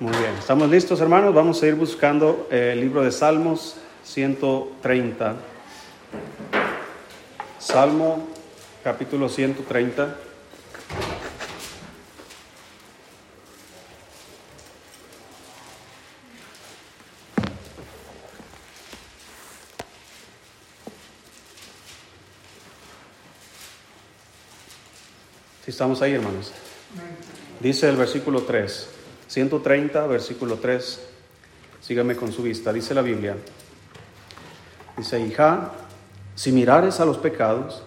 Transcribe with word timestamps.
Muy 0.00 0.16
bien, 0.16 0.34
¿estamos 0.38 0.70
listos 0.70 0.98
hermanos? 1.02 1.34
Vamos 1.34 1.62
a 1.62 1.66
ir 1.66 1.74
buscando 1.74 2.48
eh, 2.50 2.70
el 2.72 2.80
libro 2.80 3.02
de 3.02 3.12
Salmos 3.12 3.76
130. 4.02 5.36
Salmo 7.58 8.26
capítulo 8.82 9.28
130. 9.28 10.16
Si 25.62 25.70
estamos 25.70 26.00
ahí, 26.00 26.14
hermanos. 26.14 26.52
Dice 27.60 27.90
el 27.90 27.96
versículo 27.96 28.44
3, 28.44 28.99
130, 29.30 30.06
versículo 30.06 30.56
3. 30.56 31.00
Sígame 31.80 32.16
con 32.16 32.32
su 32.32 32.42
vista. 32.42 32.72
Dice 32.72 32.92
la 32.92 33.02
Biblia. 33.02 33.36
Dice, 34.96 35.20
hija, 35.20 35.70
si 36.34 36.52
mirares 36.52 37.00
a 37.00 37.04
los 37.04 37.16
pecados, 37.16 37.82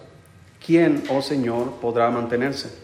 ¿quién, 0.64 1.04
oh 1.10 1.22
Señor, 1.22 1.74
podrá 1.80 2.10
mantenerse? 2.10 2.74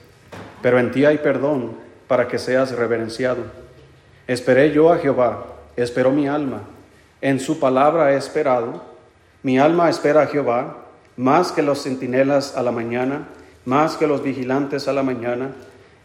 Pero 0.63 0.79
en 0.79 0.93
ti 0.93 1.05
hay 1.05 1.19
perdón 1.19 1.73
para 2.07 2.29
que 2.29 2.39
seas 2.39 2.73
reverenciado. 2.73 3.45
Esperé 4.27 4.73
yo 4.73 4.93
a 4.93 4.99
Jehová, 4.99 5.47
esperó 5.77 6.11
mi 6.11 6.29
alma. 6.29 6.63
En 7.21 7.41
su 7.41 7.59
palabra 7.59 8.13
he 8.13 8.17
esperado. 8.17 8.85
Mi 9.43 9.59
alma 9.59 9.89
espera 9.89 10.23
a 10.23 10.27
Jehová, 10.27 10.85
más 11.17 11.51
que 11.51 11.63
los 11.63 11.83
centinelas 11.83 12.57
a 12.57 12.63
la 12.63 12.71
mañana 12.71 13.27
más 13.65 13.97
que 13.97 14.07
los 14.07 14.23
vigilantes 14.23 14.89
a 14.89 14.93
la 14.93 15.03
mañana. 15.03 15.53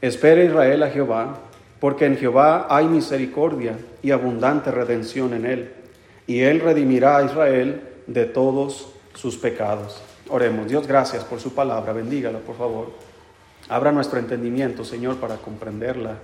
Espere 0.02 0.46
Israel 0.46 0.84
a 0.84 0.90
Jehová, 0.90 1.38
porque 1.80 2.06
en 2.06 2.18
Jehová 2.18 2.68
hay 2.70 2.88
misericordia 2.88 3.78
y 4.02 4.12
abundante 4.12 4.72
redención 4.72 5.34
en 5.34 5.46
él, 5.46 5.74
y 6.28 6.42
él 6.42 6.60
redimirá 6.60 7.18
a 7.18 7.24
Israel 7.24 7.82
de 8.08 8.26
todos 8.26 8.90
sus 9.14 9.38
pecados. 9.38 10.02
Oremos, 10.30 10.68
Dios, 10.68 10.88
gracias 10.88 11.24
por 11.24 11.40
su 11.40 11.54
palabra, 11.54 11.94
bendígala, 11.94 12.40
por 12.40 12.58
favor. 12.58 12.94
Abra 13.70 13.92
nuestro 13.92 14.20
entendimiento, 14.20 14.84
Señor, 14.84 15.18
para 15.18 15.38
comprenderla 15.38 16.18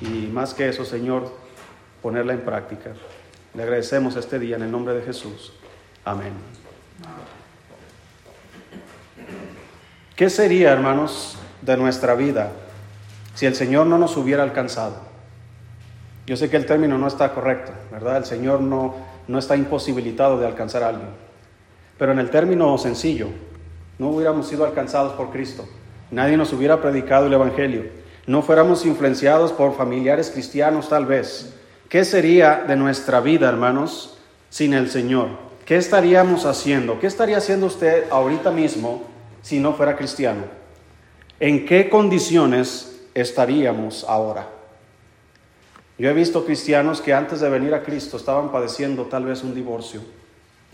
y 0.00 0.26
más 0.26 0.54
que 0.54 0.68
eso, 0.68 0.84
Señor, 0.84 1.32
ponerla 2.02 2.32
en 2.32 2.40
práctica. 2.40 2.92
Le 3.54 3.62
agradecemos 3.62 4.16
este 4.16 4.38
día 4.38 4.56
en 4.56 4.62
el 4.62 4.70
nombre 4.70 4.94
de 4.94 5.02
Jesús. 5.02 5.52
Amén. 6.04 6.32
¿Qué 10.14 10.30
sería, 10.30 10.72
hermanos, 10.72 11.36
de 11.62 11.76
nuestra 11.76 12.14
vida 12.14 12.52
si 13.36 13.46
el 13.46 13.54
Señor 13.54 13.86
no 13.86 13.98
nos 13.98 14.16
hubiera 14.16 14.42
alcanzado? 14.42 14.96
Yo 16.26 16.36
sé 16.36 16.50
que 16.50 16.56
el 16.56 16.66
término 16.66 16.98
no 16.98 17.06
está 17.06 17.32
correcto, 17.32 17.70
¿verdad? 17.92 18.16
El 18.16 18.24
Señor 18.24 18.60
no, 18.60 18.96
no 19.28 19.38
está 19.38 19.54
imposibilitado 19.56 20.40
de 20.40 20.46
alcanzar 20.46 20.82
a 20.82 20.88
alguien. 20.88 21.10
Pero 21.98 22.12
en 22.12 22.18
el 22.18 22.30
término 22.30 22.76
sencillo, 22.78 23.28
no 23.98 24.08
hubiéramos 24.08 24.48
sido 24.48 24.64
alcanzados 24.64 25.12
por 25.12 25.30
Cristo. 25.30 25.68
Nadie 26.10 26.36
nos 26.36 26.52
hubiera 26.52 26.80
predicado 26.80 27.26
el 27.26 27.34
Evangelio. 27.34 27.84
No 28.26 28.42
fuéramos 28.42 28.84
influenciados 28.86 29.52
por 29.52 29.76
familiares 29.76 30.30
cristianos 30.30 30.88
tal 30.88 31.06
vez. 31.06 31.54
¿Qué 31.90 32.04
sería 32.04 32.64
de 32.66 32.74
nuestra 32.74 33.20
vida, 33.20 33.48
hermanos, 33.48 34.18
sin 34.48 34.74
el 34.74 34.90
Señor? 34.90 35.28
¿Qué 35.66 35.76
estaríamos 35.76 36.46
haciendo? 36.46 36.98
¿Qué 36.98 37.06
estaría 37.06 37.36
haciendo 37.36 37.66
usted 37.66 38.04
ahorita 38.10 38.50
mismo 38.50 39.02
si 39.42 39.60
no 39.60 39.74
fuera 39.74 39.96
cristiano? 39.96 40.44
¿En 41.38 41.66
qué 41.66 41.88
condiciones 41.88 42.95
estaríamos 43.20 44.04
ahora? 44.08 44.48
Yo 45.98 46.10
he 46.10 46.12
visto 46.12 46.44
cristianos 46.44 47.00
que 47.00 47.14
antes 47.14 47.40
de 47.40 47.48
venir 47.48 47.74
a 47.74 47.82
Cristo 47.82 48.18
estaban 48.18 48.52
padeciendo 48.52 49.04
tal 49.04 49.24
vez 49.24 49.42
un 49.42 49.54
divorcio. 49.54 50.02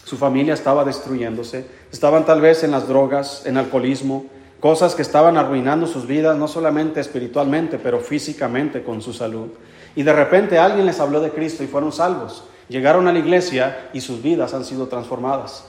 Su 0.05 0.17
familia 0.17 0.55
estaba 0.55 0.85
destruyéndose, 0.85 1.65
estaban 1.93 2.25
tal 2.27 2.41
vez 2.41 2.65
en 2.65 2.73
las 2.73 2.89
drogas, 2.89 3.47
en 3.47 3.57
alcoholismo, 3.57 4.27
cosas 4.59 4.97
que 4.97 5.03
estaban 5.03 5.37
arruinando 5.37 5.87
sus 5.87 6.09
vidas, 6.09 6.37
no 6.37 6.49
solamente 6.49 7.01
espiritualmente, 7.01 7.79
pero 7.79 8.01
físicamente 8.01 8.83
con 8.83 9.01
su 9.01 9.13
salud. 9.13 9.49
Y 9.95 10.03
de 10.03 10.13
repente 10.13 10.59
alguien 10.59 10.87
les 10.87 10.99
habló 10.99 11.21
de 11.21 11.31
Cristo 11.31 11.63
y 11.63 11.69
fueron 11.69 11.93
salvos. 11.93 12.45
Llegaron 12.69 13.07
a 13.07 13.13
la 13.13 13.19
iglesia 13.21 13.91
y 13.93 14.01
sus 14.01 14.23
vidas 14.23 14.55
han 14.55 14.65
sido 14.65 14.89
transformadas. 14.89 15.67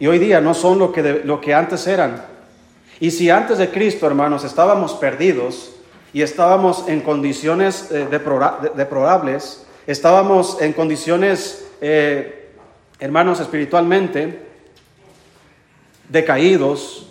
Y 0.00 0.08
hoy 0.08 0.18
día 0.18 0.40
no 0.40 0.54
son 0.54 0.78
lo 0.78 0.90
que, 0.92 1.22
lo 1.24 1.40
que 1.40 1.54
antes 1.54 1.86
eran. 1.86 2.24
Y 2.98 3.12
si 3.12 3.30
antes 3.30 3.58
de 3.58 3.70
Cristo, 3.70 4.06
hermanos, 4.06 4.42
estábamos 4.42 4.94
perdidos 4.94 5.72
y 6.12 6.22
estábamos 6.22 6.88
en 6.88 7.00
condiciones 7.00 7.90
eh, 7.90 8.08
deplorables, 8.10 9.66
estábamos 9.86 10.60
en 10.60 10.72
condiciones, 10.72 11.66
eh, 11.80 12.52
hermanos, 12.98 13.40
espiritualmente 13.40 14.46
decaídos, 16.08 17.08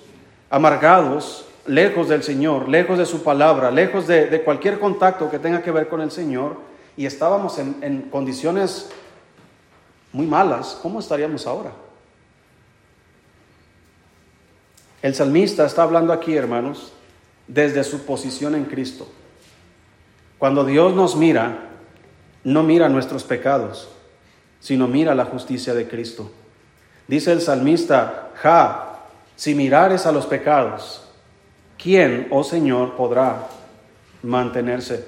amargados, 0.50 1.46
lejos 1.68 2.10
del 2.10 2.24
Señor, 2.24 2.70
lejos 2.70 2.98
de 2.98 3.06
su 3.06 3.24
palabra, 3.24 3.70
lejos 3.70 4.08
de, 4.08 4.42
cualquier 4.44 4.80
contacto 4.80 5.30
que 5.30 5.38
tenga 5.38 5.62
que 5.62 5.72
ver 5.72 5.88
con 5.88 6.02
el 6.02 6.12
Señor, 6.12 6.58
y 6.96 7.06
estábamos 7.06 7.60
en 7.60 8.10
condiciones 8.10 8.90
muy 10.12 10.26
malas, 10.26 10.80
¿cómo 10.82 11.00
estaríamos 11.00 11.46
ahora? 11.46 11.72
El 15.02 15.14
salmista 15.14 15.66
está 15.66 15.84
hablando 15.84 16.12
aquí, 16.12 16.36
hermanos, 16.36 16.92
desde 17.48 17.84
su 17.84 18.06
posición 18.06 18.56
en 18.56 18.66
Cristo. 18.66 19.08
Cuando 20.38 20.66
Dios 20.66 20.94
nos 20.94 21.16
mira, 21.16 21.70
no 22.44 22.64
mira 22.64 22.90
nuestros 22.90 23.24
pecados, 23.24 23.90
sino 24.60 24.88
mira 24.88 25.16
la 25.16 25.26
justicia 25.26 25.74
de 25.74 25.88
Cristo. 25.88 26.32
Dice 27.08 27.32
el 27.32 27.42
salmista, 27.42 28.32
Ja, 28.42 29.00
si 29.36 29.56
mirares 29.56 30.06
a 30.06 30.12
los 30.12 30.26
pecados, 30.26 31.10
¿quién, 31.82 32.28
oh 32.32 32.44
Señor, 32.44 32.96
podrá 32.96 33.48
mantenerse? 34.22 35.06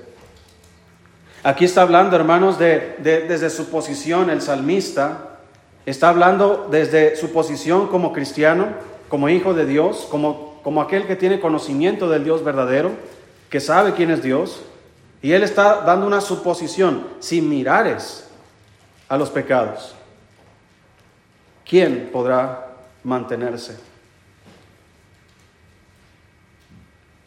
Aquí 1.43 1.65
está 1.65 1.83
hablando, 1.83 2.15
hermanos, 2.15 2.59
de, 2.59 2.97
desde 2.99 3.49
su 3.49 3.69
posición, 3.69 4.29
el 4.29 4.41
salmista 4.41 5.39
está 5.85 6.09
hablando 6.09 6.67
desde 6.69 7.15
su 7.15 7.31
posición 7.31 7.87
como 7.87 8.11
cristiano, 8.11 8.67
como 9.07 9.29
hijo 9.29 9.53
de 9.53 9.65
Dios, 9.65 10.07
como, 10.11 10.48
como 10.63 10.81
aquel 10.81 11.07
que 11.07 11.15
tiene 11.15 11.39
conocimiento 11.39 12.09
del 12.09 12.23
Dios 12.23 12.43
verdadero, 12.43 12.91
que 13.49 13.59
sabe 13.59 13.93
quién 13.93 14.11
es 14.11 14.21
Dios, 14.21 14.61
y 15.21 15.33
él 15.33 15.43
está 15.43 15.81
dando 15.81 16.07
una 16.07 16.21
suposición, 16.21 17.07
si 17.19 17.41
mirares 17.41 18.29
a 19.07 19.17
los 19.17 19.29
pecados, 19.29 19.95
¿quién 21.65 22.09
podrá 22.11 22.67
mantenerse? 23.03 23.77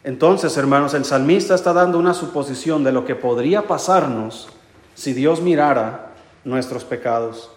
Entonces, 0.03 0.57
hermanos, 0.57 0.93
el 0.93 1.05
salmista 1.05 1.55
está 1.55 1.71
dando 1.71 1.97
una 1.97 2.13
suposición 2.13 2.83
de 2.83 2.91
lo 2.91 3.05
que 3.05 3.15
podría 3.15 3.67
pasarnos 3.67 4.49
si 4.95 5.13
Dios 5.13 5.41
mirara 5.41 6.11
nuestros 6.43 6.83
pecados. 6.83 7.49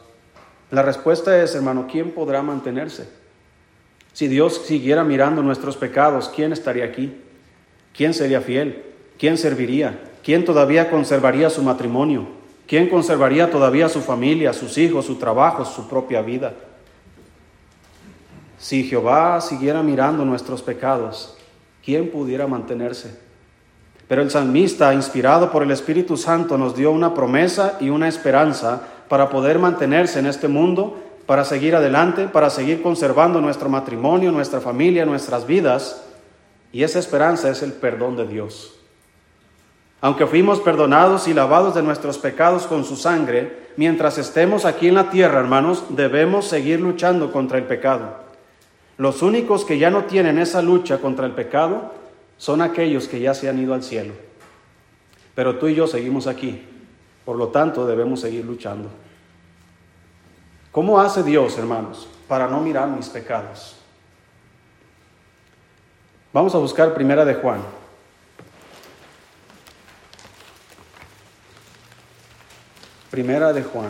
La 0.71 0.83
respuesta 0.83 1.43
es, 1.43 1.55
hermano, 1.55 1.87
¿quién 1.91 2.13
podrá 2.13 2.43
mantenerse? 2.43 3.09
Si 4.17 4.29
Dios 4.29 4.63
siguiera 4.65 5.05
mirando 5.05 5.43
nuestros 5.43 5.77
pecados, 5.77 6.33
¿quién 6.35 6.51
estaría 6.51 6.87
aquí? 6.87 7.15
¿Quién 7.95 8.15
sería 8.15 8.41
fiel? 8.41 8.83
¿Quién 9.19 9.37
serviría? 9.37 10.01
¿Quién 10.25 10.47
todavía 10.47 10.91
conservaría 10.91 11.51
su 11.51 11.63
matrimonio? 11.63 12.27
¿Quién 12.67 12.89
conservaría 12.89 13.51
todavía 13.51 13.91
su 13.91 14.01
familia, 14.01 14.55
sus 14.55 14.79
hijos, 14.79 15.05
su 15.05 15.17
trabajo, 15.17 15.67
su 15.67 15.87
propia 15.87 16.23
vida? 16.23 16.55
Si 18.57 18.85
Jehová 18.85 19.39
siguiera 19.43 19.83
mirando 19.83 20.25
nuestros 20.25 20.63
pecados, 20.63 21.37
¿quién 21.85 22.11
pudiera 22.11 22.47
mantenerse? 22.47 23.21
Pero 24.09 24.23
el 24.23 24.31
salmista, 24.31 24.95
inspirado 24.95 25.53
por 25.53 25.63
el 25.63 25.73
Espíritu 25.73 26.17
Santo, 26.17 26.57
nos 26.57 26.75
dio 26.75 26.91
una 26.91 27.13
promesa 27.13 27.77
y 27.81 27.91
una 27.91 28.09
esperanza 28.09 28.81
para 29.11 29.29
poder 29.29 29.59
mantenerse 29.59 30.21
en 30.21 30.27
este 30.27 30.49
mundo 30.49 31.03
para 31.27 31.45
seguir 31.45 31.75
adelante, 31.75 32.29
para 32.29 32.51
seguir 32.51 32.83
conservando 32.83 33.41
nuestro 33.41 33.69
matrimonio, 33.69 34.31
nuestra 34.31 34.61
familia, 34.61 35.05
nuestras 35.05 35.47
vidas. 35.47 36.05
Y 36.73 36.85
esa 36.85 36.99
esperanza 36.99 37.51
es 37.51 37.63
el 37.63 37.73
perdón 37.73 38.17
de 38.17 38.27
Dios. 38.27 38.75
Aunque 40.01 40.27
fuimos 40.27 40.61
perdonados 40.61 41.27
y 41.27 41.35
lavados 41.35 41.75
de 41.75 41.83
nuestros 41.83 42.19
pecados 42.19 42.67
con 42.67 42.85
su 42.85 42.97
sangre, 42.97 43.71
mientras 43.77 44.19
estemos 44.19 44.65
aquí 44.65 44.89
en 44.89 44.95
la 44.95 45.11
tierra, 45.11 45.41
hermanos, 45.41 45.85
debemos 45.91 46.47
seguir 46.47 46.81
luchando 46.81 47.33
contra 47.33 47.59
el 47.59 47.65
pecado. 47.65 48.27
Los 48.99 49.23
únicos 49.23 49.65
que 49.65 49.79
ya 49.79 49.91
no 49.91 50.05
tienen 50.05 50.39
esa 50.39 50.63
lucha 50.63 50.99
contra 50.99 51.27
el 51.27 51.33
pecado 51.33 51.93
son 52.39 52.61
aquellos 52.61 53.09
que 53.09 53.21
ya 53.21 53.35
se 53.35 53.49
han 53.49 53.59
ido 53.59 53.75
al 53.75 53.83
cielo. 53.83 54.15
Pero 55.35 55.57
tú 55.57 55.69
y 55.69 55.75
yo 55.75 55.87
seguimos 55.87 56.27
aquí. 56.27 56.63
Por 57.25 57.37
lo 57.37 57.49
tanto, 57.49 57.87
debemos 57.87 58.21
seguir 58.21 58.45
luchando. 58.45 58.89
¿Cómo 60.77 61.01
hace 61.01 61.23
Dios, 61.23 61.57
hermanos, 61.57 62.07
para 62.29 62.49
no 62.49 62.61
mirar 62.61 62.87
mis 62.87 63.09
pecados? 63.09 63.77
Vamos 66.35 66.55
a 66.55 66.59
buscar 66.59 66.93
primera 66.93 67.25
de 67.25 67.33
Juan. 67.33 67.63
Primera 73.11 73.55
de 73.55 73.63
Juan. 73.63 73.89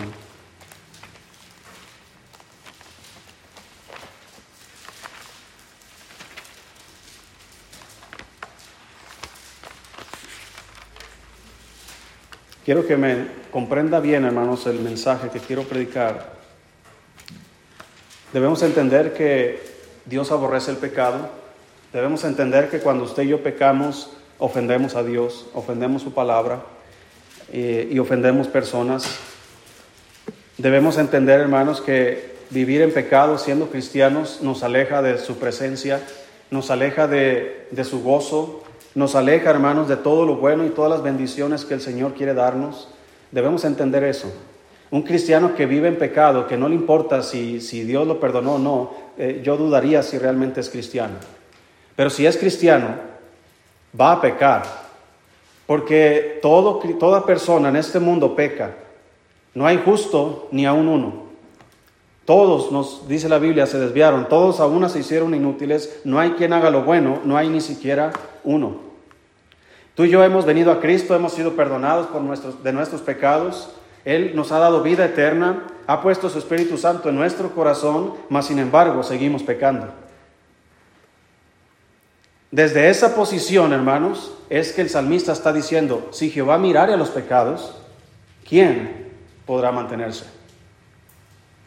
Quiero 12.64 12.86
que 12.86 12.96
me 12.96 13.26
comprenda 13.50 13.98
bien, 13.98 14.24
hermanos, 14.24 14.68
el 14.68 14.78
mensaje 14.78 15.30
que 15.30 15.40
quiero 15.40 15.64
predicar. 15.64 16.45
Debemos 18.32 18.62
entender 18.62 19.14
que 19.14 19.60
Dios 20.04 20.32
aborrece 20.32 20.70
el 20.70 20.76
pecado. 20.76 21.28
Debemos 21.92 22.24
entender 22.24 22.68
que 22.68 22.80
cuando 22.80 23.04
usted 23.04 23.22
y 23.22 23.28
yo 23.28 23.42
pecamos, 23.42 24.10
ofendemos 24.38 24.96
a 24.96 25.02
Dios, 25.02 25.46
ofendemos 25.54 26.02
su 26.02 26.12
palabra 26.12 26.62
eh, 27.52 27.88
y 27.90 27.98
ofendemos 27.98 28.48
personas. 28.48 29.18
Debemos 30.58 30.98
entender, 30.98 31.40
hermanos, 31.40 31.80
que 31.80 32.36
vivir 32.50 32.82
en 32.82 32.92
pecado 32.92 33.38
siendo 33.38 33.68
cristianos 33.68 34.40
nos 34.42 34.62
aleja 34.62 35.02
de 35.02 35.18
su 35.18 35.38
presencia, 35.38 36.00
nos 36.50 36.70
aleja 36.70 37.06
de, 37.06 37.68
de 37.70 37.84
su 37.84 38.02
gozo, 38.02 38.64
nos 38.94 39.14
aleja, 39.14 39.50
hermanos, 39.50 39.88
de 39.88 39.96
todo 39.96 40.26
lo 40.26 40.36
bueno 40.36 40.64
y 40.64 40.70
todas 40.70 40.90
las 40.90 41.02
bendiciones 41.02 41.64
que 41.64 41.74
el 41.74 41.80
Señor 41.80 42.14
quiere 42.14 42.34
darnos. 42.34 42.88
Debemos 43.30 43.64
entender 43.64 44.02
eso. 44.04 44.32
Un 44.90 45.02
cristiano 45.02 45.54
que 45.54 45.66
vive 45.66 45.88
en 45.88 45.96
pecado, 45.96 46.46
que 46.46 46.56
no 46.56 46.68
le 46.68 46.74
importa 46.74 47.22
si, 47.22 47.60
si 47.60 47.82
Dios 47.82 48.06
lo 48.06 48.20
perdonó 48.20 48.54
o 48.54 48.58
no, 48.58 48.90
eh, 49.18 49.40
yo 49.42 49.56
dudaría 49.56 50.02
si 50.02 50.18
realmente 50.18 50.60
es 50.60 50.70
cristiano. 50.70 51.14
Pero 51.96 52.10
si 52.10 52.26
es 52.26 52.36
cristiano, 52.36 52.88
va 53.98 54.12
a 54.12 54.20
pecar. 54.20 54.62
Porque 55.66 56.38
todo, 56.40 56.80
toda 56.98 57.26
persona 57.26 57.70
en 57.70 57.76
este 57.76 57.98
mundo 57.98 58.36
peca. 58.36 58.76
No 59.54 59.66
hay 59.66 59.80
justo 59.84 60.48
ni 60.52 60.66
aún 60.66 60.86
uno. 60.86 61.26
Todos, 62.24 62.70
nos 62.70 63.08
dice 63.08 63.28
la 63.28 63.38
Biblia, 63.38 63.66
se 63.66 63.78
desviaron. 63.78 64.28
Todos 64.28 64.60
a 64.60 64.66
una 64.66 64.88
se 64.88 65.00
hicieron 65.00 65.34
inútiles. 65.34 66.00
No 66.04 66.20
hay 66.20 66.32
quien 66.32 66.52
haga 66.52 66.70
lo 66.70 66.82
bueno. 66.82 67.20
No 67.24 67.36
hay 67.36 67.48
ni 67.48 67.60
siquiera 67.60 68.12
uno. 68.44 68.86
Tú 69.94 70.04
y 70.04 70.10
yo 70.10 70.22
hemos 70.22 70.44
venido 70.44 70.70
a 70.70 70.80
Cristo, 70.80 71.16
hemos 71.16 71.32
sido 71.32 71.56
perdonados 71.56 72.08
por 72.08 72.20
nuestros, 72.20 72.62
de 72.62 72.72
nuestros 72.72 73.00
pecados. 73.00 73.70
Él 74.06 74.36
nos 74.36 74.52
ha 74.52 74.60
dado 74.60 74.82
vida 74.82 75.04
eterna, 75.04 75.64
ha 75.88 76.00
puesto 76.00 76.30
su 76.30 76.38
Espíritu 76.38 76.78
Santo 76.78 77.08
en 77.08 77.16
nuestro 77.16 77.50
corazón, 77.50 78.14
mas 78.28 78.46
sin 78.46 78.60
embargo 78.60 79.02
seguimos 79.02 79.42
pecando. 79.42 79.88
Desde 82.52 82.88
esa 82.88 83.16
posición, 83.16 83.72
hermanos, 83.72 84.32
es 84.48 84.72
que 84.72 84.82
el 84.82 84.90
salmista 84.90 85.32
está 85.32 85.52
diciendo, 85.52 86.06
si 86.12 86.30
Jehová 86.30 86.56
mirare 86.56 86.94
a 86.94 86.96
los 86.96 87.10
pecados, 87.10 87.76
¿quién 88.48 89.08
podrá 89.44 89.72
mantenerse? 89.72 90.24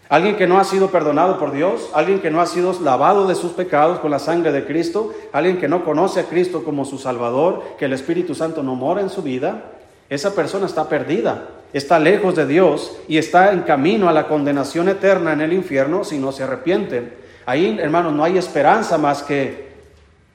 Alguien 0.08 0.38
que 0.38 0.48
no 0.48 0.60
ha 0.60 0.64
sido 0.64 0.92
perdonado 0.92 1.40
por 1.40 1.52
Dios, 1.52 1.90
alguien 1.94 2.22
que 2.22 2.32
no 2.32 2.40
ha 2.40 2.46
sido 2.46 2.74
lavado 2.82 3.28
de 3.28 3.36
sus 3.36 3.52
pecados 3.52 4.00
con 4.00 4.12
la 4.12 4.18
sangre 4.18 4.54
de 4.54 4.66
Cristo, 4.66 5.14
alguien 5.34 5.58
que 5.58 5.68
no 5.68 5.84
conoce 5.84 6.22
a 6.22 6.28
Cristo 6.28 6.64
como 6.64 6.86
su 6.86 7.00
Salvador, 7.00 7.76
que 7.78 7.84
el 7.84 7.94
Espíritu 7.94 8.34
Santo 8.34 8.64
no 8.64 8.76
mora 8.76 9.02
en 9.02 9.10
su 9.10 9.22
vida, 9.22 9.74
esa 10.10 10.34
persona 10.34 10.68
está 10.68 10.88
perdida, 10.88 11.59
está 11.74 12.00
lejos 12.00 12.36
de 12.36 12.48
Dios 12.48 12.98
y 13.08 13.18
está 13.18 13.52
en 13.52 13.62
camino 13.62 14.10
a 14.10 14.14
la 14.14 14.28
condenación 14.28 14.90
eterna 14.90 15.34
en 15.34 15.42
el 15.42 15.54
infierno 15.54 16.04
si 16.04 16.18
no 16.18 16.32
se 16.32 16.44
arrepienten. 16.44 17.14
Ahí, 17.46 17.78
hermanos, 17.80 18.14
no 18.14 18.24
hay 18.24 18.38
esperanza 18.38 18.98
más 18.98 19.24
que 19.24 19.70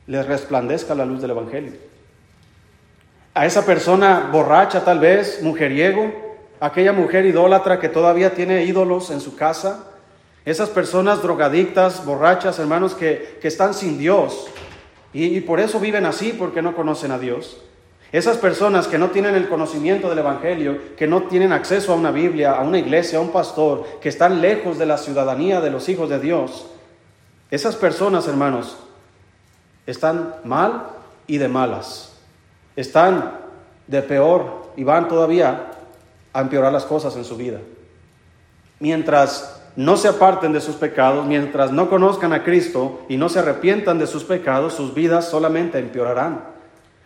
les 0.06 0.26
resplandezca 0.26 0.94
la 0.94 1.04
luz 1.04 1.20
del 1.20 1.30
Evangelio. 1.30 1.72
A 3.34 3.46
esa 3.46 3.66
persona 3.66 4.28
borracha 4.30 4.84
tal 4.84 5.00
vez, 5.00 5.42
mujeriego, 5.42 6.12
aquella 6.60 6.92
mujer 6.92 7.26
idólatra 7.26 7.80
que 7.80 7.88
todavía 7.88 8.34
tiene 8.34 8.64
ídolos 8.64 9.10
en 9.10 9.20
su 9.20 9.36
casa, 9.36 9.90
esas 10.44 10.68
personas 10.68 11.22
drogadictas, 11.22 12.04
borrachas, 12.04 12.58
hermanos, 12.58 12.94
que, 12.94 13.38
están 13.42 13.74
sin 13.74 13.98
Dios 13.98 14.46
y, 15.12 15.36
y 15.36 15.40
por 15.40 15.58
eso 15.58 15.80
viven 15.80 16.06
así, 16.06 16.34
porque 16.38 16.62
no 16.62 16.76
conocen 16.76 17.10
a 17.10 17.18
Dios. 17.18 17.60
Esas 18.14 18.36
personas 18.36 18.86
que 18.86 18.96
no 18.96 19.10
tienen 19.10 19.34
el 19.34 19.48
conocimiento 19.48 20.08
del 20.08 20.20
Evangelio, 20.20 20.78
que 20.96 21.08
no 21.08 21.24
tienen 21.24 21.50
acceso 21.50 21.92
a 21.92 21.96
una 21.96 22.12
Biblia, 22.12 22.52
a 22.52 22.60
una 22.60 22.78
iglesia, 22.78 23.18
a 23.18 23.20
un 23.20 23.32
pastor, 23.32 23.98
que 24.00 24.08
están 24.08 24.40
lejos 24.40 24.78
de 24.78 24.86
la 24.86 24.98
ciudadanía 24.98 25.60
de 25.60 25.72
los 25.72 25.88
hijos 25.88 26.08
de 26.08 26.20
Dios, 26.20 26.66
esas 27.50 27.74
personas, 27.74 28.28
hermanos, 28.28 28.76
están 29.84 30.36
mal 30.44 30.90
y 31.26 31.38
de 31.38 31.48
malas. 31.48 32.12
Están 32.76 33.32
de 33.88 34.00
peor 34.00 34.70
y 34.76 34.84
van 34.84 35.08
todavía 35.08 35.72
a 36.32 36.40
empeorar 36.40 36.72
las 36.72 36.84
cosas 36.84 37.16
en 37.16 37.24
su 37.24 37.36
vida. 37.36 37.58
Mientras 38.78 39.60
no 39.74 39.96
se 39.96 40.06
aparten 40.06 40.52
de 40.52 40.60
sus 40.60 40.76
pecados, 40.76 41.26
mientras 41.26 41.72
no 41.72 41.90
conozcan 41.90 42.32
a 42.32 42.44
Cristo 42.44 43.00
y 43.08 43.16
no 43.16 43.28
se 43.28 43.40
arrepientan 43.40 43.98
de 43.98 44.06
sus 44.06 44.22
pecados, 44.22 44.74
sus 44.74 44.94
vidas 44.94 45.28
solamente 45.28 45.80
empeorarán. 45.80 46.53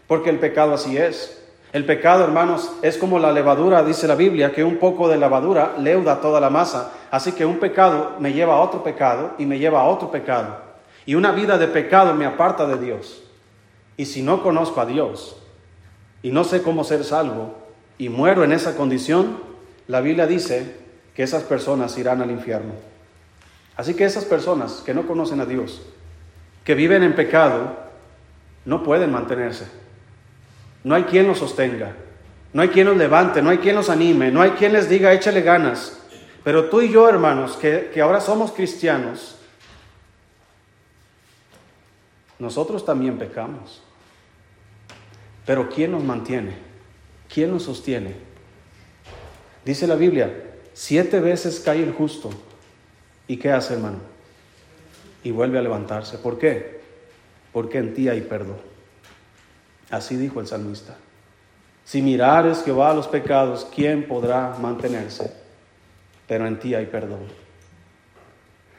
Porque 0.08 0.30
el 0.30 0.40
pecado 0.40 0.74
así 0.74 0.96
es. 0.96 1.40
El 1.72 1.84
pecado, 1.84 2.24
hermanos, 2.24 2.72
es 2.82 2.96
como 2.96 3.18
la 3.18 3.30
levadura, 3.30 3.84
dice 3.84 4.08
la 4.08 4.14
Biblia, 4.14 4.52
que 4.52 4.64
un 4.64 4.78
poco 4.78 5.08
de 5.08 5.18
levadura 5.18 5.74
leuda 5.78 6.20
toda 6.20 6.40
la 6.40 6.50
masa. 6.50 6.92
Así 7.10 7.32
que 7.32 7.44
un 7.44 7.58
pecado 7.58 8.16
me 8.18 8.32
lleva 8.32 8.54
a 8.54 8.60
otro 8.60 8.82
pecado 8.82 9.34
y 9.38 9.44
me 9.44 9.58
lleva 9.58 9.82
a 9.82 9.84
otro 9.84 10.10
pecado. 10.10 10.60
Y 11.04 11.14
una 11.14 11.30
vida 11.30 11.58
de 11.58 11.68
pecado 11.68 12.14
me 12.14 12.24
aparta 12.24 12.66
de 12.66 12.78
Dios. 12.78 13.22
Y 13.96 14.06
si 14.06 14.22
no 14.22 14.42
conozco 14.42 14.80
a 14.80 14.86
Dios 14.86 15.36
y 16.22 16.30
no 16.30 16.42
sé 16.42 16.62
cómo 16.62 16.84
ser 16.84 17.04
salvo, 17.04 17.54
y 17.98 18.08
muero 18.08 18.44
en 18.44 18.52
esa 18.52 18.76
condición, 18.76 19.38
la 19.88 20.00
Biblia 20.00 20.26
dice 20.26 20.76
que 21.14 21.22
esas 21.22 21.42
personas 21.42 21.98
irán 21.98 22.22
al 22.22 22.30
infierno. 22.30 22.72
Así 23.76 23.94
que 23.94 24.04
esas 24.04 24.24
personas 24.24 24.82
que 24.86 24.94
no 24.94 25.06
conocen 25.06 25.40
a 25.40 25.46
Dios, 25.46 25.82
que 26.64 26.74
viven 26.74 27.02
en 27.02 27.14
pecado, 27.14 27.76
no 28.64 28.82
pueden 28.82 29.12
mantenerse. 29.12 29.66
No 30.88 30.94
hay 30.94 31.02
quien 31.02 31.26
los 31.26 31.36
sostenga, 31.36 31.94
no 32.54 32.62
hay 32.62 32.68
quien 32.68 32.86
los 32.86 32.96
levante, 32.96 33.42
no 33.42 33.50
hay 33.50 33.58
quien 33.58 33.76
los 33.76 33.90
anime, 33.90 34.30
no 34.30 34.40
hay 34.40 34.52
quien 34.52 34.72
les 34.72 34.88
diga 34.88 35.12
échale 35.12 35.42
ganas. 35.42 36.00
Pero 36.42 36.70
tú 36.70 36.80
y 36.80 36.90
yo, 36.90 37.06
hermanos, 37.06 37.58
que, 37.58 37.90
que 37.92 38.00
ahora 38.00 38.22
somos 38.22 38.52
cristianos, 38.52 39.36
nosotros 42.38 42.86
también 42.86 43.18
pecamos. 43.18 43.82
Pero 45.44 45.68
¿quién 45.68 45.92
nos 45.92 46.02
mantiene? 46.02 46.54
¿Quién 47.30 47.50
nos 47.50 47.64
sostiene? 47.64 48.14
Dice 49.66 49.86
la 49.86 49.94
Biblia, 49.94 50.32
siete 50.72 51.20
veces 51.20 51.60
cae 51.60 51.82
el 51.82 51.92
justo. 51.92 52.30
¿Y 53.26 53.36
qué 53.36 53.52
hace, 53.52 53.74
hermano? 53.74 53.98
Y 55.22 55.32
vuelve 55.32 55.58
a 55.58 55.62
levantarse. 55.62 56.16
¿Por 56.16 56.38
qué? 56.38 56.80
Porque 57.52 57.76
en 57.76 57.92
ti 57.92 58.08
hay 58.08 58.22
perdón. 58.22 58.77
Así 59.90 60.16
dijo 60.16 60.40
el 60.40 60.46
salmista. 60.46 60.96
Si 61.84 62.02
mirares 62.02 62.58
que 62.58 62.72
va 62.72 62.90
a 62.90 62.94
los 62.94 63.08
pecados, 63.08 63.66
¿quién 63.74 64.06
podrá 64.06 64.54
mantenerse? 64.60 65.32
Pero 66.26 66.46
en 66.46 66.58
ti 66.58 66.74
hay 66.74 66.86
perdón. 66.86 67.20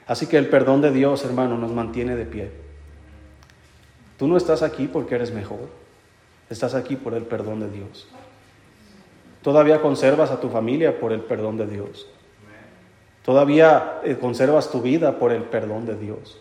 Así 0.06 0.28
que 0.28 0.38
el 0.38 0.48
perdón 0.48 0.82
de 0.82 0.92
Dios, 0.92 1.26
hermano, 1.26 1.58
nos 1.58 1.72
mantiene 1.72 2.16
de 2.16 2.26
pie. 2.26 2.52
Tú 4.18 4.28
no 4.28 4.38
estás 4.38 4.62
aquí 4.62 4.88
porque 4.88 5.16
eres 5.16 5.32
mejor. 5.32 5.70
Estás 6.50 6.76
aquí 6.76 6.96
por 6.96 7.14
el 7.14 7.24
perdón 7.24 7.60
de 7.60 7.70
Dios. 7.70 8.08
Todavía 9.42 9.82
conservas 9.82 10.32
a 10.32 10.40
tu 10.40 10.50
familia 10.50 11.00
por 11.00 11.14
el 11.14 11.22
perdón 11.22 11.58
de 11.58 11.68
Dios. 11.68 12.08
Todavía 13.24 14.02
eh, 14.04 14.18
conservas 14.20 14.72
tu 14.72 14.82
vida 14.82 15.18
por 15.18 15.32
el 15.32 15.44
perdón 15.44 15.86
de 15.86 15.96
Dios. 15.96 16.40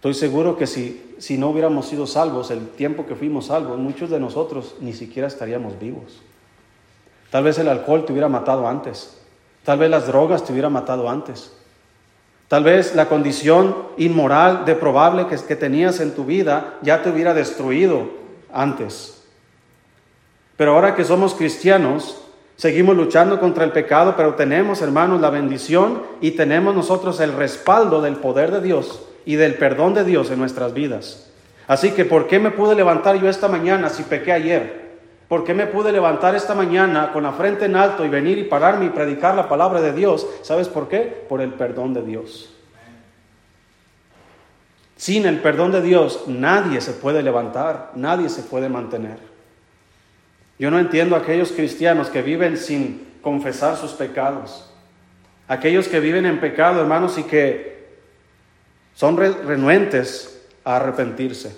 Estoy 0.00 0.14
seguro 0.14 0.56
que 0.56 0.66
si, 0.66 1.14
si 1.18 1.36
no 1.36 1.50
hubiéramos 1.50 1.84
sido 1.84 2.06
salvos 2.06 2.50
el 2.50 2.68
tiempo 2.68 3.04
que 3.04 3.14
fuimos 3.14 3.48
salvos, 3.48 3.78
muchos 3.78 4.08
de 4.08 4.18
nosotros 4.18 4.76
ni 4.80 4.94
siquiera 4.94 5.28
estaríamos 5.28 5.78
vivos. 5.78 6.22
Tal 7.30 7.44
vez 7.44 7.58
el 7.58 7.68
alcohol 7.68 8.06
te 8.06 8.12
hubiera 8.12 8.30
matado 8.30 8.66
antes. 8.66 9.20
Tal 9.62 9.78
vez 9.78 9.90
las 9.90 10.06
drogas 10.06 10.42
te 10.42 10.52
hubieran 10.52 10.72
matado 10.72 11.10
antes. 11.10 11.52
Tal 12.48 12.64
vez 12.64 12.94
la 12.94 13.10
condición 13.10 13.76
inmoral, 13.98 14.64
deprobable 14.64 15.26
que, 15.26 15.36
que 15.36 15.54
tenías 15.54 16.00
en 16.00 16.14
tu 16.14 16.24
vida 16.24 16.78
ya 16.80 17.02
te 17.02 17.10
hubiera 17.10 17.34
destruido 17.34 18.08
antes. 18.54 19.22
Pero 20.56 20.76
ahora 20.76 20.94
que 20.94 21.04
somos 21.04 21.34
cristianos, 21.34 22.22
seguimos 22.56 22.96
luchando 22.96 23.38
contra 23.38 23.64
el 23.64 23.72
pecado, 23.72 24.14
pero 24.16 24.34
tenemos, 24.34 24.80
hermanos, 24.80 25.20
la 25.20 25.28
bendición 25.28 26.00
y 26.22 26.30
tenemos 26.30 26.74
nosotros 26.74 27.20
el 27.20 27.34
respaldo 27.34 28.00
del 28.00 28.16
poder 28.16 28.50
de 28.50 28.62
Dios 28.62 29.08
y 29.24 29.36
del 29.36 29.54
perdón 29.54 29.94
de 29.94 30.04
Dios 30.04 30.30
en 30.30 30.38
nuestras 30.38 30.72
vidas. 30.74 31.30
Así 31.66 31.92
que, 31.92 32.04
¿por 32.04 32.26
qué 32.26 32.38
me 32.38 32.50
pude 32.50 32.74
levantar 32.74 33.20
yo 33.20 33.28
esta 33.28 33.48
mañana 33.48 33.88
si 33.88 34.02
pequé 34.02 34.32
ayer? 34.32 34.80
¿Por 35.28 35.44
qué 35.44 35.54
me 35.54 35.66
pude 35.66 35.92
levantar 35.92 36.34
esta 36.34 36.54
mañana 36.54 37.12
con 37.12 37.22
la 37.22 37.32
frente 37.32 37.66
en 37.66 37.76
alto 37.76 38.04
y 38.04 38.08
venir 38.08 38.38
y 38.38 38.44
pararme 38.44 38.86
y 38.86 38.90
predicar 38.90 39.36
la 39.36 39.48
palabra 39.48 39.80
de 39.80 39.92
Dios? 39.92 40.26
¿Sabes 40.42 40.68
por 40.68 40.88
qué? 40.88 41.24
Por 41.28 41.40
el 41.40 41.54
perdón 41.54 41.94
de 41.94 42.02
Dios. 42.02 42.52
Sin 44.96 45.26
el 45.26 45.38
perdón 45.38 45.72
de 45.72 45.80
Dios 45.80 46.24
nadie 46.26 46.80
se 46.80 46.92
puede 46.92 47.22
levantar, 47.22 47.92
nadie 47.94 48.28
se 48.28 48.42
puede 48.42 48.68
mantener. 48.68 49.18
Yo 50.58 50.70
no 50.70 50.78
entiendo 50.78 51.14
a 51.14 51.20
aquellos 51.20 51.52
cristianos 51.52 52.08
que 52.08 52.20
viven 52.20 52.58
sin, 52.58 53.10
confesar 53.22 53.76
sus 53.76 53.92
pecados. 53.92 54.66
Aquellos 55.48 55.88
que 55.88 56.00
viven 56.00 56.26
en 56.26 56.40
pecado, 56.40 56.80
hermanos, 56.80 57.18
y 57.18 57.24
que 57.24 57.79
son 58.94 59.16
renuentes 59.16 60.42
a 60.64 60.76
arrepentirse. 60.76 61.56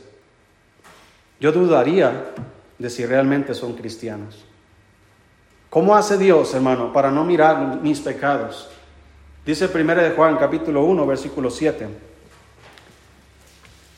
Yo 1.41 1.53
dudaría 1.53 2.33
de 2.79 2.91
si 2.91 3.05
realmente 3.05 3.55
son 3.55 3.75
cristianos. 3.75 4.45
¿Cómo 5.71 5.97
hace 5.97 6.19
Dios, 6.19 6.55
hermano, 6.55 6.93
para 6.93 7.11
no 7.11 7.25
mirar 7.25 7.81
mis 7.81 8.01
pecados? 8.01 8.69
Dice 9.45 9.67
1 9.67 9.95
de 9.97 10.11
Juan 10.11 10.37
capítulo 10.37 10.85
1, 10.85 11.07
versículo 11.07 11.51
7. 11.51 11.89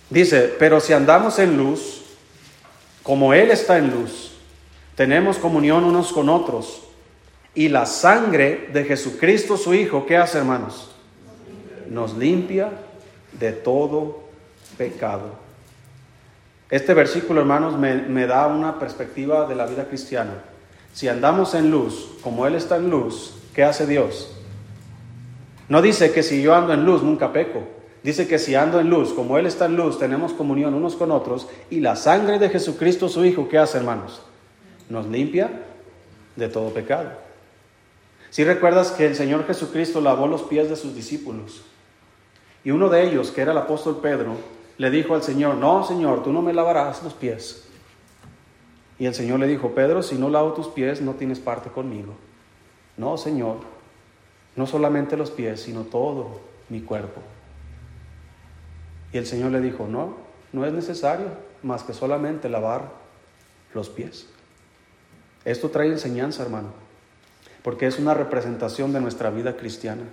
Dice, 0.09 0.55
pero 0.59 0.81
si 0.81 0.93
andamos 0.93 1.39
en 1.39 1.57
luz, 1.57 2.03
como 3.03 3.35
Él 3.35 3.51
está 3.51 3.77
en 3.77 3.91
luz, 3.91 4.33
tenemos 4.95 5.39
comunión 5.39 5.85
unos 5.85 6.13
con 6.13 6.29
otros. 6.29 6.83
Y 7.55 7.69
la 7.69 7.87
sangre 7.87 8.71
de 8.73 8.85
Jesucristo 8.85 9.57
su 9.57 9.75
Hijo, 9.75 10.07
¿qué 10.07 10.17
hace 10.17 10.39
hermanos? 10.39 10.91
Nos 11.91 12.17
limpia 12.17 12.71
de 13.39 13.53
todo 13.53 14.21
pecado. 14.77 15.45
Este 16.71 16.95
versículo, 16.95 17.41
hermanos, 17.41 17.79
me, 17.79 18.27
da 18.27 18.47
una 18.47 18.79
perspectiva 18.79 19.47
de 19.47 19.55
la 19.55 19.67
vida 19.67 19.87
cristiana. 19.87 20.43
Si 20.93 21.09
andamos 21.09 21.55
en 21.55 21.71
luz, 21.71 22.09
como 22.23 22.47
Él 22.47 22.55
está 22.55 22.77
en 22.77 22.91
luz, 22.91 23.35
¿qué 23.55 23.65
hace 23.65 23.87
Dios? 23.87 24.35
No 25.69 25.83
dice 25.83 26.13
que 26.13 26.23
si 26.23 26.43
yo 26.43 26.55
ando 26.55 26.73
en 26.73 26.85
luz 26.85 27.03
nunca 27.03 27.33
peco. 27.33 27.63
Dice 28.03 28.29
que 28.29 28.39
si 28.39 28.55
ando 28.55 28.81
en 28.81 28.91
luz, 28.91 29.13
como 29.13 29.39
Él 29.39 29.47
está 29.47 29.67
en 29.67 29.77
luz, 29.77 29.99
tenemos 29.99 30.33
comunión 30.33 30.75
unos 30.75 30.95
con 30.95 31.11
otros 31.11 31.49
y 31.71 31.81
la 31.81 31.97
sangre 31.97 32.39
de 32.39 32.51
Jesucristo 32.51 33.09
su 33.09 33.25
Hijo, 33.25 33.49
¿qué 33.49 33.57
hace 33.57 33.79
hermanos? 33.79 34.21
Nos 34.91 35.07
limpia 35.07 35.51
de 36.37 36.49
todo 36.49 36.69
pecado. 36.69 37.11
Si 38.29 38.45
recuerdas 38.45 38.91
que 38.91 39.07
el 39.07 39.15
Señor 39.15 39.47
Jesucristo 39.47 40.01
lavó 40.01 40.27
los 40.27 40.43
pies 40.43 40.69
de 40.69 40.77
sus 40.77 40.95
discípulos 40.95 41.63
y 42.65 42.71
uno 42.71 42.89
de 42.89 43.05
ellos, 43.07 43.31
que 43.31 43.43
era 43.43 43.53
el 43.53 43.59
apóstol 43.59 44.01
Pedro, 44.01 44.37
le 44.79 44.91
dijo 44.91 45.15
al 45.15 45.23
Señor, 45.23 45.57
no, 45.57 45.85
Señor, 45.85 46.23
tú 46.23 46.33
no 46.33 46.43
me 46.43 46.53
lavarás 46.53 47.03
los 47.03 47.15
pies. 47.15 47.65
Y 48.99 49.07
el 49.07 49.15
Señor 49.15 49.41
le 49.41 49.47
dijo, 49.47 49.75
Pedro, 49.75 50.03
si 50.03 50.17
no 50.17 50.31
lavo 50.31 50.53
tus 50.53 50.69
pies, 50.69 51.01
no 51.01 51.15
tienes 51.15 51.39
parte 51.39 51.71
conmigo. 51.71 52.15
No, 52.97 53.17
Señor, 53.17 53.59
no 54.57 54.67
solamente 54.67 55.17
los 55.17 55.31
pies, 55.31 55.61
sino 55.63 55.83
todo 55.83 56.41
mi 56.69 56.81
cuerpo. 56.81 57.21
Y 59.13 59.19
el 59.19 59.27
Señor 59.27 59.53
le 59.53 59.61
dijo, 59.61 59.87
no, 59.87 60.17
no 60.53 60.65
es 60.65 60.73
necesario 60.73 61.27
más 61.63 61.83
que 61.83 61.93
solamente 61.93 62.49
lavar 62.49 62.91
los 63.75 63.91
pies. 63.91 64.29
Esto 65.45 65.71
trae 65.71 65.89
enseñanza, 65.89 66.43
hermano, 66.43 66.69
porque 67.63 67.87
es 67.87 67.99
una 67.99 68.15
representación 68.15 68.93
de 68.93 69.01
nuestra 69.01 69.31
vida 69.31 69.57
cristiana. 69.57 70.05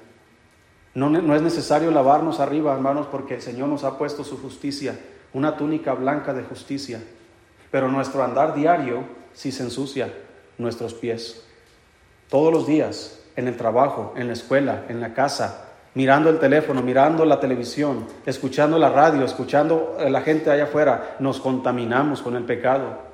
No, 0.94 1.36
es 1.36 1.42
necesario 1.42 1.90
lavarnos 1.90 2.40
arriba, 2.40 2.74
hermanos, 2.74 3.08
porque 3.10 3.36
el 3.36 3.42
Señor 3.42 3.70
nos 3.70 3.84
ha 3.86 3.98
puesto 3.98 4.24
su 4.24 4.38
justicia, 4.38 5.00
una 5.34 5.56
túnica 5.56 5.94
blanca 5.94 6.34
de 6.34 6.44
justicia. 6.44 7.02
Pero 7.70 7.88
nuestro 7.88 8.24
andar 8.24 8.54
diario 8.54 9.04
sí 9.34 9.52
se 9.52 9.64
ensucia 9.64 10.14
nuestros 10.58 10.94
pies. 10.94 11.44
Todos 12.30 12.52
los 12.52 12.68
días 12.68 13.20
en 13.38 13.48
el 13.48 13.56
trabajo, 13.56 14.14
en 14.18 14.28
la 14.28 14.34
escuela, 14.34 14.84
en 14.90 15.00
la 15.00 15.14
casa, 15.14 15.70
mirando 15.94 16.30
el 16.30 16.40
teléfono, 16.40 16.82
mirando 16.82 17.24
la 17.24 17.40
televisión, 17.40 18.06
escuchando 18.26 18.78
la 18.78 18.90
radio, 18.90 19.24
escuchando 19.24 19.96
a 19.98 20.10
la 20.10 20.22
gente 20.22 20.52
allá 20.52 20.66
afuera, 20.66 21.16
nos 21.20 21.40
contaminamos 21.40 22.22
con 22.22 22.36
el 22.36 22.44
pecado. 22.44 23.12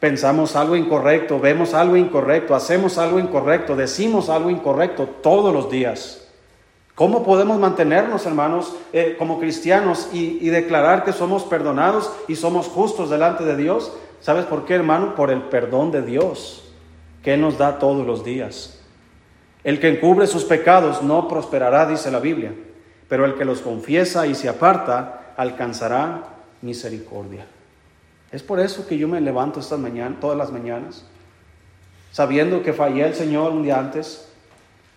Pensamos 0.00 0.56
algo 0.56 0.74
incorrecto, 0.74 1.38
vemos 1.38 1.74
algo 1.74 1.96
incorrecto, 1.96 2.56
hacemos 2.56 2.98
algo 2.98 3.20
incorrecto, 3.20 3.76
decimos 3.76 4.28
algo 4.28 4.50
incorrecto 4.50 5.06
todos 5.22 5.54
los 5.54 5.70
días. 5.70 6.23
¿Cómo 6.94 7.24
podemos 7.24 7.58
mantenernos, 7.58 8.24
hermanos, 8.24 8.76
eh, 8.92 9.16
como 9.18 9.40
cristianos 9.40 10.10
y, 10.12 10.48
declarar 10.50 11.04
que 11.04 11.12
somos 11.12 11.42
perdonados 11.42 12.12
y 12.28 12.36
somos 12.36 12.68
justos 12.68 13.10
delante 13.10 13.44
de 13.44 13.56
Dios? 13.56 13.92
¿Sabes 14.20 14.44
por 14.44 14.64
qué, 14.64 14.74
hermano? 14.74 15.16
Por 15.16 15.32
el 15.32 15.42
perdón 15.42 15.90
de 15.90 16.02
Dios 16.02 16.72
que 17.24 17.36
nos 17.36 17.58
da 17.58 17.80
todos 17.80 18.06
los 18.06 18.24
días. 18.24 18.78
El 19.64 19.80
que 19.80 19.88
encubre 19.88 20.28
sus 20.28 20.44
pecados 20.44 21.02
no 21.02 21.26
prosperará, 21.26 21.86
dice 21.86 22.12
la 22.12 22.20
Biblia, 22.20 22.54
pero 23.08 23.24
el 23.24 23.34
que 23.34 23.44
los 23.44 23.60
confiesa 23.60 24.26
y 24.28 24.36
se 24.36 24.48
aparta 24.48 25.34
alcanzará 25.36 26.22
misericordia. 26.62 27.46
Es 28.30 28.42
por 28.42 28.60
eso 28.60 28.86
que 28.86 28.98
yo 28.98 29.08
me 29.08 29.20
levanto 29.20 29.58
estas 29.58 29.80
mañanas, 29.80 30.20
todas 30.20 30.36
las 30.36 30.52
mañanas, 30.52 31.04
sabiendo 32.12 32.62
que 32.62 32.72
fallé 32.72 33.04
al 33.04 33.14
Señor 33.14 33.52
un 33.52 33.62
día 33.64 33.78
antes, 33.78 34.28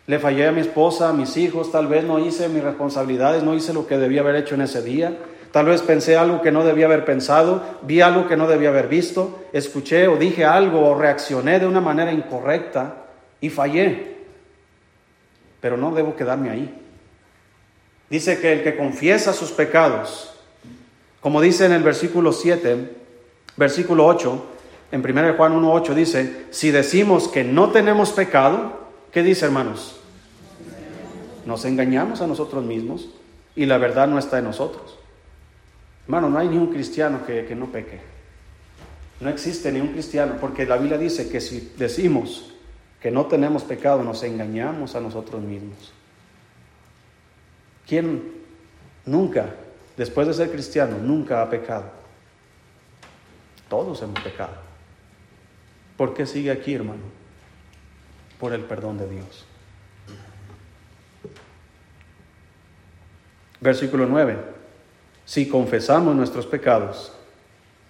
le 0.07 0.19
fallé 0.19 0.47
a 0.47 0.51
mi 0.51 0.61
esposa, 0.61 1.09
a 1.09 1.13
mis 1.13 1.37
hijos, 1.37 1.71
tal 1.71 1.87
vez 1.87 2.03
no 2.03 2.17
hice 2.17 2.49
mis 2.49 2.63
responsabilidades, 2.63 3.43
no 3.43 3.53
hice 3.53 3.73
lo 3.73 3.85
que 3.85 3.97
debía 3.97 4.21
haber 4.21 4.37
hecho 4.37 4.55
en 4.55 4.61
ese 4.61 4.81
día, 4.81 5.15
tal 5.51 5.67
vez 5.67 5.81
pensé 5.81 6.17
algo 6.17 6.41
que 6.41 6.51
no 6.51 6.63
debía 6.63 6.85
haber 6.85 7.05
pensado, 7.05 7.61
vi 7.83 8.01
algo 8.01 8.27
que 8.27 8.37
no 8.37 8.47
debía 8.47 8.69
haber 8.69 8.87
visto, 8.87 9.43
escuché 9.53 10.07
o 10.07 10.17
dije 10.17 10.45
algo 10.45 10.87
o 10.87 10.95
reaccioné 10.95 11.59
de 11.59 11.67
una 11.67 11.81
manera 11.81 12.11
incorrecta 12.11 13.03
y 13.39 13.49
fallé 13.49 14.17
pero 15.59 15.77
no 15.77 15.93
debo 15.93 16.15
quedarme 16.15 16.49
ahí. 16.49 16.81
Dice 18.09 18.39
que 18.39 18.53
el 18.53 18.63
que 18.63 18.77
confiesa 18.77 19.33
sus 19.33 19.51
pecados, 19.51 20.33
como 21.19 21.41
dice 21.41 21.65
en 21.65 21.73
el 21.73 21.83
versículo 21.83 22.31
7, 22.31 22.89
versículo 23.57 24.05
8, 24.05 24.45
en 24.93 25.01
1 25.01 25.33
Juan 25.35 25.61
1.8 25.61 25.93
dice, 25.93 26.45
si 26.51 26.71
decimos 26.71 27.27
que 27.27 27.43
no 27.43 27.71
tenemos 27.71 28.11
pecado, 28.11 28.87
¿qué 29.11 29.23
dice 29.23 29.45
hermanos? 29.45 29.96
Nos 31.47 31.63
engañamos 31.63 32.19
a 32.19 32.27
nosotros 32.27 32.65
mismos 32.65 33.07
y 33.55 33.65
la 33.67 33.77
verdad 33.77 34.05
no 34.05 34.19
está 34.19 34.39
en 34.39 34.43
nosotros. 34.43 34.99
Hermano, 36.03 36.29
no 36.29 36.39
hay 36.39 36.49
ni 36.49 36.57
un 36.57 36.67
cristiano 36.67 37.25
que, 37.25 37.45
que 37.45 37.55
no 37.55 37.71
peque. 37.71 38.01
No 39.21 39.29
existe 39.29 39.71
ni 39.71 39.79
un 39.79 39.93
cristiano, 39.93 40.35
porque 40.41 40.65
la 40.65 40.75
Biblia 40.75 40.97
dice 40.97 41.29
que 41.29 41.39
si 41.39 41.73
decimos 41.77 42.53
que 42.99 43.11
no 43.11 43.27
tenemos 43.27 43.63
pecado, 43.63 44.03
nos 44.03 44.23
engañamos 44.23 44.93
a 44.95 44.99
nosotros 44.99 45.41
mismos. 45.41 45.93
¿Quién 47.87 48.23
nunca, 49.05 49.55
después 49.95 50.27
de 50.27 50.33
ser 50.33 50.51
cristiano, 50.51 50.97
nunca 50.97 51.41
ha 51.41 51.49
pecado? 51.49 51.85
Todos 53.69 54.01
hemos 54.01 54.19
pecado. 54.19 54.57
¿Por 55.95 56.13
qué 56.13 56.25
sigue 56.25 56.51
aquí, 56.51 56.73
hermano? 56.73 57.03
Por 58.37 58.51
el 58.51 58.65
perdón 58.65 58.97
de 58.97 59.07
Dios. 59.07 59.46
Versículo 63.59 64.05
9. 64.05 64.37
Si 65.25 65.47
confesamos 65.47 66.15
nuestros 66.15 66.45
pecados, 66.45 67.11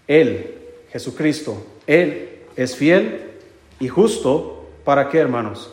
Él, 0.07 0.57
Jesucristo, 0.91 1.65
Él 1.85 2.39
es 2.55 2.75
fiel 2.75 3.31
y 3.79 3.87
justo 3.87 4.57
¿Para 4.87 5.09
qué, 5.09 5.17
hermanos? 5.17 5.69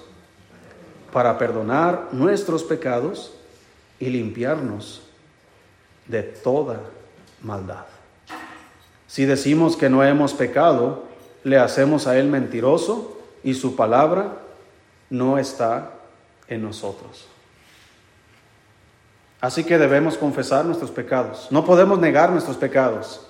Para 1.12 1.38
perdonar 1.38 2.08
nuestros 2.10 2.64
pecados 2.64 3.32
y 4.00 4.06
limpiarnos 4.06 5.02
de 6.08 6.24
toda 6.24 6.80
maldad. 7.40 7.84
Si 9.06 9.24
decimos 9.24 9.76
que 9.76 9.88
no 9.88 10.02
hemos 10.02 10.34
pecado, 10.34 11.04
le 11.44 11.58
hacemos 11.58 12.08
a 12.08 12.18
Él 12.18 12.26
mentiroso 12.26 13.16
y 13.44 13.54
su 13.54 13.76
palabra 13.76 14.38
no 15.10 15.38
está 15.38 15.92
en 16.48 16.62
nosotros. 16.62 17.28
Así 19.44 19.62
que 19.62 19.76
debemos 19.76 20.16
confesar 20.16 20.64
nuestros 20.64 20.90
pecados. 20.90 21.48
No 21.50 21.66
podemos 21.66 21.98
negar 21.98 22.30
nuestros 22.30 22.56
pecados. 22.56 23.26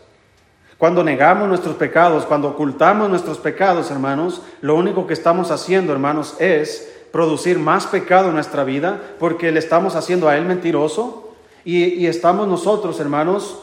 Cuando 0.79 1.03
negamos 1.03 1.49
nuestros 1.49 1.75
pecados, 1.75 2.25
cuando 2.25 2.51
ocultamos 2.51 3.11
nuestros 3.11 3.39
pecados, 3.39 3.91
hermanos, 3.91 4.41
lo 4.61 4.77
único 4.77 5.09
que 5.09 5.13
estamos 5.13 5.51
haciendo, 5.51 5.93
hermanos, 5.93 6.37
es 6.39 6.89
producir 7.11 7.59
más 7.59 7.89
pecado 7.89 8.29
en 8.29 8.35
nuestra 8.35 8.63
vida 8.63 9.01
porque 9.19 9.51
le 9.51 9.59
estamos 9.59 9.97
haciendo 9.97 10.29
a 10.29 10.37
Él 10.37 10.45
mentiroso 10.45 11.35
y, 11.65 12.07
estamos 12.07 12.47
nosotros, 12.47 13.01
hermanos, 13.01 13.59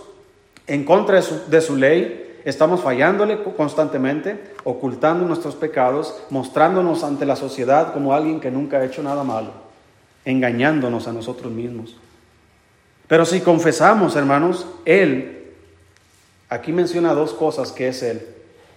en 0.67 0.84
contra 0.84 1.15
de 1.15 1.22
su, 1.22 1.50
de 1.50 1.62
su 1.62 1.77
ley, 1.77 2.41
estamos 2.43 2.81
fallándole 2.81 3.41
constantemente, 3.55 4.55
ocultando 4.65 5.25
nuestros 5.25 5.55
pecados, 5.55 6.22
mostrándonos 6.29 7.05
ante 7.05 7.25
la 7.25 7.38
sociedad 7.38 7.93
como 7.93 8.13
alguien 8.13 8.41
que 8.41 8.51
nunca 8.51 8.79
ha 8.79 8.84
hecho 8.84 9.01
nada 9.01 9.24
malo, 9.24 9.51
engañándonos 10.25 11.08
a 11.08 11.13
nosotros 11.13 11.50
mismos. 11.50 11.96
Pero 13.12 13.25
si 13.25 13.41
confesamos, 13.41 14.15
hermanos, 14.15 14.65
Él 14.86 15.41
Aquí 16.51 16.74
menciona 16.74 17.13
dos 17.13 17.34
cosas 17.34 17.72
que 17.72 17.88
es 17.88 18.03
Él. 18.03 18.27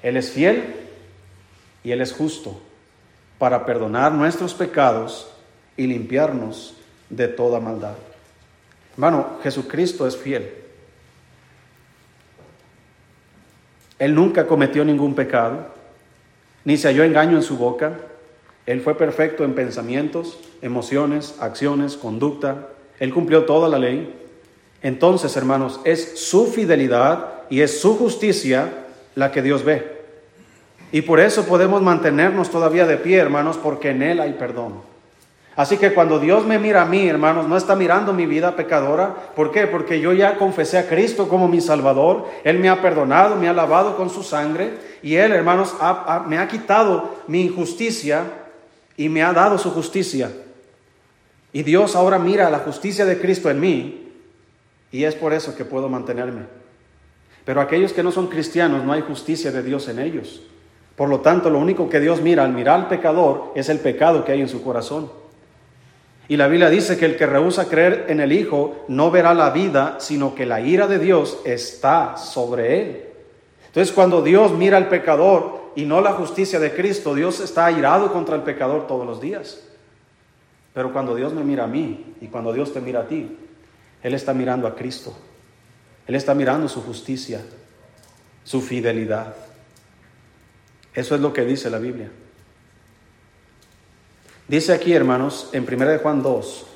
Él 0.05 0.17
es 0.17 0.31
fiel 0.31 0.77
y 1.83 1.91
Él 1.91 2.01
es 2.01 2.13
justo 2.13 2.61
para 3.37 3.67
perdonar 3.67 4.13
nuestros 4.13 4.55
pecados 4.55 5.29
y 5.77 5.89
limpiarnos 5.89 6.77
de 7.11 7.27
toda 7.27 7.59
maldad. 7.59 7.97
Hermano, 8.93 9.39
Jesucristo 9.43 10.07
es 10.07 10.17
fiel. 10.17 10.55
Él 13.99 14.15
nunca 14.15 14.47
cometió 14.47 14.85
ningún 14.85 15.17
pecado, 15.17 15.67
ni 16.65 16.77
se 16.77 16.87
halló 16.87 17.03
engaño 17.03 17.37
en 17.37 17.43
su 17.43 17.57
boca. 17.57 17.99
Él 18.67 18.83
fue 18.83 18.97
perfecto 18.97 19.43
en 19.43 19.57
pensamientos, 19.57 20.39
emociones, 20.63 21.35
acciones, 21.41 21.97
conducta. 21.97 22.69
Él 23.01 23.13
cumplió 23.13 23.47
toda 23.47 23.69
la 23.69 23.81
ley. 23.81 24.24
Entonces, 24.85 25.35
hermanos, 25.39 25.81
es 25.85 26.21
su 26.21 26.47
fidelidad 26.47 27.45
y 27.49 27.63
es 27.63 27.81
su 27.81 27.97
justicia 27.97 28.69
la 29.15 29.33
que 29.33 29.41
Dios 29.41 29.65
ve. 29.65 29.95
Y 30.93 31.01
por 31.01 31.21
eso 31.21 31.47
podemos 31.47 31.81
mantenernos 31.81 32.51
todavía 32.51 32.87
de 32.87 32.99
pie, 32.99 33.17
hermanos, 33.17 33.57
porque 33.57 33.91
en 33.91 34.03
Él 34.03 34.21
hay 34.21 34.35
perdón. 34.35 34.83
Así 35.57 35.79
que 35.79 35.95
cuando 35.95 36.19
Dios 36.19 36.45
me 36.45 36.59
mira 36.59 36.83
a 36.83 36.85
mí, 36.85 37.09
hermanos, 37.09 37.49
no 37.49 37.57
está 37.57 37.75
mirando 37.75 38.13
mi 38.13 38.27
vida 38.27 38.57
pecadora. 38.57 39.15
¿Por 39.35 39.53
qué? 39.53 39.67
Porque 39.67 40.01
yo 40.01 40.13
ya 40.13 40.37
confesé 40.37 40.77
a 40.77 40.87
Cristo 40.87 41.29
como 41.29 41.49
mi 41.49 41.63
Salvador. 41.63 42.27
Él 42.45 42.59
me 42.59 42.69
ha 42.69 42.83
perdonado, 42.83 43.37
me 43.37 43.49
ha 43.49 43.55
lavado 43.55 43.97
con 43.97 44.11
su 44.11 44.23
sangre. 44.23 44.75
Y 45.03 45.15
Él, 45.15 45.33
hermanos, 45.33 45.75
me 46.27 46.37
ha 46.37 46.47
quitado 46.47 47.21
mi 47.27 47.41
injusticia 47.47 48.25
y 48.99 49.09
me 49.09 49.23
ha 49.23 49.33
dado 49.33 49.57
su 49.57 49.71
justicia. 49.71 50.31
Y 51.55 51.63
Dios 51.63 51.97
ahora 51.97 52.19
mira 52.19 52.51
la 52.51 52.59
justicia 52.59 53.07
de 53.07 53.19
Cristo 53.19 53.49
en 53.49 53.61
mí. 53.61 54.04
Y 54.95 55.07
es 55.07 55.17
por 55.17 55.33
eso 55.33 55.57
que 55.57 55.65
puedo 55.65 55.89
mantenerme. 55.89 56.43
Pero 57.45 57.61
aquellos 57.61 57.93
que 57.93 58.05
no 58.05 58.13
son 58.13 58.29
cristianos, 58.29 58.85
no 58.85 58.93
hay 58.93 59.01
justicia 59.01 59.51
de 59.51 59.65
Dios 59.65 59.89
en 59.89 59.99
ellos. 59.99 60.41
Por 60.95 61.09
lo 61.09 61.19
tanto, 61.19 61.51
lo 61.51 61.59
único 61.59 61.89
que 61.89 61.99
Dios 61.99 62.23
mira 62.23 62.45
al 62.45 62.53
mirar 62.53 62.79
al 62.79 62.87
pecador 62.87 63.51
es 63.57 63.69
el 63.69 63.81
pecado 63.81 64.25
que 64.25 64.31
hay 64.31 64.41
en 64.41 64.49
su 64.49 64.63
corazón. 64.63 65.11
Y 66.29 66.37
la 66.37 66.47
Biblia 66.47 66.71
dice 66.71 66.97
que 66.97 67.07
el 67.07 67.17
que 67.17 67.27
rehúsa 67.27 67.69
creer 67.69 68.07
en 68.07 68.21
el 68.21 68.31
Hijo 68.31 68.85
no 68.87 69.11
verá 69.11 69.35
la 69.35 69.51
vida, 69.51 69.97
sino 69.99 70.37
que 70.37 70.47
la 70.47 70.61
ira 70.61 70.87
de 70.87 71.01
Dios 71.01 71.41
está 71.45 72.17
sobre 72.17 72.81
él. 72.81 73.05
Entonces 73.67 73.93
cuando 73.93 74.23
Dios 74.23 74.53
mira 74.53 74.77
al 74.77 74.89
pecador 74.89 75.73
y 75.75 75.87
no 75.87 76.03
la 76.03 76.13
justicia 76.13 76.61
de 76.61 76.73
Cristo, 76.73 77.17
Dios 77.17 77.41
está 77.41 77.67
airado 77.67 78.13
contra 78.13 78.37
el 78.37 78.43
pecador 78.43 78.87
todos 78.87 79.05
los 79.05 79.21
días. 79.21 79.61
Pero 80.73 80.93
cuando 80.93 81.17
Dios 81.17 81.33
me 81.33 81.43
mira 81.43 81.65
a 81.65 81.67
mí 81.67 82.15
y 82.21 82.29
cuando 82.29 82.53
Dios 82.53 82.73
te 82.73 82.81
mira 82.81 83.01
a 83.01 83.09
ti, 83.09 83.39
Él 84.05 84.13
está 84.15 84.35
mirando 84.35 84.69
a 84.69 84.77
Cristo. 84.77 85.17
Él 86.07 86.15
está 86.15 86.35
mirando 86.35 86.69
su 86.69 86.83
justicia, 86.83 87.41
su 88.45 88.61
fidelidad. 88.61 89.35
Eso 90.93 91.15
es 91.15 91.21
lo 91.23 91.33
que 91.33 91.45
dice 91.47 91.71
la 91.71 91.79
Biblia. 91.79 92.11
Dice 94.47 94.75
aquí, 94.75 94.93
hermanos, 94.93 95.49
en 95.53 95.65
1 95.67 95.87
de 95.87 95.99
Juan 95.99 96.23
2, 96.23 96.67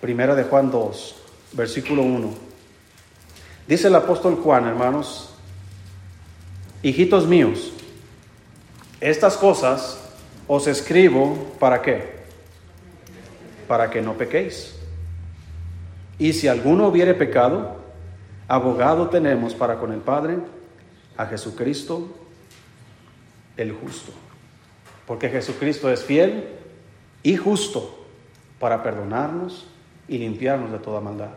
Primera 0.00 0.34
de 0.34 0.42
Juan 0.44 0.70
2, 0.70 1.16
versículo 1.52 2.02
1. 2.02 2.34
Dice 3.68 3.86
el 3.86 3.94
apóstol 3.94 4.34
Juan, 4.42 4.66
hermanos, 4.66 5.30
hijitos 6.82 7.26
míos, 7.26 7.72
estas 9.00 9.36
cosas 9.36 10.00
os 10.48 10.66
escribo 10.66 11.54
para 11.60 11.82
qué? 11.82 12.15
Para 13.66 13.90
que 13.90 14.02
no 14.02 14.14
pequéis. 14.14 14.78
Y 16.18 16.32
si 16.32 16.48
alguno 16.48 16.88
hubiere 16.88 17.14
pecado, 17.14 17.76
abogado 18.48 19.08
tenemos 19.08 19.54
para 19.54 19.78
con 19.78 19.92
el 19.92 20.00
Padre, 20.00 20.38
a 21.16 21.26
Jesucristo 21.26 22.08
el 23.56 23.72
justo 23.72 24.12
porque 25.06 25.28
Jesucristo 25.28 25.90
es 25.90 26.04
fiel 26.04 26.48
y 27.22 27.36
justo 27.36 28.04
para 28.58 28.82
perdonarnos 28.82 29.66
y 30.08 30.18
limpiarnos 30.18 30.72
de 30.72 30.78
toda 30.78 31.00
maldad. 31.00 31.30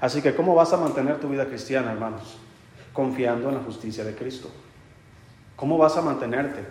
Así 0.00 0.22
que, 0.22 0.34
¿cómo 0.34 0.54
vas 0.54 0.72
a 0.72 0.76
mantener 0.76 1.20
tu 1.20 1.28
vida 1.28 1.46
cristiana, 1.46 1.92
hermanos? 1.92 2.38
Confiando 2.92 3.48
en 3.48 3.56
la 3.56 3.60
justicia 3.62 4.04
de 4.04 4.14
Cristo. 4.14 4.50
¿Cómo 5.56 5.78
vas 5.78 5.96
a 5.96 6.02
mantenerte 6.02 6.64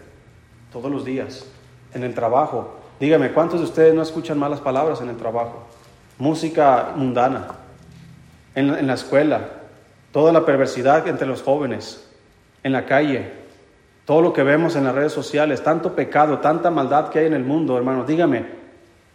todos 0.71 0.91
los 0.91 1.05
días 1.05 1.45
en 1.93 2.03
el 2.03 2.13
trabajo? 2.13 2.80
Dígame, 3.01 3.31
¿cuántos 3.31 3.61
de 3.61 3.65
ustedes 3.65 3.95
no 3.95 4.03
escuchan 4.03 4.37
malas 4.37 4.61
palabras 4.61 5.01
en 5.01 5.09
el 5.09 5.17
trabajo? 5.17 5.63
Música 6.19 6.93
mundana, 6.95 7.47
en, 8.53 8.85
la 8.85 8.93
escuela, 8.93 9.49
toda 10.11 10.31
la 10.31 10.45
perversidad 10.45 11.07
entre 11.07 11.25
los 11.25 11.41
jóvenes, 11.41 12.07
en 12.61 12.71
la 12.71 12.85
calle, 12.85 13.31
todo 14.05 14.21
lo 14.21 14.33
que 14.33 14.43
vemos 14.43 14.75
en 14.75 14.83
las 14.83 14.93
redes 14.93 15.13
sociales, 15.13 15.63
tanto 15.63 15.95
pecado, 15.95 16.37
tanta 16.37 16.69
maldad 16.69 17.09
que 17.09 17.17
hay 17.17 17.25
en 17.25 17.33
el 17.33 17.43
mundo, 17.43 17.75
hermano, 17.75 18.05
dígame, 18.05 18.45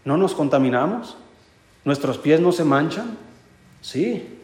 ¿no 0.05 0.17
nos 0.17 0.35
contaminamos? 0.35 1.17
¿Nuestros 1.85 2.19
pies 2.19 2.41
no 2.41 2.51
se 2.51 2.65
manchan? 2.65 3.17
Sí. 3.83 4.37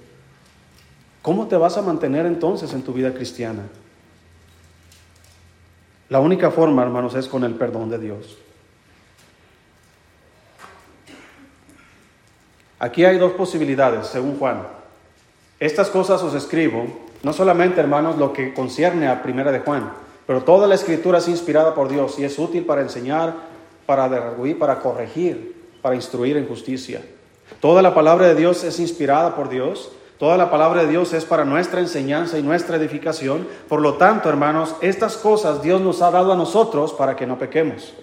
¿Cómo 1.20 1.48
te 1.48 1.56
vas 1.56 1.76
a 1.76 1.82
mantener 1.82 2.26
entonces 2.26 2.72
en 2.74 2.82
tu 2.82 2.92
vida 2.92 3.12
cristiana? 3.12 3.62
La 6.08 6.20
única 6.20 6.52
forma, 6.52 6.84
hermanos, 6.84 7.16
es 7.16 7.26
con 7.26 7.42
el 7.42 7.56
perdón 7.56 7.90
de 7.90 7.98
Dios. 7.98 8.38
Aquí 12.82 13.04
hay 13.04 13.16
dos 13.16 13.30
posibilidades, 13.34 14.08
según 14.08 14.40
Juan. 14.40 14.66
Estas 15.60 15.88
cosas 15.88 16.20
os 16.24 16.34
escribo, 16.34 16.84
no 17.22 17.32
solamente, 17.32 17.80
hermanos, 17.80 18.18
lo 18.18 18.32
que 18.32 18.52
concierne 18.52 19.06
a 19.06 19.22
Primera 19.22 19.52
de 19.52 19.60
Juan, 19.60 19.92
pero 20.26 20.42
toda 20.42 20.66
la 20.66 20.74
escritura 20.74 21.18
es 21.18 21.28
inspirada 21.28 21.76
por 21.76 21.88
Dios 21.88 22.18
y 22.18 22.24
es 22.24 22.36
útil 22.40 22.64
para 22.64 22.80
enseñar, 22.80 23.34
para 23.86 24.08
derruir, 24.08 24.58
para 24.58 24.80
corregir, 24.80 25.54
para 25.80 25.94
instruir 25.94 26.36
en 26.36 26.48
justicia. 26.48 27.02
Toda 27.60 27.82
la 27.82 27.94
palabra 27.94 28.26
de 28.26 28.34
Dios 28.34 28.64
es 28.64 28.80
inspirada 28.80 29.36
por 29.36 29.48
Dios. 29.48 29.92
Toda 30.18 30.36
la 30.36 30.50
palabra 30.50 30.82
de 30.82 30.88
Dios 30.88 31.12
es 31.12 31.24
para 31.24 31.44
nuestra 31.44 31.78
enseñanza 31.78 32.36
y 32.36 32.42
nuestra 32.42 32.78
edificación. 32.78 33.46
Por 33.68 33.80
lo 33.80 33.94
tanto, 33.94 34.28
hermanos, 34.28 34.74
estas 34.80 35.16
cosas 35.16 35.62
Dios 35.62 35.80
nos 35.80 36.02
ha 36.02 36.10
dado 36.10 36.32
a 36.32 36.36
nosotros 36.36 36.92
para 36.94 37.14
que 37.14 37.28
no 37.28 37.38
pequemos. 37.38 37.94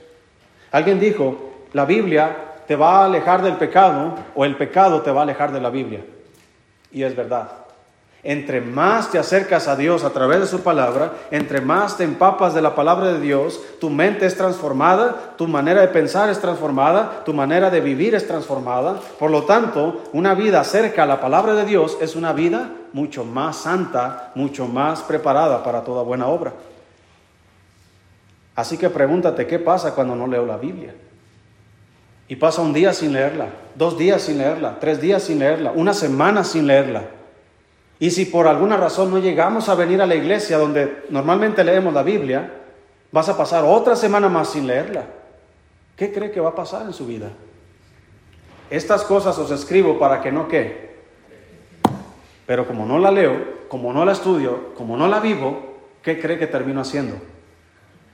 Alguien 0.71 1.01
dijo, 1.01 1.35
la 1.73 1.83
Biblia 1.83 2.48
te 2.69 2.75
va 2.75 3.01
a 3.01 3.05
alejar 3.05 3.41
del 3.41 3.58
pecado 3.58 4.13
o 4.36 4.45
el 4.45 4.55
pecado 4.55 5.01
te 5.01 5.10
va 5.10 5.21
a 5.21 5.23
alejar 5.23 5.51
de 5.51 5.60
la 5.60 5.71
Biblia. 5.71 6.05
Y 6.91 7.01
es 7.01 7.15
verdad. 7.15 7.49
Entre 8.21 8.62
más 8.62 9.10
te 9.10 9.17
acercas 9.17 9.67
a 9.67 9.75
Dios 9.75 10.03
a 10.03 10.12
través 10.12 10.39
de 10.39 10.45
su 10.45 10.62
palabra, 10.62 11.13
entre 11.32 11.62
más 11.62 11.97
te 11.97 12.03
empapas 12.03 12.53
de 12.53 12.62
la 12.62 12.75
palabra 12.75 13.12
de 13.12 13.21
Dios, 13.21 13.60
tu 13.82 13.89
mente 13.89 14.27
es 14.27 14.38
transformada, 14.38 15.34
tu 15.36 15.47
manera 15.47 15.82
de 15.82 15.88
pensar 15.88 16.29
es 16.29 16.39
transformada, 16.39 17.23
tu 17.25 17.34
manera 17.34 17.71
de 17.71 17.82
vivir 17.82 18.13
es 18.13 18.27
transformada. 18.27 18.99
Por 19.17 19.32
lo 19.32 19.45
tanto, 19.45 20.03
una 20.13 20.36
vida 20.36 20.63
cerca 20.63 21.01
a 21.01 21.08
la 21.08 21.19
palabra 21.19 21.55
de 21.55 21.65
Dios 21.65 21.97
es 22.01 22.15
una 22.15 22.34
vida 22.34 22.69
mucho 22.93 23.25
más 23.25 23.58
santa, 23.58 24.32
mucho 24.36 24.67
más 24.67 25.01
preparada 25.01 25.63
para 25.63 25.82
toda 25.84 26.03
buena 26.03 26.27
obra. 26.27 26.53
Así 28.55 28.77
que 28.77 28.91
pregúntate, 28.91 29.47
¿qué 29.47 29.58
pasa 29.58 29.95
cuando 29.95 30.15
no 30.15 30.27
leo 30.27 30.45
la 30.45 30.58
Biblia? 30.58 30.93
Y 32.29 32.35
pasa 32.35 32.61
un 32.61 32.73
día 32.73 32.93
sin 32.93 33.11
leerla, 33.11 33.47
dos 33.73 33.97
días 33.97 34.21
sin 34.21 34.37
leerla, 34.37 34.77
tres 34.79 35.01
días 35.01 35.23
sin 35.23 35.39
leerla, 35.39 35.71
una 35.71 35.95
semana 35.95 36.43
sin 36.43 36.67
leerla. 36.67 37.05
Y 37.99 38.11
si 38.11 38.25
por 38.25 38.47
alguna 38.47 38.77
razón 38.77 39.09
no 39.09 39.17
llegamos 39.17 39.67
a 39.67 39.73
venir 39.73 39.99
a 39.99 40.05
la 40.05 40.13
iglesia 40.13 40.59
donde 40.59 41.05
normalmente 41.09 41.63
leemos 41.63 41.91
la 41.91 42.03
Biblia, 42.03 42.53
vas 43.11 43.27
a 43.29 43.35
pasar 43.35 43.63
otra 43.65 43.95
semana 43.95 44.29
más 44.29 44.51
sin 44.51 44.67
leerla. 44.67 45.05
¿Qué 45.97 46.13
cree 46.13 46.29
que 46.29 46.39
va 46.39 46.49
a 46.49 46.55
pasar 46.55 46.85
en 46.85 46.93
su 46.93 47.07
vida? 47.07 47.31
Estas 48.69 49.01
cosas 49.01 49.35
os 49.39 49.49
escribo 49.49 49.97
para 49.97 50.21
que 50.21 50.31
no 50.31 50.47
qué. 50.47 50.97
Pero 52.45 52.67
como 52.67 52.85
no 52.85 52.99
la 52.99 53.09
leo, 53.09 53.65
como 53.67 53.91
no 53.91 54.05
la 54.05 54.11
estudio, 54.11 54.75
como 54.75 54.95
no 54.95 55.07
la 55.07 55.19
vivo, 55.19 55.79
¿qué 56.03 56.21
cree 56.21 56.37
que 56.37 56.45
termino 56.45 56.81
haciendo? 56.81 57.15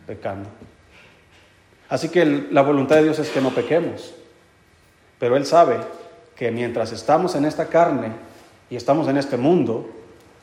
Pecando. 0.07 0.47
Así 1.89 2.09
que 2.09 2.25
la 2.25 2.61
voluntad 2.61 2.97
de 2.97 3.03
Dios 3.03 3.19
es 3.19 3.29
que 3.29 3.41
no 3.41 3.51
pequemos. 3.51 4.13
Pero 5.19 5.37
Él 5.37 5.45
sabe 5.45 5.77
que 6.35 6.51
mientras 6.51 6.91
estamos 6.91 7.35
en 7.35 7.45
esta 7.45 7.67
carne, 7.67 8.11
y 8.69 8.75
estamos 8.75 9.07
en 9.07 9.17
este 9.17 9.37
mundo, 9.37 9.89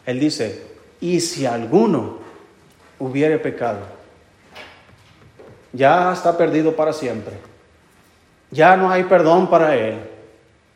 Él 0.07 0.20
dice, 0.20 0.62
y 1.00 1.20
si 1.20 1.46
alguno 1.46 2.18
hubiere 2.98 3.38
pecado, 3.38 3.81
ya 5.72 6.12
está 6.12 6.37
perdido 6.37 6.76
para 6.76 6.92
siempre. 6.92 7.35
Ya 8.50 8.76
no 8.76 8.90
hay 8.90 9.05
perdón 9.05 9.48
para 9.48 9.74
Él. 9.74 9.98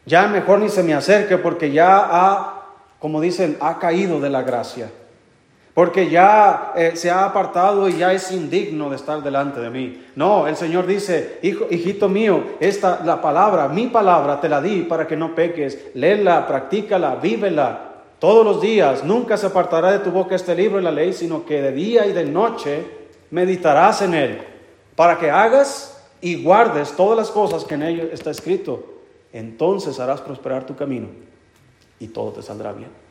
Ya 0.06 0.26
mejor 0.26 0.60
ni 0.60 0.68
se 0.68 0.82
me 0.82 0.94
acerque 0.94 1.36
porque 1.36 1.70
ya 1.70 1.98
ha, 1.98 2.66
como 2.98 3.20
dicen, 3.20 3.56
ha 3.60 3.78
caído 3.78 4.20
de 4.20 4.30
la 4.30 4.42
gracia. 4.42 4.90
Porque 5.76 6.08
ya 6.08 6.72
eh, 6.74 6.92
se 6.94 7.10
ha 7.10 7.26
apartado 7.26 7.86
y 7.86 7.98
ya 7.98 8.10
es 8.14 8.32
indigno 8.32 8.88
de 8.88 8.96
estar 8.96 9.22
delante 9.22 9.60
de 9.60 9.68
mí. 9.68 10.06
No, 10.14 10.46
el 10.46 10.56
Señor 10.56 10.86
dice, 10.86 11.38
hijo, 11.42 11.66
hijito 11.70 12.08
mío, 12.08 12.42
esta 12.60 13.02
la 13.04 13.20
palabra, 13.20 13.68
mi 13.68 13.88
palabra 13.88 14.40
te 14.40 14.48
la 14.48 14.62
di 14.62 14.84
para 14.84 15.06
que 15.06 15.18
no 15.18 15.34
peques. 15.34 15.88
Léela, 15.92 16.46
practícala, 16.46 17.16
vívela 17.16 17.92
todos 18.18 18.42
los 18.42 18.62
días. 18.62 19.04
Nunca 19.04 19.36
se 19.36 19.48
apartará 19.48 19.92
de 19.92 19.98
tu 19.98 20.10
boca 20.10 20.34
este 20.34 20.54
libro 20.54 20.78
de 20.78 20.84
la 20.84 20.90
ley, 20.90 21.12
sino 21.12 21.44
que 21.44 21.60
de 21.60 21.72
día 21.72 22.06
y 22.06 22.14
de 22.14 22.24
noche 22.24 22.82
meditarás 23.30 24.00
en 24.00 24.14
él, 24.14 24.40
para 24.94 25.18
que 25.18 25.30
hagas 25.30 26.02
y 26.22 26.42
guardes 26.42 26.96
todas 26.96 27.18
las 27.18 27.30
cosas 27.30 27.66
que 27.66 27.74
en 27.74 27.82
ello 27.82 28.04
está 28.10 28.30
escrito. 28.30 28.82
Entonces 29.30 30.00
harás 30.00 30.22
prosperar 30.22 30.64
tu 30.64 30.74
camino 30.74 31.08
y 32.00 32.08
todo 32.08 32.32
te 32.32 32.40
saldrá 32.40 32.72
bien. 32.72 33.05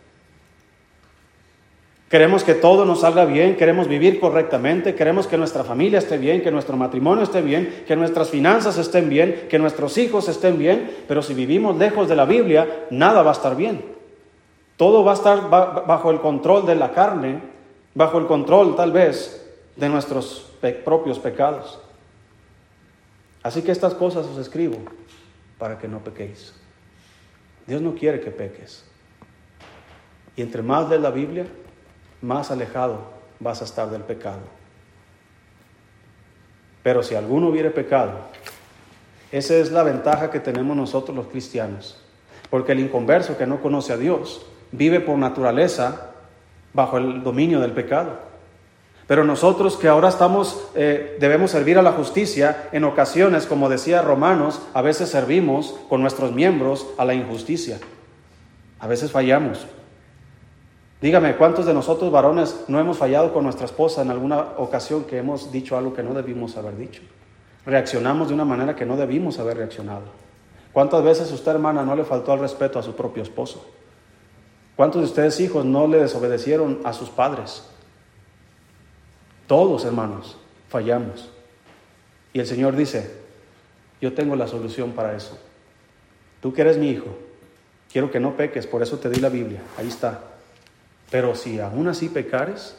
Queremos 2.09 2.43
que 2.43 2.53
todo 2.53 2.85
nos 2.85 3.01
salga 3.01 3.25
bien, 3.25 3.55
queremos 3.55 3.87
vivir 3.87 4.19
correctamente, 4.19 4.93
queremos 4.93 5.25
que 5.25 5.37
nuestra 5.37 5.63
familia 5.63 5.97
esté 5.97 6.19
bien, 6.19 6.43
que 6.43 6.51
nuestro 6.51 6.77
matrimonio 6.77 7.23
esté 7.23 7.41
bien, 7.41 7.83
que 7.87 7.95
nuestras 7.95 8.29
finanzas 8.29 8.77
estén 8.77 9.09
bien, 9.09 9.47
que 9.49 9.57
nuestros 9.57 9.97
hijos 9.97 10.29
estén 10.29 10.59
bien, 10.59 11.03
pero 11.07 11.23
si 11.23 11.33
vivimos 11.33 11.77
lejos 11.77 12.07
de 12.07 12.15
la 12.15 12.25
Biblia, 12.25 12.85
nada 12.91 13.23
va 13.23 13.31
a 13.31 13.33
estar 13.33 13.55
bien. 13.55 13.83
Todo 14.77 15.03
va 15.03 15.11
a 15.11 15.15
estar 15.15 15.49
bajo 15.49 16.11
el 16.11 16.19
control 16.19 16.67
de 16.67 16.75
la 16.75 16.91
carne, 16.91 17.39
bajo 17.95 18.19
el 18.19 18.27
control 18.27 18.75
tal 18.75 18.91
vez 18.91 19.43
de 19.75 19.89
nuestros 19.89 20.51
propios 20.83 21.17
pecados. 21.17 21.79
Así 23.41 23.63
que 23.63 23.71
estas 23.71 23.95
cosas 23.95 24.27
os 24.27 24.37
escribo 24.37 24.77
para 25.57 25.79
que 25.79 25.87
no 25.87 25.99
pequéis. 26.03 26.53
Dios 27.65 27.81
no 27.81 27.95
quiere 27.95 28.19
que 28.19 28.31
peques. 28.31 28.83
Y 30.35 30.41
entre 30.41 30.61
más 30.61 30.89
de 30.89 30.99
la 30.99 31.09
Biblia, 31.09 31.45
más 32.21 32.51
alejado 32.51 32.99
vas 33.39 33.61
a 33.61 33.65
estar 33.65 33.89
del 33.89 34.01
pecado. 34.01 34.39
Pero 36.83 37.03
si 37.03 37.15
alguno 37.15 37.49
hubiere 37.49 37.71
pecado, 37.71 38.13
esa 39.31 39.55
es 39.55 39.71
la 39.71 39.83
ventaja 39.83 40.29
que 40.29 40.39
tenemos 40.39 40.77
nosotros 40.77 41.15
los 41.15 41.27
cristianos. 41.27 42.01
Porque 42.49 42.73
el 42.73 42.79
inconverso 42.79 43.37
que 43.37 43.47
no 43.47 43.61
conoce 43.61 43.91
a 43.91 43.97
Dios 43.97 44.45
vive 44.71 44.99
por 44.99 45.17
naturaleza 45.17 46.11
bajo 46.73 46.97
el 46.97 47.23
dominio 47.23 47.59
del 47.59 47.71
pecado. 47.71 48.19
Pero 49.07 49.23
nosotros 49.23 49.77
que 49.77 49.87
ahora 49.87 50.09
estamos, 50.09 50.69
eh, 50.75 51.17
debemos 51.19 51.51
servir 51.51 51.77
a 51.77 51.83
la 51.83 51.91
justicia, 51.91 52.69
en 52.71 52.83
ocasiones, 52.83 53.45
como 53.45 53.69
decía 53.69 54.01
Romanos, 54.01 54.61
a 54.73 54.81
veces 54.81 55.09
servimos 55.09 55.75
con 55.89 56.01
nuestros 56.01 56.31
miembros 56.31 56.87
a 56.97 57.05
la 57.05 57.13
injusticia. 57.13 57.79
A 58.79 58.87
veces 58.87 59.11
fallamos. 59.11 59.67
Dígame, 61.01 61.35
¿cuántos 61.35 61.65
de 61.65 61.73
nosotros 61.73 62.11
varones 62.11 62.65
no 62.67 62.79
hemos 62.79 62.97
fallado 62.97 63.33
con 63.33 63.43
nuestra 63.43 63.65
esposa 63.65 64.01
en 64.01 64.11
alguna 64.11 64.39
ocasión 64.57 65.03
que 65.03 65.17
hemos 65.17 65.51
dicho 65.51 65.77
algo 65.77 65.93
que 65.93 66.03
no 66.03 66.13
debimos 66.13 66.55
haber 66.57 66.77
dicho? 66.77 67.01
Reaccionamos 67.65 68.29
de 68.29 68.33
una 68.33 68.45
manera 68.45 68.75
que 68.75 68.85
no 68.85 68.95
debimos 68.95 69.37
haber 69.39 69.57
reaccionado. 69.57 70.03
¿Cuántas 70.71 71.03
veces 71.03 71.31
usted, 71.31 71.51
hermana, 71.51 71.83
no 71.83 71.95
le 71.95 72.03
faltó 72.03 72.31
al 72.31 72.39
respeto 72.39 72.79
a 72.79 72.83
su 72.83 72.95
propio 72.95 73.23
esposo? 73.23 73.65
¿Cuántos 74.75 75.01
de 75.01 75.07
ustedes, 75.07 75.39
hijos, 75.39 75.65
no 75.65 75.87
le 75.87 75.99
desobedecieron 75.99 76.79
a 76.83 76.93
sus 76.93 77.09
padres? 77.09 77.63
Todos, 79.47 79.85
hermanos, 79.85 80.37
fallamos. 80.69 81.29
Y 82.33 82.39
el 82.39 82.47
Señor 82.47 82.75
dice, 82.75 83.15
yo 84.01 84.13
tengo 84.13 84.35
la 84.35 84.47
solución 84.47 84.91
para 84.91 85.15
eso. 85.15 85.37
Tú 86.41 86.53
que 86.53 86.61
eres 86.61 86.77
mi 86.77 86.89
hijo, 86.89 87.15
quiero 87.91 88.11
que 88.11 88.19
no 88.19 88.35
peques, 88.35 88.67
por 88.67 88.83
eso 88.83 88.99
te 88.99 89.09
di 89.09 89.19
la 89.19 89.29
Biblia, 89.29 89.61
ahí 89.77 89.87
está. 89.87 90.34
Pero 91.15 91.33
si 91.33 91.61
aún 91.61 91.87
así 91.87 92.09
pecares, 92.09 92.75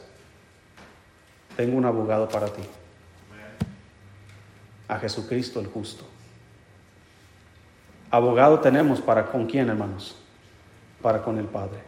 tengo 1.56 1.74
un 1.74 1.86
abogado 1.86 2.28
para 2.28 2.48
ti. 2.48 2.60
A 4.88 4.98
Jesucristo 4.98 5.58
el 5.58 5.68
justo. 5.68 6.04
Abogado 8.10 8.60
tenemos 8.60 9.00
para 9.00 9.24
con 9.24 9.46
quién, 9.46 9.70
hermanos? 9.70 10.16
Para 11.00 11.22
con 11.22 11.38
el 11.38 11.46
Padre. 11.46 11.78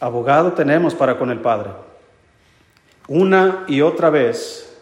Abogado 0.00 0.52
tenemos 0.52 0.96
para 0.96 1.16
con 1.16 1.30
el 1.30 1.38
Padre. 1.38 1.70
Una 3.06 3.66
y 3.68 3.82
otra 3.82 4.10
vez, 4.10 4.76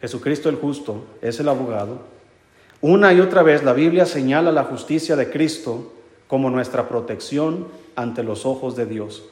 Jesucristo 0.00 0.48
el 0.48 0.54
justo 0.54 1.04
es 1.20 1.40
el 1.40 1.48
abogado. 1.48 2.13
Una 2.86 3.14
y 3.14 3.20
otra 3.22 3.42
vez 3.42 3.62
la 3.62 3.72
Biblia 3.72 4.04
señala 4.04 4.52
la 4.52 4.64
justicia 4.64 5.16
de 5.16 5.30
Cristo 5.30 5.90
como 6.28 6.50
nuestra 6.50 6.86
protección 6.86 7.66
ante 7.96 8.22
los 8.22 8.44
ojos 8.44 8.76
de 8.76 8.84
Dios. 8.84 9.22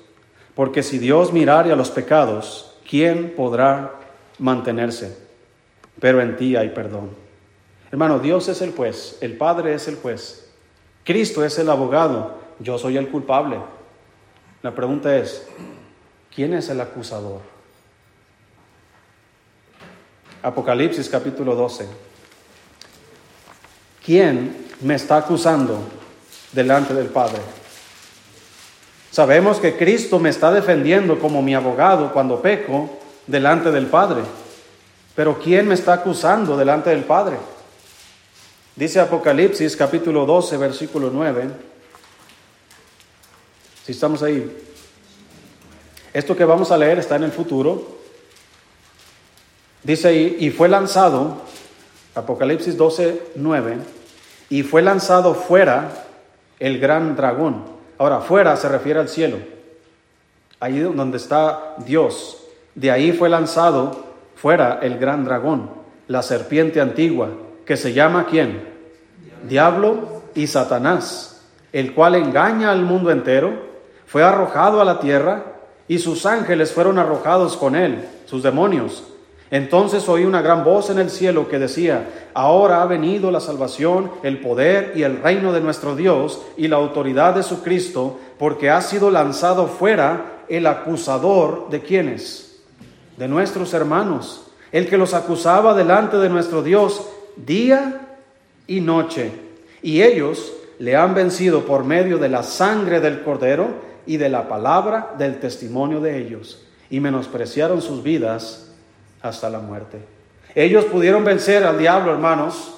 Porque 0.54 0.82
si 0.82 0.98
Dios 0.98 1.34
mirare 1.34 1.70
a 1.70 1.76
los 1.76 1.90
pecados, 1.90 2.72
¿quién 2.88 3.34
podrá 3.36 3.92
mantenerse? 4.38 5.18
Pero 6.00 6.22
en 6.22 6.38
ti 6.38 6.56
hay 6.56 6.70
perdón. 6.70 7.10
Hermano, 7.90 8.20
Dios 8.20 8.48
es 8.48 8.62
el 8.62 8.72
juez, 8.72 9.18
el 9.20 9.36
Padre 9.36 9.74
es 9.74 9.86
el 9.86 9.96
juez, 9.96 10.50
Cristo 11.04 11.44
es 11.44 11.58
el 11.58 11.68
abogado, 11.68 12.38
yo 12.58 12.78
soy 12.78 12.96
el 12.96 13.10
culpable. 13.10 13.58
La 14.62 14.74
pregunta 14.74 15.14
es, 15.14 15.46
¿quién 16.34 16.54
es 16.54 16.70
el 16.70 16.80
acusador? 16.80 17.42
Apocalipsis 20.42 21.10
capítulo 21.10 21.54
12. 21.54 22.11
¿Quién 24.04 24.66
me 24.80 24.94
está 24.94 25.18
acusando 25.18 25.78
delante 26.52 26.94
del 26.94 27.06
Padre? 27.06 27.40
Sabemos 29.10 29.58
que 29.58 29.76
Cristo 29.76 30.18
me 30.18 30.30
está 30.30 30.50
defendiendo 30.50 31.18
como 31.18 31.42
mi 31.42 31.54
abogado 31.54 32.12
cuando 32.12 32.40
peco 32.40 32.90
delante 33.26 33.70
del 33.70 33.86
Padre. 33.86 34.22
Pero 35.14 35.38
¿quién 35.38 35.68
me 35.68 35.74
está 35.74 35.92
acusando 35.92 36.56
delante 36.56 36.90
del 36.90 37.04
Padre? 37.04 37.36
Dice 38.74 39.00
Apocalipsis 39.00 39.76
capítulo 39.76 40.24
12, 40.24 40.56
versículo 40.56 41.10
9. 41.12 41.50
Si 43.84 43.92
estamos 43.92 44.22
ahí. 44.22 44.50
Esto 46.12 46.34
que 46.34 46.44
vamos 46.44 46.70
a 46.70 46.78
leer 46.78 46.98
está 46.98 47.16
en 47.16 47.24
el 47.24 47.32
futuro. 47.32 47.98
Dice 49.82 50.08
ahí, 50.08 50.36
y 50.40 50.50
fue 50.50 50.68
lanzado, 50.68 51.42
Apocalipsis 52.14 52.76
12, 52.76 53.32
9, 53.36 53.78
y 54.50 54.62
fue 54.62 54.82
lanzado 54.82 55.34
fuera 55.34 55.90
el 56.58 56.78
gran 56.78 57.16
dragón. 57.16 57.64
Ahora, 57.98 58.20
fuera 58.20 58.56
se 58.56 58.68
refiere 58.68 59.00
al 59.00 59.08
cielo, 59.08 59.38
ahí 60.60 60.78
donde 60.80 61.16
está 61.16 61.74
Dios. 61.86 62.38
De 62.74 62.90
ahí 62.90 63.12
fue 63.12 63.28
lanzado 63.28 64.04
fuera 64.34 64.80
el 64.82 64.98
gran 64.98 65.24
dragón, 65.24 65.70
la 66.08 66.22
serpiente 66.22 66.80
antigua, 66.80 67.28
que 67.64 67.76
se 67.76 67.92
llama 67.92 68.26
quién? 68.28 68.68
Diablo 69.48 70.22
y 70.34 70.46
Satanás, 70.46 71.42
el 71.72 71.94
cual 71.94 72.14
engaña 72.16 72.70
al 72.70 72.82
mundo 72.82 73.10
entero 73.10 73.72
fue 74.06 74.22
arrojado 74.22 74.80
a 74.80 74.84
la 74.84 75.00
tierra 75.00 75.44
y 75.88 75.98
sus 75.98 76.26
ángeles 76.26 76.72
fueron 76.72 76.98
arrojados 76.98 77.56
con 77.56 77.76
él, 77.76 78.06
sus 78.26 78.42
demonios. 78.42 79.04
Entonces 79.52 80.08
oí 80.08 80.24
una 80.24 80.40
gran 80.40 80.64
voz 80.64 80.88
en 80.88 80.98
el 80.98 81.10
cielo 81.10 81.46
que 81.46 81.58
decía, 81.58 82.08
ahora 82.32 82.80
ha 82.80 82.86
venido 82.86 83.30
la 83.30 83.38
salvación, 83.38 84.10
el 84.22 84.40
poder 84.40 84.94
y 84.96 85.02
el 85.02 85.18
reino 85.18 85.52
de 85.52 85.60
nuestro 85.60 85.94
Dios 85.94 86.40
y 86.56 86.68
la 86.68 86.76
autoridad 86.76 87.34
de 87.34 87.42
su 87.42 87.62
Cristo, 87.62 88.18
porque 88.38 88.70
ha 88.70 88.80
sido 88.80 89.10
lanzado 89.10 89.66
fuera 89.66 90.44
el 90.48 90.66
acusador 90.66 91.68
de 91.68 91.80
quienes? 91.80 92.62
De 93.18 93.28
nuestros 93.28 93.74
hermanos, 93.74 94.46
el 94.72 94.88
que 94.88 94.96
los 94.96 95.12
acusaba 95.12 95.74
delante 95.74 96.16
de 96.16 96.30
nuestro 96.30 96.62
Dios 96.62 97.06
día 97.36 98.16
y 98.66 98.80
noche. 98.80 99.32
Y 99.82 100.00
ellos 100.00 100.50
le 100.78 100.96
han 100.96 101.14
vencido 101.14 101.66
por 101.66 101.84
medio 101.84 102.16
de 102.16 102.30
la 102.30 102.42
sangre 102.42 103.00
del 103.00 103.22
cordero 103.22 103.68
y 104.06 104.16
de 104.16 104.30
la 104.30 104.48
palabra 104.48 105.14
del 105.18 105.40
testimonio 105.40 106.00
de 106.00 106.26
ellos, 106.26 106.64
y 106.88 107.00
menospreciaron 107.00 107.82
sus 107.82 108.02
vidas 108.02 108.71
hasta 109.22 109.48
la 109.48 109.60
muerte. 109.60 109.98
Ellos 110.54 110.84
pudieron 110.86 111.24
vencer 111.24 111.64
al 111.64 111.78
diablo, 111.78 112.12
hermanos, 112.12 112.74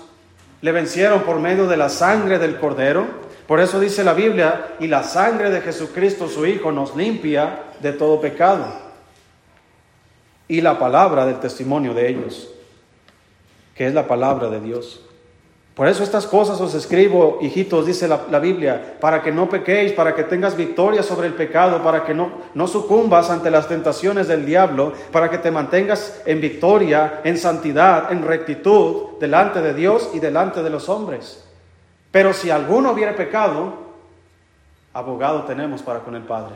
le 0.61 0.73
vencieron 0.73 1.23
por 1.23 1.41
medio 1.41 1.67
de 1.67 1.77
la 1.77 1.89
sangre 1.89 2.39
del 2.39 2.59
cordero. 2.59 3.07
Por 3.47 3.61
eso 3.61 3.81
dice 3.81 4.05
la 4.05 4.15
Biblia, 4.15 4.77
y 4.81 4.87
la 4.87 5.03
sangre 5.03 5.51
de 5.51 5.61
Jesucristo 5.61 6.29
su 6.29 6.47
Hijo 6.47 6.73
nos 6.73 6.97
limpia 6.97 7.65
de 7.81 7.93
todo 7.93 8.21
pecado. 8.21 8.65
Y 10.49 10.61
la 10.61 10.79
palabra 10.79 11.27
del 11.27 11.41
testimonio 11.41 11.93
de 11.95 12.09
ellos, 12.09 12.51
que 13.75 13.87
es 13.87 13.95
la 13.95 14.07
palabra 14.07 14.49
de 14.49 14.61
Dios. 14.61 15.04
Por 15.75 15.89
eso 15.89 16.05
estas 16.05 16.29
cosas 16.29 16.61
os 16.61 16.73
escribo, 16.75 17.39
hijitos, 17.41 17.85
dice 17.85 18.07
la, 18.07 18.39
Biblia, 18.39 18.97
para 19.01 19.21
que 19.23 19.33
no 19.33 19.49
pequéis, 19.49 19.93
para 19.93 20.15
que 20.15 20.23
tengas 20.23 20.57
victoria 20.57 21.03
sobre 21.03 21.27
el 21.27 21.35
pecado, 21.35 21.83
para 21.83 22.05
que 22.05 22.15
no, 22.15 22.31
no 22.55 22.69
sucumbas 22.69 23.29
ante 23.29 23.51
las 23.51 23.67
tentaciones 23.67 24.29
del 24.29 24.47
diablo, 24.47 24.93
para 25.11 25.29
que 25.29 25.39
te 25.39 25.51
mantengas 25.51 26.23
en 26.27 26.41
victoria, 26.41 27.23
en 27.25 27.37
santidad, 27.37 28.13
en 28.13 28.25
rectitud, 28.25 29.19
delante 29.19 29.61
de 29.63 29.75
Dios 29.75 30.11
y 30.15 30.21
delante 30.21 30.63
de 30.63 30.71
los 30.71 30.89
hombres. 30.89 31.45
Pero 32.13 32.33
si 32.33 32.51
alguno 32.51 32.93
hubiera 32.93 33.17
pecado, 33.17 33.73
abogado 34.93 35.43
tenemos 35.43 35.83
para 35.83 36.01
con 36.01 36.15
el 36.15 36.23
Padre. 36.23 36.55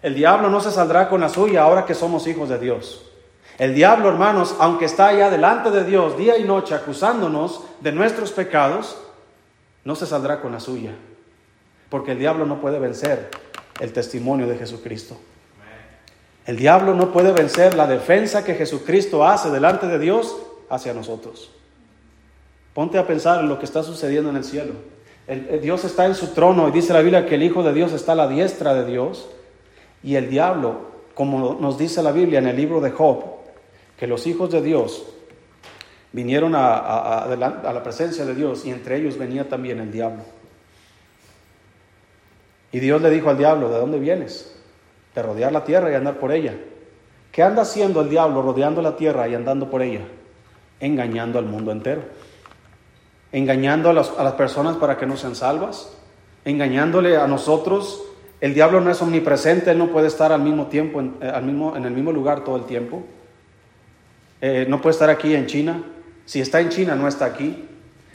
El 0.00 0.14
diablo 0.14 0.48
no 0.48 0.60
se 0.60 0.70
saldrá 0.70 1.08
con 1.08 1.20
la 1.20 1.28
suya 1.28 1.62
ahora 1.64 1.84
que 1.84 1.94
somos 1.94 2.24
hijos 2.28 2.48
de 2.48 2.60
Dios. 2.60 3.10
El 3.58 3.74
diablo, 3.74 4.08
hermanos, 4.08 4.56
aunque 4.58 4.84
está 4.84 5.08
allá 5.08 5.30
delante 5.30 5.70
de 5.70 5.84
Dios 5.84 6.18
día 6.18 6.36
y 6.38 6.44
noche 6.44 6.74
acusándonos 6.74 7.62
de 7.80 7.92
nuestros 7.92 8.32
pecados, 8.32 8.96
no 9.84 9.94
se 9.94 10.06
saldrá 10.06 10.40
con 10.40 10.52
la 10.52 10.60
suya. 10.60 10.92
Porque 11.88 12.12
el 12.12 12.18
diablo 12.18 12.46
no 12.46 12.60
puede 12.60 12.80
vencer 12.80 13.30
el 13.80 13.92
testimonio 13.92 14.48
de 14.48 14.58
Jesucristo. 14.58 15.16
El 16.46 16.56
diablo 16.56 16.94
no 16.94 17.12
puede 17.12 17.32
vencer 17.32 17.74
la 17.74 17.86
defensa 17.86 18.44
que 18.44 18.54
Jesucristo 18.54 19.24
hace 19.26 19.50
delante 19.50 19.86
de 19.86 19.98
Dios 19.98 20.36
hacia 20.68 20.92
nosotros. 20.92 21.50
Ponte 22.74 22.98
a 22.98 23.06
pensar 23.06 23.40
en 23.40 23.48
lo 23.48 23.58
que 23.58 23.64
está 23.64 23.82
sucediendo 23.82 24.30
en 24.30 24.36
el 24.36 24.44
cielo. 24.44 24.74
Dios 25.62 25.84
está 25.84 26.04
en 26.06 26.14
su 26.14 26.28
trono 26.34 26.68
y 26.68 26.72
dice 26.72 26.92
la 26.92 27.00
Biblia 27.00 27.24
que 27.24 27.36
el 27.36 27.44
Hijo 27.44 27.62
de 27.62 27.72
Dios 27.72 27.92
está 27.92 28.12
a 28.12 28.16
la 28.16 28.28
diestra 28.28 28.74
de 28.74 28.84
Dios 28.84 29.28
y 30.02 30.16
el 30.16 30.28
diablo, 30.28 30.80
como 31.14 31.56
nos 31.58 31.78
dice 31.78 32.02
la 32.02 32.12
Biblia 32.12 32.40
en 32.40 32.48
el 32.48 32.56
libro 32.56 32.82
de 32.82 32.90
Job, 32.90 33.33
que 33.96 34.06
los 34.06 34.26
hijos 34.26 34.50
de 34.50 34.62
Dios 34.62 35.06
vinieron 36.12 36.54
a, 36.54 36.76
a 36.76 37.72
la 37.72 37.82
presencia 37.82 38.24
de 38.24 38.34
Dios 38.34 38.64
y 38.64 38.70
entre 38.70 38.98
ellos 38.98 39.18
venía 39.18 39.48
también 39.48 39.80
el 39.80 39.90
diablo. 39.90 40.22
Y 42.74 42.80
Dios 42.80 43.00
le 43.00 43.08
dijo 43.08 43.30
al 43.30 43.38
diablo, 43.38 43.68
¿de 43.68 43.78
dónde 43.78 44.00
vienes? 44.00 44.52
De 45.14 45.22
rodear 45.22 45.52
la 45.52 45.62
tierra 45.62 45.92
y 45.92 45.94
andar 45.94 46.18
por 46.18 46.32
ella. 46.32 46.56
¿Qué 47.30 47.40
anda 47.40 47.62
haciendo 47.62 48.00
el 48.00 48.10
diablo 48.10 48.42
rodeando 48.42 48.82
la 48.82 48.96
tierra 48.96 49.28
y 49.28 49.34
andando 49.36 49.70
por 49.70 49.80
ella? 49.80 50.00
Engañando 50.80 51.38
al 51.38 51.46
mundo 51.46 51.70
entero. 51.70 52.02
Engañando 53.30 53.90
a 53.90 53.92
las, 53.92 54.08
personas 54.32 54.76
para 54.76 54.96
que 54.96 55.06
no 55.06 55.16
sean 55.16 55.36
salvas. 55.36 55.96
Engañándole 56.44 57.16
a 57.16 57.28
nosotros. 57.28 58.02
El 58.40 58.54
diablo 58.54 58.80
no 58.80 58.90
es 58.90 59.00
omnipresente, 59.00 59.70
él 59.70 59.78
no 59.78 59.92
puede 59.92 60.08
estar 60.08 60.32
al 60.32 60.42
mismo 60.42 60.66
tiempo, 60.66 60.98
en, 60.98 61.14
eh, 61.20 61.28
al 61.28 61.44
mismo, 61.44 61.76
en 61.76 61.84
el 61.84 61.92
mismo 61.92 62.10
lugar 62.10 62.42
todo 62.42 62.56
el 62.56 62.64
tiempo. 62.64 63.04
Eh, 64.46 64.66
no 64.68 64.82
puede 64.82 64.92
estar 64.92 65.08
aquí 65.08 65.34
en 65.34 65.46
China. 65.46 65.82
Si 66.26 66.40
está 66.40 66.60
en 66.60 66.68
China, 66.68 66.94
no 66.94 67.08
está 67.08 67.24
aquí 67.24 67.64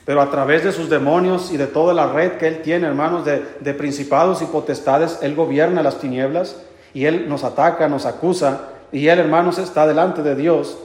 pero 0.09 0.23
a 0.23 0.31
través 0.31 0.63
de 0.63 0.71
sus 0.71 0.89
demonios 0.89 1.51
y 1.51 1.57
de 1.57 1.67
toda 1.67 1.93
la 1.93 2.11
red 2.11 2.31
que 2.39 2.47
Él 2.47 2.63
tiene, 2.63 2.87
hermanos, 2.87 3.25
de, 3.25 3.73
principados 3.75 4.41
y 4.41 4.45
potestades, 4.45 5.19
Él 5.21 5.35
gobierna 5.35 5.83
las 5.83 5.99
tinieblas 5.99 6.59
y 6.95 7.05
Él 7.05 7.29
nos 7.29 7.43
ataca, 7.43 7.87
nos 7.87 8.07
acusa, 8.07 8.69
y 8.91 9.07
Él, 9.07 9.19
hermanos, 9.19 9.59
está 9.59 9.85
delante 9.85 10.23
de 10.23 10.33
Dios 10.33 10.79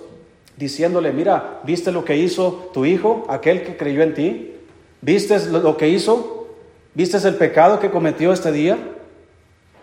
diciéndole, 0.58 1.10
mira, 1.10 1.60
¿viste 1.64 1.90
lo 1.90 2.04
que 2.04 2.18
hizo 2.18 2.70
tu 2.74 2.84
hijo, 2.84 3.24
aquel 3.30 3.62
que 3.62 3.78
creyó 3.78 4.02
en 4.02 4.12
ti? 4.12 4.56
¿Viste 5.00 5.38
lo 5.46 5.78
que 5.78 5.88
hizo? 5.88 6.48
¿Viste 6.92 7.16
el 7.26 7.36
pecado 7.36 7.80
que 7.80 7.90
cometió 7.90 8.30
este 8.30 8.52
día? 8.52 8.76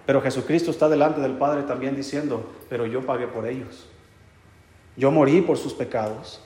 Pero 0.06 0.22
Jesucristo 0.22 0.70
está 0.70 0.88
delante 0.88 1.20
del 1.20 1.34
Padre 1.34 1.64
también 1.64 1.96
diciendo, 1.96 2.48
pero 2.70 2.86
yo 2.86 3.04
pagué 3.08 3.26
por 3.26 3.48
ellos. 3.48 3.88
Yo 4.98 5.12
morí 5.12 5.42
por 5.42 5.58
sus 5.58 5.74
pecados. 5.74 6.42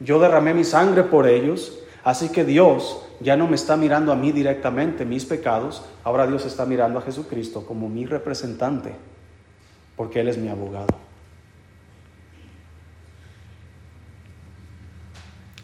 Yo 0.00 0.20
derramé 0.20 0.54
mi 0.54 0.64
sangre 0.64 1.04
por 1.04 1.26
ellos. 1.26 1.78
Así 2.04 2.30
que 2.30 2.44
Dios 2.44 3.02
ya 3.20 3.36
no 3.36 3.48
me 3.48 3.56
está 3.56 3.76
mirando 3.76 4.12
a 4.12 4.16
mí 4.16 4.32
directamente 4.32 5.04
mis 5.04 5.24
pecados, 5.24 5.84
ahora 6.04 6.26
Dios 6.26 6.46
está 6.46 6.64
mirando 6.66 6.98
a 6.98 7.02
Jesucristo 7.02 7.66
como 7.66 7.88
mi 7.88 8.06
representante, 8.06 8.94
porque 9.96 10.20
Él 10.20 10.28
es 10.28 10.38
mi 10.38 10.48
abogado. 10.48 10.86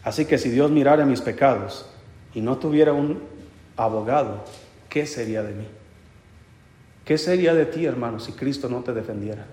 Así 0.03 0.25
que 0.25 0.37
si 0.37 0.49
Dios 0.49 0.69
mirara 0.69 1.05
mis 1.05 1.21
pecados 1.21 1.87
y 2.33 2.41
no 2.41 2.57
tuviera 2.57 2.93
un 2.93 3.23
abogado, 3.75 4.43
¿qué 4.89 5.07
sería 5.07 5.41
de 5.41 5.53
mí? 5.53 5.67
¿Qué 7.05 7.17
sería 7.17 7.53
de 7.53 7.65
ti, 7.65 7.85
hermano, 7.85 8.19
si 8.19 8.33
Cristo 8.33 8.69
no 8.69 8.81
te 8.81 8.93
defendiera? 8.93 9.47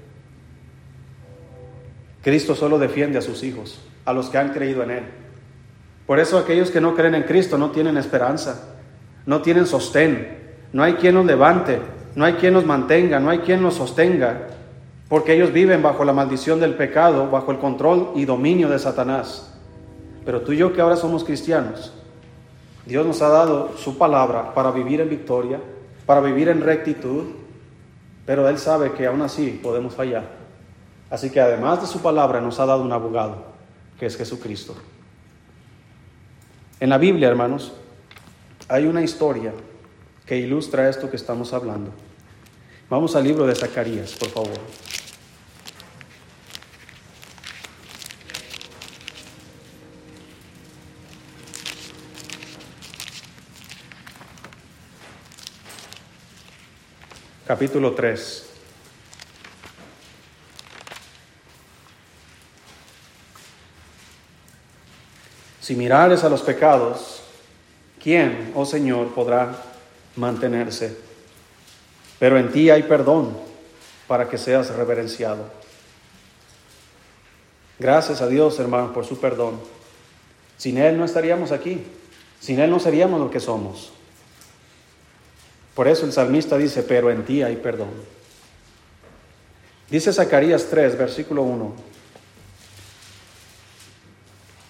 Cristo 2.22 2.54
solo 2.54 2.78
defiende 2.78 3.18
a 3.18 3.22
sus 3.22 3.42
hijos, 3.42 3.80
a 4.04 4.12
los 4.12 4.28
que 4.28 4.38
han 4.38 4.52
creído 4.52 4.82
en 4.82 4.90
Él. 4.92 5.04
Por 6.06 6.20
eso 6.20 6.38
aquellos 6.38 6.70
que 6.70 6.80
no 6.80 6.94
creen 6.94 7.14
en 7.14 7.24
Cristo 7.24 7.58
no 7.58 7.70
tienen 7.70 7.96
esperanza, 7.96 8.76
no 9.26 9.42
tienen 9.42 9.66
sostén, 9.66 10.38
no 10.72 10.82
hay 10.82 10.94
quien 10.94 11.14
nos 11.14 11.26
levante, 11.26 11.80
no 12.14 12.24
hay 12.24 12.34
quien 12.34 12.54
nos 12.54 12.64
mantenga, 12.64 13.18
no 13.20 13.30
hay 13.30 13.38
quien 13.38 13.62
nos 13.62 13.74
sostenga, 13.74 14.48
porque 15.08 15.34
ellos 15.34 15.52
viven 15.52 15.82
bajo 15.82 16.04
la 16.04 16.12
maldición 16.12 16.60
del 16.60 16.74
pecado, 16.74 17.30
bajo 17.30 17.50
el 17.50 17.58
control 17.58 18.12
y 18.14 18.24
dominio 18.24 18.68
de 18.68 18.78
Satanás. 18.78 19.54
Pero 20.24 20.42
tú 20.42 20.52
y 20.52 20.58
yo 20.58 20.72
que 20.72 20.80
ahora 20.80 20.96
somos 20.96 21.24
cristianos, 21.24 21.92
Dios 22.86 23.06
nos 23.06 23.22
ha 23.22 23.28
dado 23.28 23.76
su 23.76 23.98
palabra 23.98 24.54
para 24.54 24.70
vivir 24.70 25.00
en 25.00 25.08
victoria, 25.08 25.60
para 26.06 26.20
vivir 26.20 26.48
en 26.48 26.62
rectitud, 26.62 27.24
pero 28.26 28.48
Él 28.48 28.58
sabe 28.58 28.92
que 28.92 29.06
aún 29.06 29.22
así 29.22 29.60
podemos 29.62 29.94
fallar. 29.94 30.41
Así 31.12 31.28
que 31.28 31.42
además 31.42 31.78
de 31.82 31.86
su 31.86 32.00
palabra 32.00 32.40
nos 32.40 32.58
ha 32.58 32.64
dado 32.64 32.80
un 32.80 32.90
abogado, 32.90 33.44
que 34.00 34.06
es 34.06 34.16
Jesucristo. 34.16 34.74
En 36.80 36.88
la 36.88 36.96
Biblia, 36.96 37.28
hermanos, 37.28 37.74
hay 38.66 38.86
una 38.86 39.02
historia 39.02 39.52
que 40.24 40.38
ilustra 40.38 40.88
esto 40.88 41.10
que 41.10 41.16
estamos 41.16 41.52
hablando. 41.52 41.90
Vamos 42.88 43.14
al 43.14 43.24
libro 43.24 43.46
de 43.46 43.54
Zacarías, 43.54 44.14
por 44.14 44.30
favor. 44.30 44.58
Capítulo 57.46 57.92
3. 57.92 58.51
Si 65.62 65.76
mirares 65.76 66.24
a 66.24 66.28
los 66.28 66.42
pecados, 66.42 67.22
¿quién, 68.02 68.50
oh 68.56 68.66
Señor, 68.66 69.14
podrá 69.14 69.54
mantenerse? 70.16 70.96
Pero 72.18 72.36
en 72.36 72.50
ti 72.50 72.68
hay 72.68 72.82
perdón 72.82 73.36
para 74.08 74.28
que 74.28 74.38
seas 74.38 74.74
reverenciado. 74.74 75.44
Gracias 77.78 78.20
a 78.20 78.26
Dios, 78.26 78.58
hermano, 78.58 78.92
por 78.92 79.06
su 79.06 79.20
perdón. 79.20 79.60
Sin 80.58 80.78
Él 80.78 80.98
no 80.98 81.04
estaríamos 81.04 81.52
aquí. 81.52 81.84
Sin 82.40 82.58
Él 82.58 82.68
no 82.68 82.80
seríamos 82.80 83.20
lo 83.20 83.30
que 83.30 83.38
somos. 83.38 83.92
Por 85.76 85.86
eso 85.86 86.04
el 86.04 86.12
salmista 86.12 86.58
dice, 86.58 86.82
pero 86.82 87.08
en 87.08 87.24
ti 87.24 87.44
hay 87.44 87.54
perdón. 87.54 87.90
Dice 89.88 90.12
Zacarías 90.12 90.66
3, 90.68 90.98
versículo 90.98 91.42
1. 91.42 91.91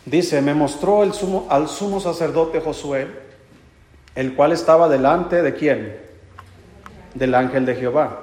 Dice, 0.04 0.42
me 0.42 0.54
mostró 0.54 1.02
el 1.02 1.12
sumo, 1.12 1.46
al 1.48 1.68
sumo 1.68 2.00
sacerdote 2.00 2.60
Josué, 2.60 3.06
el 4.14 4.34
cual 4.34 4.52
estaba 4.52 4.88
delante 4.88 5.42
de 5.42 5.54
quién? 5.54 5.96
Del 7.14 7.34
ángel 7.34 7.64
de 7.66 7.76
Jehová. 7.76 8.20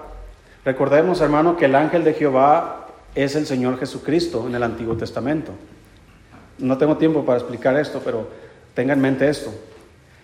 Recordemos, 0.66 1.22
hermano, 1.22 1.56
que 1.56 1.66
el 1.66 1.76
ángel 1.76 2.04
de 2.04 2.14
Jehová 2.14 2.88
es 3.16 3.36
el 3.36 3.46
Señor 3.46 3.80
Jesucristo 3.80 4.46
en 4.48 4.56
el 4.56 4.64
Antiguo 4.64 4.96
Testamento. 4.96 5.52
No 6.58 6.78
tengo 6.78 6.98
tiempo 6.98 7.26
para 7.26 7.40
explicar 7.40 7.78
esto, 7.80 8.02
pero 8.04 8.28
tenga 8.74 8.94
en 8.94 9.02
mente 9.02 9.30
esto. 9.30 9.52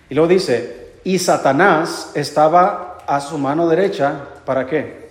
Y 0.09 0.15
luego 0.15 0.27
dice, 0.27 0.91
y 1.03 1.19
Satanás 1.19 2.11
estaba 2.15 2.97
a 3.07 3.21
su 3.21 3.37
mano 3.37 3.67
derecha, 3.67 4.25
¿para 4.45 4.67
qué? 4.67 5.09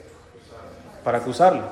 Para 1.02 1.18
acusarle. 1.18 1.62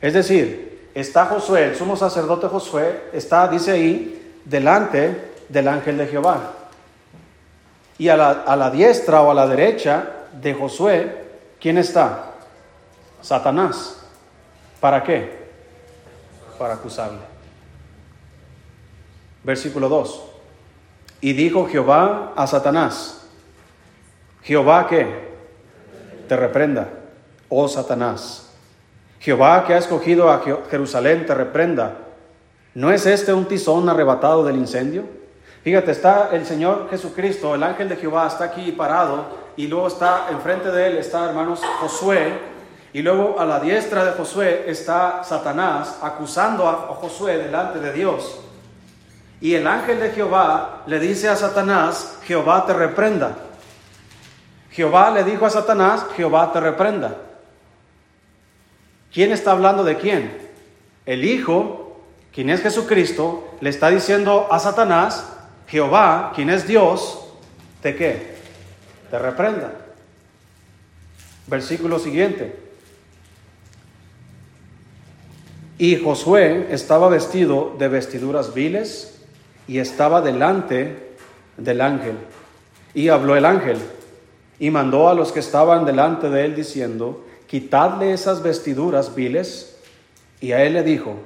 Es 0.00 0.14
decir, 0.14 0.67
está 1.00 1.26
Josué, 1.26 1.66
el 1.66 1.76
sumo 1.76 1.96
sacerdote 1.96 2.48
Josué, 2.48 3.10
está, 3.12 3.46
dice 3.48 3.72
ahí, 3.72 4.40
delante 4.44 5.32
del 5.48 5.68
ángel 5.68 5.98
de 5.98 6.06
Jehová. 6.06 6.52
Y 7.98 8.08
a 8.08 8.16
la, 8.16 8.30
a 8.30 8.56
la 8.56 8.70
diestra 8.70 9.22
o 9.22 9.30
a 9.30 9.34
la 9.34 9.46
derecha 9.46 10.26
de 10.32 10.54
Josué, 10.54 11.24
¿quién 11.60 11.78
está? 11.78 12.32
Satanás. 13.20 14.00
¿Para 14.80 15.02
qué? 15.02 15.48
Para 16.58 16.74
acusarle. 16.74 17.20
Versículo 19.44 19.88
2. 19.88 20.22
Y 21.20 21.32
dijo 21.32 21.68
Jehová 21.68 22.32
a 22.36 22.46
Satanás, 22.46 23.26
Jehová 24.42 24.86
que 24.86 25.28
te 26.28 26.36
reprenda, 26.36 26.88
oh 27.48 27.68
Satanás 27.68 28.47
Jehová 29.20 29.64
que 29.66 29.74
ha 29.74 29.78
escogido 29.78 30.30
a 30.30 30.42
Jerusalén 30.70 31.26
te 31.26 31.34
reprenda. 31.34 31.96
¿No 32.74 32.92
es 32.92 33.06
este 33.06 33.32
un 33.32 33.46
tizón 33.46 33.88
arrebatado 33.88 34.44
del 34.44 34.56
incendio? 34.56 35.04
Fíjate, 35.64 35.90
está 35.90 36.30
el 36.32 36.46
Señor 36.46 36.88
Jesucristo, 36.90 37.54
el 37.54 37.62
ángel 37.62 37.88
de 37.88 37.96
Jehová 37.96 38.28
está 38.28 38.44
aquí 38.44 38.70
parado 38.72 39.26
y 39.56 39.66
luego 39.66 39.88
está 39.88 40.28
enfrente 40.30 40.70
de 40.70 40.86
él, 40.86 40.96
está 40.98 41.28
hermanos 41.28 41.60
Josué 41.80 42.32
y 42.92 43.02
luego 43.02 43.38
a 43.38 43.44
la 43.44 43.58
diestra 43.58 44.04
de 44.04 44.12
Josué 44.12 44.64
está 44.68 45.24
Satanás 45.24 45.98
acusando 46.00 46.68
a 46.68 46.74
Josué 46.94 47.38
delante 47.38 47.80
de 47.80 47.92
Dios. 47.92 48.40
Y 49.40 49.54
el 49.54 49.66
ángel 49.66 50.00
de 50.00 50.10
Jehová 50.10 50.82
le 50.86 50.98
dice 50.98 51.28
a 51.28 51.36
Satanás, 51.36 52.18
Jehová 52.24 52.64
te 52.66 52.72
reprenda. 52.72 53.36
Jehová 54.70 55.10
le 55.10 55.24
dijo 55.24 55.46
a 55.46 55.50
Satanás, 55.50 56.06
Jehová 56.16 56.52
te 56.52 56.60
reprenda. 56.60 57.14
¿Quién 59.12 59.32
está 59.32 59.52
hablando 59.52 59.84
de 59.84 59.96
quién? 59.96 60.36
El 61.06 61.24
Hijo, 61.24 62.02
quien 62.32 62.50
es 62.50 62.60
Jesucristo, 62.60 63.48
le 63.60 63.70
está 63.70 63.90
diciendo 63.90 64.46
a 64.50 64.58
Satanás, 64.58 65.32
Jehová, 65.66 66.32
quien 66.34 66.50
es 66.50 66.66
Dios, 66.66 67.20
¿de 67.82 67.96
qué? 67.96 68.34
Te 69.10 69.18
reprenda. 69.18 69.72
Versículo 71.46 71.98
siguiente. 71.98 72.56
Y 75.78 75.96
Josué 75.96 76.68
estaba 76.70 77.08
vestido 77.08 77.76
de 77.78 77.88
vestiduras 77.88 78.52
viles 78.52 79.20
y 79.68 79.78
estaba 79.78 80.20
delante 80.20 81.14
del 81.56 81.80
ángel. 81.80 82.16
Y 82.94 83.08
habló 83.08 83.36
el 83.36 83.44
ángel 83.44 83.78
y 84.58 84.70
mandó 84.70 85.08
a 85.08 85.14
los 85.14 85.30
que 85.30 85.40
estaban 85.40 85.84
delante 85.84 86.28
de 86.30 86.44
él 86.44 86.56
diciendo, 86.56 87.24
quitadle 87.48 88.12
esas 88.12 88.42
vestiduras 88.42 89.16
viles. 89.16 89.76
Y 90.40 90.52
a 90.52 90.62
él 90.62 90.74
le 90.74 90.84
dijo, 90.84 91.16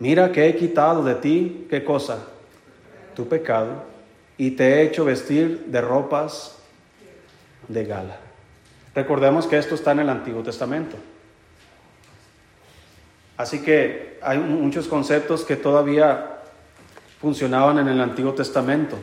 mira 0.00 0.32
que 0.32 0.48
he 0.48 0.56
quitado 0.56 1.04
de 1.04 1.14
ti, 1.14 1.68
¿qué 1.70 1.84
cosa? 1.84 2.24
Tu 3.14 3.28
pecado, 3.28 3.84
y 4.36 4.52
te 4.52 4.74
he 4.74 4.82
hecho 4.82 5.04
vestir 5.04 5.66
de 5.66 5.80
ropas 5.80 6.56
de 7.68 7.84
gala. 7.84 8.16
Recordemos 8.94 9.46
que 9.46 9.58
esto 9.58 9.76
está 9.76 9.92
en 9.92 10.00
el 10.00 10.08
Antiguo 10.08 10.42
Testamento. 10.42 10.96
Así 13.36 13.60
que 13.60 14.18
hay 14.20 14.38
muchos 14.38 14.88
conceptos 14.88 15.44
que 15.44 15.54
todavía 15.54 16.38
funcionaban 17.20 17.78
en 17.78 17.86
el 17.86 18.00
Antiguo 18.00 18.32
Testamento. 18.32 18.98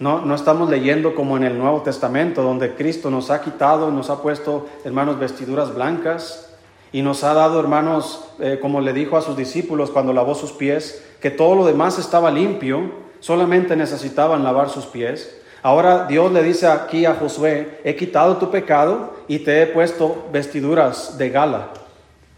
No, 0.00 0.24
no 0.24 0.34
estamos 0.34 0.70
leyendo 0.70 1.14
como 1.14 1.36
en 1.36 1.44
el 1.44 1.58
Nuevo 1.58 1.82
Testamento, 1.82 2.42
donde 2.42 2.74
Cristo 2.74 3.10
nos 3.10 3.30
ha 3.30 3.42
quitado, 3.42 3.90
nos 3.90 4.08
ha 4.08 4.22
puesto, 4.22 4.66
hermanos, 4.82 5.18
vestiduras 5.18 5.74
blancas 5.74 6.48
y 6.90 7.02
nos 7.02 7.22
ha 7.22 7.34
dado, 7.34 7.60
hermanos, 7.60 8.24
eh, 8.40 8.58
como 8.62 8.80
le 8.80 8.94
dijo 8.94 9.18
a 9.18 9.22
sus 9.22 9.36
discípulos 9.36 9.90
cuando 9.90 10.14
lavó 10.14 10.34
sus 10.34 10.52
pies, 10.52 11.04
que 11.20 11.30
todo 11.30 11.54
lo 11.54 11.66
demás 11.66 11.98
estaba 11.98 12.30
limpio, 12.30 12.90
solamente 13.20 13.76
necesitaban 13.76 14.42
lavar 14.42 14.70
sus 14.70 14.86
pies. 14.86 15.36
Ahora 15.62 16.06
Dios 16.06 16.32
le 16.32 16.42
dice 16.42 16.66
aquí 16.66 17.04
a 17.04 17.16
Josué, 17.16 17.78
he 17.84 17.94
quitado 17.94 18.38
tu 18.38 18.50
pecado 18.50 19.12
y 19.28 19.40
te 19.40 19.60
he 19.60 19.66
puesto 19.66 20.28
vestiduras 20.32 21.18
de 21.18 21.28
gala, 21.28 21.72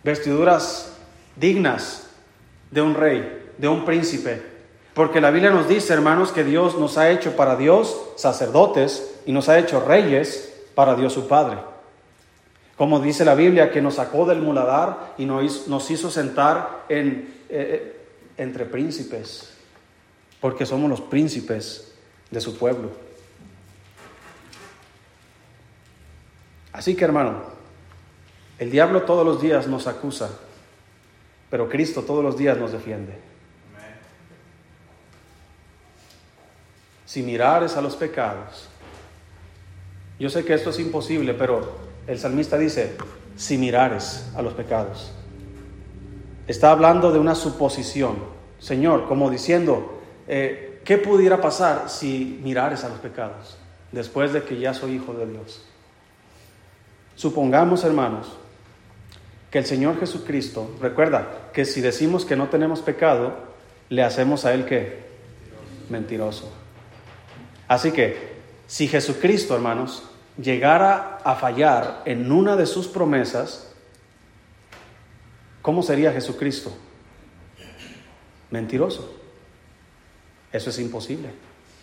vestiduras 0.03 0.99
dignas 1.37 2.09
de 2.73 2.83
un 2.83 2.95
rey, 2.95 3.53
de 3.57 3.69
un 3.69 3.85
príncipe. 3.85 4.52
Porque 4.95 5.21
la 5.21 5.31
Biblia 5.31 5.51
nos 5.51 5.69
dice, 5.69 5.93
hermanos, 5.95 6.33
que 6.33 6.45
Dios 6.45 6.79
nos 6.79 6.99
ha 6.99 7.11
hecho 7.11 7.35
para 7.35 7.57
Dios 7.57 7.99
sacerdotes 8.17 9.15
y 9.25 9.33
nos 9.33 9.49
ha 9.49 9.59
hecho 9.59 9.81
reyes 9.81 10.53
para 10.75 10.95
Dios 10.95 11.15
su 11.15 11.29
Padre. 11.29 11.59
Como 12.77 13.01
dice 13.01 13.25
la 13.25 13.35
Biblia, 13.35 13.71
que 13.71 13.81
nos 13.81 13.95
sacó 13.95 14.27
del 14.27 14.41
muladar 14.41 15.15
y 15.17 15.25
nos 15.25 15.91
hizo 15.91 16.11
sentar 16.11 16.85
en, 16.89 17.35
eh, 17.49 17.49
eh, 17.49 18.07
entre 18.37 18.67
príncipes, 18.67 19.55
porque 20.41 20.67
somos 20.67 20.91
los 20.91 21.01
príncipes 21.01 21.95
de 22.31 22.41
su 22.41 22.59
pueblo. 22.59 22.91
Así 26.73 26.97
que 26.97 27.05
hermano, 27.05 27.43
el 28.59 28.71
diablo 28.71 29.03
todos 29.03 29.25
los 29.25 29.41
días 29.41 29.67
nos 29.69 29.87
acusa, 29.87 30.31
pero 31.51 31.69
Cristo 31.69 32.03
todos 32.03 32.25
los 32.25 32.37
días 32.37 32.57
nos 32.59 32.73
defiende. 32.73 33.32
Si 37.13 37.23
mirares 37.23 37.77
a 37.77 37.83
los 37.83 37.95
pecados. 37.95 38.71
Yo 40.19 40.31
sé 40.31 40.47
que 40.47 40.55
esto 40.55 40.71
es 40.71 40.79
imposible, 40.79 41.35
pero 41.35 41.77
el 42.07 42.19
salmista 42.19 42.57
dice, 42.57 42.97
si 43.37 43.59
mirares 43.59 44.31
a 44.35 44.41
los 44.41 44.55
pecados. 44.55 45.13
Está 46.47 46.71
hablando 46.71 47.13
de 47.13 47.19
una 47.19 47.35
suposición, 47.35 48.17
Señor, 48.59 49.09
como 49.09 49.29
diciendo, 49.29 50.01
eh, 50.27 50.81
¿qué 50.87 50.97
pudiera 50.97 51.39
pasar 51.39 51.91
si 51.91 52.41
mirares 52.43 52.83
a 52.83 52.89
los 52.89 52.99
pecados 53.01 53.59
después 53.91 54.33
de 54.33 54.45
que 54.45 54.59
ya 54.59 54.73
soy 54.73 54.93
hijo 54.93 55.13
de 55.13 55.27
Dios? 55.27 55.63
Supongamos, 57.15 57.85
hermanos, 57.85 58.39
que 59.51 59.59
el 59.59 59.67
Señor 59.67 60.01
Jesucristo, 60.01 60.77
recuerda 60.81 61.51
que 61.53 61.67
si 61.67 61.83
decimos 61.83 62.25
que 62.25 62.37
no 62.37 62.49
tenemos 62.49 62.81
pecado, 62.81 63.35
le 63.91 64.03
hacemos 64.03 64.47
a 64.47 64.55
Él 64.55 64.65
que 64.65 65.03
mentiroso. 65.91 66.62
Así 67.73 67.91
que, 67.91 68.19
si 68.67 68.87
Jesucristo, 68.87 69.55
hermanos, 69.55 70.03
llegara 70.37 71.21
a 71.25 71.35
fallar 71.37 72.03
en 72.05 72.31
una 72.31 72.55
de 72.55 72.67
sus 72.67 72.87
promesas, 72.87 73.73
¿cómo 75.63 75.83
sería 75.83 76.13
Jesucristo? 76.13 76.71
Mentiroso. 78.51 79.15
Eso 80.53 80.69
es 80.69 80.79
imposible, 80.81 81.31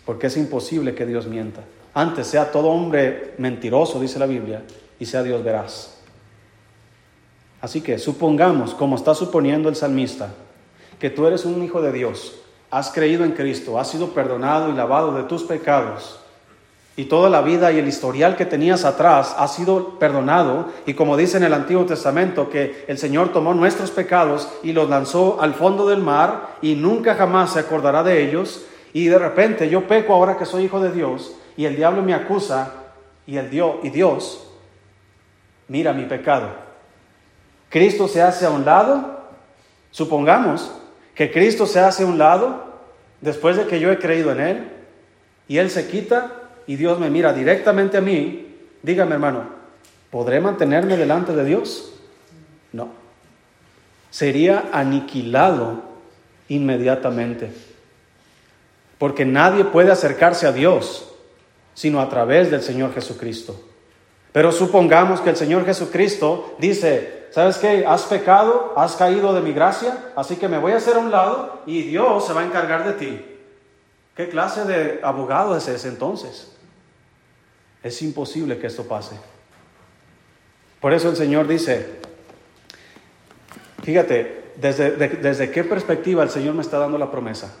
porque 0.06 0.28
es 0.28 0.36
imposible 0.36 0.94
que 0.94 1.06
Dios 1.06 1.26
mienta. 1.26 1.64
Antes 1.92 2.28
sea 2.28 2.52
todo 2.52 2.68
hombre 2.68 3.34
mentiroso, 3.38 3.98
dice 3.98 4.20
la 4.20 4.26
Biblia, 4.26 4.62
y 5.00 5.06
sea 5.06 5.24
Dios 5.24 5.42
veraz. 5.42 5.98
Así 7.60 7.80
que 7.80 7.98
supongamos, 7.98 8.74
como 8.74 8.94
está 8.94 9.16
suponiendo 9.16 9.68
el 9.68 9.74
salmista, 9.74 10.34
que 11.00 11.10
tú 11.10 11.26
eres 11.26 11.44
un 11.44 11.60
hijo 11.64 11.82
de 11.82 11.90
Dios 11.90 12.39
has 12.70 12.90
creído 12.90 13.24
en 13.24 13.32
Cristo, 13.32 13.78
has 13.78 13.88
sido 13.88 14.08
perdonado 14.08 14.68
y 14.70 14.74
lavado 14.74 15.12
de 15.12 15.24
tus 15.24 15.42
pecados, 15.42 16.20
y 16.96 17.04
toda 17.04 17.30
la 17.30 17.40
vida 17.40 17.72
y 17.72 17.78
el 17.78 17.88
historial 17.88 18.36
que 18.36 18.44
tenías 18.44 18.84
atrás 18.84 19.34
ha 19.38 19.48
sido 19.48 19.98
perdonado, 19.98 20.66
y 20.86 20.94
como 20.94 21.16
dice 21.16 21.38
en 21.38 21.44
el 21.44 21.54
Antiguo 21.54 21.86
Testamento, 21.86 22.50
que 22.50 22.84
el 22.88 22.98
Señor 22.98 23.32
tomó 23.32 23.54
nuestros 23.54 23.90
pecados 23.90 24.48
y 24.62 24.72
los 24.72 24.88
lanzó 24.88 25.40
al 25.40 25.54
fondo 25.54 25.88
del 25.88 26.00
mar, 26.00 26.56
y 26.62 26.74
nunca 26.74 27.14
jamás 27.14 27.52
se 27.52 27.60
acordará 27.60 28.02
de 28.02 28.22
ellos, 28.22 28.64
y 28.92 29.06
de 29.06 29.18
repente 29.18 29.68
yo 29.68 29.86
peco 29.86 30.14
ahora 30.14 30.36
que 30.36 30.44
soy 30.44 30.64
hijo 30.64 30.80
de 30.80 30.92
Dios, 30.92 31.34
y 31.56 31.64
el 31.64 31.76
diablo 31.76 32.02
me 32.02 32.14
acusa, 32.14 32.74
y, 33.26 33.36
el 33.36 33.48
Dios, 33.50 33.76
y 33.82 33.90
Dios 33.90 34.46
mira 35.68 35.92
mi 35.92 36.04
pecado. 36.04 36.48
Cristo 37.68 38.08
se 38.08 38.20
hace 38.20 38.44
a 38.44 38.50
un 38.50 38.64
lado, 38.64 39.20
supongamos, 39.92 40.72
que 41.14 41.30
Cristo 41.30 41.66
se 41.66 41.80
hace 41.80 42.02
a 42.02 42.06
un 42.06 42.18
lado 42.18 42.64
después 43.20 43.56
de 43.56 43.66
que 43.66 43.80
yo 43.80 43.90
he 43.90 43.98
creído 43.98 44.32
en 44.32 44.40
Él 44.40 44.68
y 45.48 45.58
Él 45.58 45.70
se 45.70 45.88
quita 45.88 46.32
y 46.66 46.76
Dios 46.76 46.98
me 46.98 47.10
mira 47.10 47.32
directamente 47.32 47.96
a 47.96 48.00
mí, 48.00 48.54
dígame 48.82 49.14
hermano, 49.14 49.48
¿podré 50.10 50.40
mantenerme 50.40 50.96
delante 50.96 51.32
de 51.32 51.44
Dios? 51.44 51.92
No. 52.72 52.88
Sería 54.10 54.70
aniquilado 54.72 55.82
inmediatamente. 56.48 57.52
Porque 58.98 59.24
nadie 59.24 59.64
puede 59.64 59.90
acercarse 59.90 60.46
a 60.46 60.52
Dios 60.52 61.06
sino 61.74 62.00
a 62.00 62.08
través 62.08 62.50
del 62.50 62.62
Señor 62.62 62.92
Jesucristo. 62.92 63.58
Pero 64.32 64.52
supongamos 64.52 65.20
que 65.20 65.30
el 65.30 65.36
Señor 65.36 65.64
Jesucristo 65.64 66.54
dice, 66.58 67.19
¿sabes 67.30 67.58
qué? 67.58 67.84
Has 67.86 68.02
pecado, 68.04 68.74
has 68.76 68.96
caído 68.96 69.32
de 69.32 69.40
mi 69.40 69.52
gracia, 69.52 70.12
así 70.16 70.36
que 70.36 70.48
me 70.48 70.58
voy 70.58 70.72
a 70.72 70.76
hacer 70.76 70.96
a 70.96 71.00
un 71.00 71.10
lado 71.10 71.62
y 71.66 71.82
Dios 71.82 72.26
se 72.26 72.32
va 72.32 72.42
a 72.42 72.44
encargar 72.44 72.84
de 72.84 72.92
ti. 72.92 73.26
¿Qué 74.16 74.28
clase 74.28 74.64
de 74.64 75.00
abogado 75.02 75.56
es 75.56 75.66
ese 75.68 75.88
entonces? 75.88 76.52
Es 77.82 78.02
imposible 78.02 78.58
que 78.58 78.66
esto 78.66 78.84
pase. 78.84 79.16
Por 80.80 80.92
eso 80.92 81.08
el 81.08 81.16
Señor 81.16 81.46
dice, 81.46 82.00
fíjate, 83.82 84.52
desde, 84.56 84.90
desde 84.92 85.50
qué 85.50 85.64
perspectiva 85.64 86.22
el 86.22 86.30
Señor 86.30 86.54
me 86.54 86.62
está 86.62 86.78
dando 86.78 86.98
la 86.98 87.10
promesa. 87.10 87.54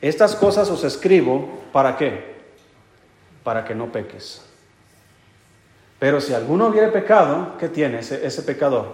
Estas 0.00 0.36
cosas 0.36 0.70
os 0.70 0.84
escribo, 0.84 1.60
¿para 1.72 1.96
qué? 1.96 2.36
Para 3.42 3.64
que 3.64 3.74
no 3.74 3.90
peques. 3.90 4.47
Pero 5.98 6.20
si 6.20 6.32
alguno 6.32 6.68
hubiere 6.68 6.88
pecado, 6.88 7.56
¿qué 7.58 7.68
tiene 7.68 8.00
ese, 8.00 8.24
ese 8.24 8.42
pecador? 8.42 8.92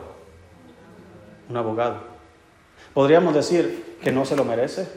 Un 1.48 1.56
abogado. 1.56 1.98
Podríamos 2.94 3.34
decir 3.34 3.96
que 4.02 4.12
no 4.12 4.24
se 4.24 4.36
lo 4.36 4.44
merece. 4.44 4.88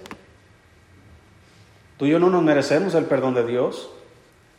Tú 1.98 2.06
y 2.06 2.12
yo 2.12 2.20
no 2.20 2.30
nos 2.30 2.44
merecemos 2.44 2.94
el 2.94 3.06
perdón 3.06 3.34
de 3.34 3.46
Dios. 3.46 3.90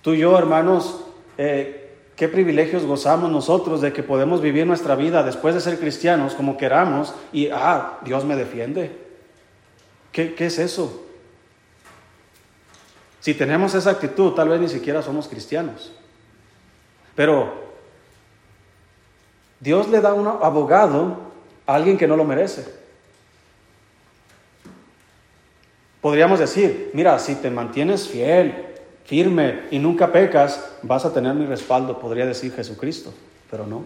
Tú 0.03 0.13
y 0.13 0.19
yo, 0.19 0.37
hermanos, 0.37 1.05
eh, 1.39 1.97
qué 2.17 2.29
privilegios 2.29 2.85
gozamos 2.85 3.31
nosotros 3.31 3.81
de 3.81 3.93
que 3.93 4.03
podemos 4.03 4.43
vivir 4.43 4.67
nuestra 4.67 4.97
vida 4.97 5.23
después 5.23 5.55
de 5.55 5.61
ser 5.61 5.79
cristianos 5.79 6.35
como 6.35 6.57
queramos 6.57 7.15
y, 7.33 7.49
ah, 7.49 7.99
Dios 8.05 8.25
me 8.25 8.37
defiende. 8.37 8.91
¿Qué, 10.13 10.35
qué 10.35 10.47
es 10.47 10.59
eso? 10.59 11.05
Si 13.21 13.35
tenemos 13.35 13.75
esa 13.75 13.91
actitud, 13.91 14.33
tal 14.33 14.49
vez 14.49 14.61
ni 14.61 14.69
siquiera 14.69 15.03
somos 15.03 15.29
cristianos. 15.29 15.93
Pero 17.19 17.53
Dios 19.59 19.89
le 19.89 20.01
da 20.01 20.15
un 20.15 20.29
abogado 20.29 21.17
a 21.67 21.75
alguien 21.75 21.99
que 21.99 22.07
no 22.07 22.17
lo 22.17 22.23
merece. 22.23 22.65
Podríamos 26.01 26.39
decir, 26.39 26.93
mira, 26.95 27.19
si 27.19 27.35
te 27.35 27.51
mantienes 27.51 28.07
fiel, 28.07 28.67
firme 29.05 29.63
y 29.73 29.81
nunca 29.81 30.13
pecas, 30.13 30.65
vas 30.85 31.05
a 31.07 31.13
tener 31.13 31.35
mi 31.35 31.45
respaldo, 31.45 31.99
podría 31.99 32.25
decir 32.25 32.53
Jesucristo, 32.53 33.13
pero 33.51 33.67
no. 33.67 33.85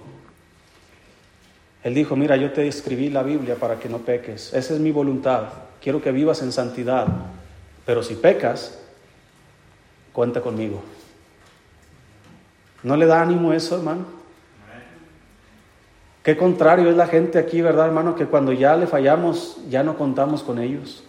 Él 1.85 1.95
dijo, 1.95 2.15
mira, 2.17 2.37
yo 2.37 2.53
te 2.53 2.69
escribí 2.69 3.09
la 3.09 3.23
Biblia 3.23 3.55
para 3.55 3.81
que 3.81 3.89
no 3.89 4.01
peques, 4.01 4.53
esa 4.53 4.75
es 4.75 4.79
mi 4.79 4.91
voluntad, 4.91 5.45
quiero 5.81 6.03
que 6.03 6.13
vivas 6.13 6.43
en 6.43 6.53
santidad, 6.53 7.07
pero 7.87 8.03
si 8.03 8.15
pecas, 8.15 8.79
cuenta 10.13 10.43
conmigo. 10.43 10.83
¿No 12.83 12.97
le 12.97 13.07
da 13.07 13.23
ánimo 13.23 13.53
eso, 13.53 13.77
hermano? 13.77 14.05
Qué 16.23 16.37
contrario 16.37 16.89
es 16.89 16.97
la 16.97 17.07
gente 17.07 17.39
aquí, 17.39 17.61
¿verdad, 17.63 17.87
hermano? 17.87 18.15
Que 18.15 18.27
cuando 18.27 18.53
ya 18.53 18.77
le 18.77 18.87
fallamos, 18.87 19.59
ya 19.69 19.83
no 19.83 19.97
contamos 19.97 20.43
con 20.43 20.61
ellos. 20.61 21.03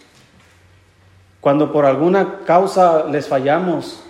Cuando 1.40 1.72
por 1.72 1.86
alguna 1.86 2.40
causa 2.46 3.06
les 3.06 3.28
fallamos, 3.28 4.02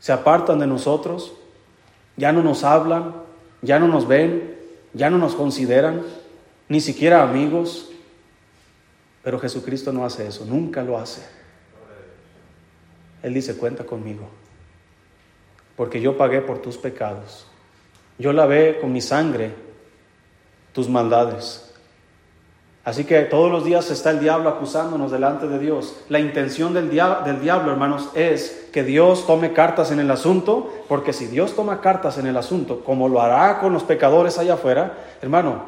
se 0.00 0.12
apartan 0.12 0.58
de 0.58 0.66
nosotros, 0.66 1.34
ya 2.16 2.32
no 2.32 2.42
nos 2.42 2.64
hablan, 2.64 3.14
ya 3.62 3.78
no 3.78 3.86
nos 3.86 4.08
ven, 4.08 4.56
ya 4.92 5.10
no 5.10 5.18
nos 5.18 5.34
consideran, 5.34 6.02
ni 6.68 6.80
siquiera 6.80 7.22
amigos. 7.22 7.90
Pero 9.22 9.38
Jesucristo 9.38 9.92
no 9.92 10.04
hace 10.04 10.26
eso, 10.26 10.44
nunca 10.44 10.82
lo 10.82 10.98
hace. 10.98 11.22
Él 13.22 13.34
dice, 13.34 13.56
cuenta 13.56 13.84
conmigo, 13.84 14.28
porque 15.78 16.00
yo 16.00 16.16
pagué 16.16 16.42
por 16.42 16.58
tus 16.58 16.76
pecados. 16.76 17.46
Yo 18.18 18.32
lavé 18.32 18.80
con 18.80 18.92
mi 18.92 19.00
sangre 19.00 19.54
tus 20.72 20.88
maldades. 20.88 21.72
Así 22.84 23.04
que 23.04 23.20
todos 23.20 23.52
los 23.52 23.64
días 23.64 23.88
está 23.90 24.10
el 24.10 24.18
diablo 24.18 24.48
acusándonos 24.48 25.12
delante 25.12 25.46
de 25.46 25.60
Dios. 25.60 26.00
La 26.08 26.18
intención 26.18 26.74
del, 26.74 26.90
del, 26.90 27.40
diablo, 27.40 27.70
hermanos, 27.70 28.08
es 28.14 28.68
que 28.72 28.82
Dios 28.82 29.24
tome 29.24 29.52
cartas 29.52 29.92
en 29.92 30.00
el 30.00 30.10
asunto, 30.10 30.68
porque 30.88 31.12
si 31.12 31.26
Dios 31.26 31.54
toma 31.54 31.80
cartas 31.80 32.18
en 32.18 32.26
el 32.26 32.36
asunto, 32.36 32.82
como 32.82 33.08
lo 33.08 33.22
hará 33.22 33.60
con 33.60 33.72
los 33.72 33.84
pecadores 33.84 34.36
allá 34.36 34.54
afuera, 34.54 34.98
hermano, 35.22 35.62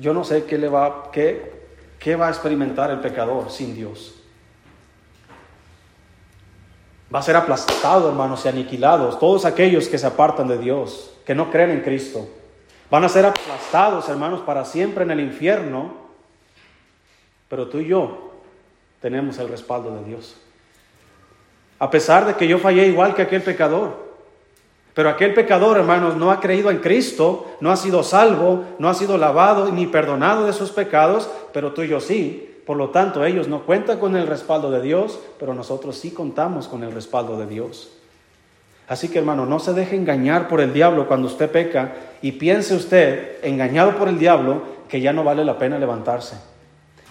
yo 0.00 0.14
no 0.14 0.22
sé 0.22 0.44
qué, 0.44 0.56
le 0.56 0.68
va, 0.68 1.10
qué, 1.10 1.64
qué 1.98 2.14
va 2.14 2.28
a 2.28 2.30
experimentar 2.30 2.92
el 2.92 3.00
pecador 3.00 3.50
sin 3.50 3.74
Dios. 3.74 4.14
Va 7.14 7.20
a 7.20 7.22
ser 7.22 7.36
aplastado, 7.36 8.08
hermanos, 8.08 8.44
y 8.44 8.48
aniquilados. 8.48 9.18
Todos 9.18 9.44
aquellos 9.44 9.88
que 9.88 9.98
se 9.98 10.06
apartan 10.06 10.48
de 10.48 10.58
Dios, 10.58 11.14
que 11.24 11.34
no 11.34 11.50
creen 11.50 11.70
en 11.70 11.80
Cristo, 11.80 12.28
van 12.90 13.04
a 13.04 13.08
ser 13.08 13.26
aplastados, 13.26 14.08
hermanos, 14.08 14.40
para 14.40 14.64
siempre 14.64 15.04
en 15.04 15.10
el 15.10 15.20
infierno 15.20 16.06
pero 17.48 17.68
tú 17.68 17.78
y 17.78 17.88
yo 17.88 18.32
tenemos 19.00 19.38
el 19.38 19.48
respaldo 19.48 19.94
de 19.96 20.04
Dios. 20.04 20.36
A 21.78 21.90
pesar 21.90 22.26
de 22.26 22.34
que 22.34 22.48
yo 22.48 22.58
fallé 22.58 22.86
igual 22.86 23.14
que 23.14 23.22
aquel 23.22 23.42
pecador. 23.42 24.06
Pero 24.94 25.10
aquel 25.10 25.34
pecador, 25.34 25.76
hermanos, 25.76 26.16
no 26.16 26.30
ha 26.30 26.40
creído 26.40 26.70
en 26.70 26.78
Cristo, 26.78 27.46
no 27.60 27.70
ha 27.70 27.76
sido 27.76 28.02
salvo, 28.02 28.64
no 28.78 28.88
ha 28.88 28.94
sido 28.94 29.18
lavado 29.18 29.70
ni 29.70 29.86
perdonado 29.86 30.46
de 30.46 30.54
sus 30.54 30.70
pecados, 30.70 31.28
pero 31.52 31.72
tú 31.72 31.82
y 31.82 31.88
yo 31.88 32.00
sí. 32.00 32.45
Por 32.66 32.76
lo 32.76 32.90
tanto, 32.90 33.24
ellos 33.24 33.48
no 33.48 33.62
cuentan 33.62 33.98
con 33.98 34.16
el 34.16 34.26
respaldo 34.26 34.70
de 34.70 34.82
Dios, 34.82 35.18
pero 35.38 35.54
nosotros 35.54 35.96
sí 35.96 36.10
contamos 36.10 36.68
con 36.68 36.82
el 36.82 36.92
respaldo 36.92 37.38
de 37.38 37.46
Dios. 37.46 37.92
Así 38.88 39.08
que, 39.08 39.18
hermano, 39.18 39.46
no 39.46 39.60
se 39.60 39.72
deje 39.72 39.96
engañar 39.96 40.48
por 40.48 40.60
el 40.60 40.72
diablo 40.72 41.06
cuando 41.06 41.28
usted 41.28 41.50
peca 41.50 41.94
y 42.20 42.32
piense 42.32 42.74
usted, 42.74 43.44
engañado 43.44 43.96
por 43.96 44.08
el 44.08 44.18
diablo, 44.18 44.62
que 44.88 45.00
ya 45.00 45.12
no 45.12 45.24
vale 45.24 45.44
la 45.44 45.58
pena 45.58 45.78
levantarse 45.78 46.36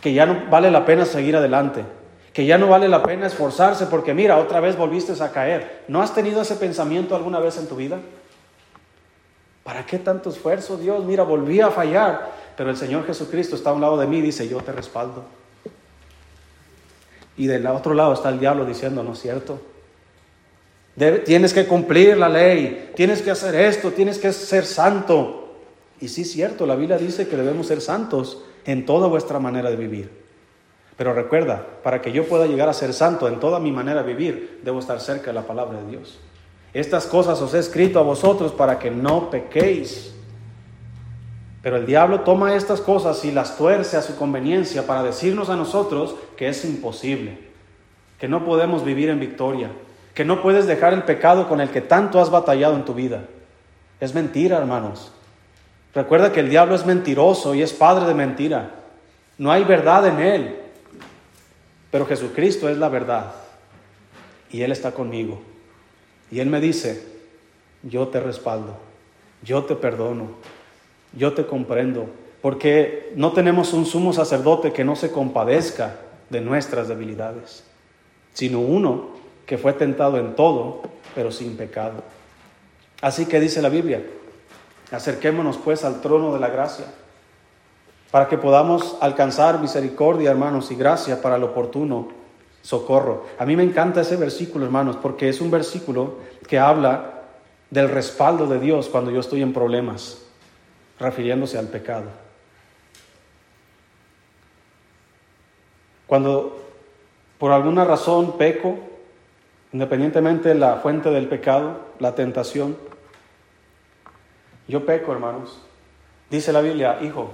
que 0.05 0.13
ya 0.13 0.27
no 0.27 0.51
vale 0.51 0.69
la 0.69 0.85
pena 0.85 1.03
seguir 1.03 1.35
adelante, 1.35 1.83
que 2.31 2.45
ya 2.45 2.59
no 2.59 2.67
vale 2.67 2.87
la 2.87 3.01
pena 3.01 3.25
esforzarse 3.25 3.87
porque 3.87 4.13
mira, 4.13 4.37
otra 4.37 4.59
vez 4.59 4.77
volviste 4.77 5.13
a 5.19 5.31
caer. 5.31 5.81
¿No 5.87 5.99
has 5.99 6.13
tenido 6.13 6.43
ese 6.43 6.57
pensamiento 6.57 7.15
alguna 7.15 7.39
vez 7.39 7.57
en 7.57 7.65
tu 7.65 7.75
vida? 7.75 7.97
¿Para 9.63 9.83
qué 9.83 9.97
tanto 9.97 10.29
esfuerzo, 10.29 10.77
Dios? 10.77 11.03
Mira, 11.05 11.23
volví 11.23 11.59
a 11.59 11.71
fallar, 11.71 12.29
pero 12.55 12.69
el 12.69 12.77
Señor 12.77 13.07
Jesucristo 13.07 13.55
está 13.55 13.71
a 13.71 13.73
un 13.73 13.81
lado 13.81 13.97
de 13.97 14.05
mí 14.05 14.19
y 14.19 14.21
dice, 14.21 14.47
yo 14.47 14.59
te 14.59 14.71
respaldo. 14.71 15.23
Y 17.37 17.47
del 17.47 17.65
otro 17.67 17.93
lado 17.93 18.13
está 18.13 18.29
el 18.29 18.39
diablo 18.39 18.65
diciendo, 18.65 19.03
no 19.03 19.13
es 19.13 19.19
cierto. 19.19 19.59
tienes 21.25 21.53
que 21.53 21.65
cumplir 21.65 22.17
la 22.17 22.29
ley, 22.29 22.91
tienes 22.95 23.21
que 23.21 23.31
hacer 23.31 23.55
esto, 23.55 23.91
tienes 23.91 24.17
que 24.17 24.31
ser 24.31 24.65
santo. 24.65 25.41
Y 25.99 26.07
sí 26.07 26.21
es 26.21 26.31
cierto, 26.31 26.65
la 26.65 26.75
Biblia 26.75 26.97
dice 26.97 27.27
que 27.27 27.35
debemos 27.35 27.67
ser 27.67 27.81
santos, 27.81 28.43
en 28.65 28.85
toda 28.85 29.07
vuestra 29.07 29.39
manera 29.39 29.69
de 29.69 29.75
vivir. 29.75 30.25
Pero 30.97 31.13
recuerda, 31.13 31.65
para 31.83 32.01
que 32.01 32.11
yo 32.11 32.25
pueda 32.25 32.47
llegar 32.47 32.69
a 32.69 32.73
ser 32.73 32.93
santo 32.93 33.27
en 33.27 33.39
toda 33.39 33.59
mi 33.59 33.71
manera 33.71 34.01
de 34.01 34.13
vivir, 34.13 34.61
debo 34.63 34.79
estar 34.79 34.99
cerca 35.01 35.27
de 35.27 35.33
la 35.33 35.45
palabra 35.45 35.81
de 35.81 35.91
Dios. 35.91 36.19
Estas 36.73 37.05
cosas 37.05 37.41
os 37.41 37.53
he 37.53 37.59
escrito 37.59 37.99
a 37.99 38.03
vosotros 38.03 38.51
para 38.51 38.79
que 38.79 38.91
no 38.91 39.29
pequéis. 39.29 40.14
Pero 41.65 41.77
el 41.77 41.87
diablo 41.87 42.19
toma 42.19 42.53
estas 42.53 42.79
cosas 42.79 43.25
y 43.25 43.31
las 43.31 43.57
tuerce 43.57 43.97
a 43.97 44.03
su 44.03 44.15
conveniencia 44.17 44.85
para 44.85 45.01
decirnos 45.01 45.49
a 45.49 45.55
nosotros 45.55 46.15
que 46.37 46.47
es 46.47 46.63
imposible, 46.63 47.39
que 48.19 48.27
no 48.27 48.45
podemos 48.45 48.85
vivir 48.85 49.09
en 49.09 49.19
victoria, 49.19 49.71
que 50.13 50.25
no 50.25 50.43
puedes 50.43 50.67
dejar 50.67 50.93
el 50.93 51.05
pecado 51.05 51.49
con 51.49 51.61
el 51.61 51.71
que 51.71 51.81
tanto 51.81 52.21
has 52.21 52.29
batallado 52.29 52.75
en 52.75 52.85
tu 52.85 52.93
vida. 52.93 53.23
Es 53.99 54.13
mentira, 54.13 54.59
hermanos. 54.59 55.11
Recuerda 55.95 56.31
que 56.31 56.41
el 56.41 56.51
diablo 56.51 56.75
es 56.75 56.85
mentiroso 56.85 57.55
y 57.55 57.63
es 57.63 57.73
padre 57.73 58.05
de 58.05 58.13
mentira. 58.13 58.69
No 59.39 59.51
hay 59.51 59.63
verdad 59.63 60.05
en 60.05 60.19
él. 60.19 60.59
Pero 61.89 62.05
Jesucristo 62.05 62.69
es 62.69 62.77
la 62.77 62.89
verdad. 62.89 63.33
Y 64.51 64.61
Él 64.61 64.71
está 64.71 64.91
conmigo. 64.91 65.41
Y 66.29 66.41
Él 66.41 66.47
me 66.47 66.61
dice, 66.61 67.07
yo 67.81 68.09
te 68.09 68.19
respaldo, 68.19 68.77
yo 69.41 69.63
te 69.63 69.75
perdono, 69.75 70.35
yo 71.15 71.33
te 71.33 71.45
comprendo. 71.45 72.07
Porque 72.41 73.11
no 73.15 73.31
tenemos 73.31 73.73
un 73.73 73.85
sumo 73.85 74.13
sacerdote 74.13 74.71
que 74.71 74.83
no 74.83 74.95
se 74.95 75.11
compadezca 75.11 75.97
de 76.29 76.41
nuestras 76.41 76.87
debilidades, 76.87 77.63
sino 78.33 78.59
uno 78.59 79.09
que 79.45 79.57
fue 79.57 79.73
tentado 79.73 80.17
en 80.17 80.35
todo, 80.35 80.81
pero 81.15 81.31
sin 81.31 81.57
pecado. 81.57 82.03
Así 83.01 83.25
que 83.25 83.39
dice 83.39 83.61
la 83.61 83.69
Biblia, 83.69 84.03
Acerquémonos 84.91 85.57
pues 85.57 85.83
al 85.83 86.01
trono 86.01 86.33
de 86.33 86.39
la 86.39 86.49
gracia, 86.49 86.85
para 88.11 88.27
que 88.27 88.37
podamos 88.37 88.97
alcanzar 89.01 89.59
misericordia, 89.59 90.31
hermanos, 90.31 90.71
y 90.71 90.75
gracia 90.75 91.21
para 91.21 91.37
el 91.37 91.43
oportuno 91.43 92.09
socorro. 92.61 93.25
A 93.39 93.45
mí 93.45 93.55
me 93.55 93.63
encanta 93.63 94.01
ese 94.01 94.15
versículo, 94.15 94.65
hermanos, 94.65 94.97
porque 95.01 95.29
es 95.29 95.41
un 95.41 95.51
versículo 95.51 96.15
que 96.47 96.59
habla 96.59 97.23
del 97.71 97.89
respaldo 97.89 98.45
de 98.45 98.59
Dios 98.59 98.89
cuando 98.89 99.11
yo 99.11 99.19
estoy 99.19 99.41
en 99.41 99.53
problemas, 99.53 100.21
refiriéndose 100.99 101.57
al 101.57 101.67
pecado. 101.67 102.05
Cuando 106.07 106.61
por 107.37 107.51
alguna 107.51 107.83
razón 107.83 108.37
peco, 108.37 108.77
independientemente 109.73 110.49
de 110.49 110.55
la 110.55 110.77
fuente 110.77 111.09
del 111.09 111.27
pecado, 111.27 111.79
la 111.99 112.15
tentación, 112.15 112.77
yo 114.67 114.85
peco, 114.85 115.11
hermanos. 115.11 115.61
Dice 116.29 116.51
la 116.51 116.61
Biblia, 116.61 116.99
hijo, 117.01 117.33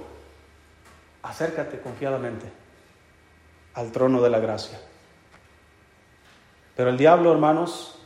acércate 1.22 1.80
confiadamente 1.80 2.46
al 3.74 3.90
trono 3.90 4.20
de 4.20 4.30
la 4.30 4.38
gracia. 4.38 4.78
Pero 6.76 6.90
el 6.90 6.98
diablo, 6.98 7.32
hermanos, 7.32 7.98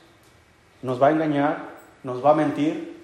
nos 0.82 1.02
va 1.02 1.08
a 1.08 1.10
engañar, 1.12 1.58
nos 2.02 2.24
va 2.24 2.30
a 2.30 2.34
mentir 2.34 2.96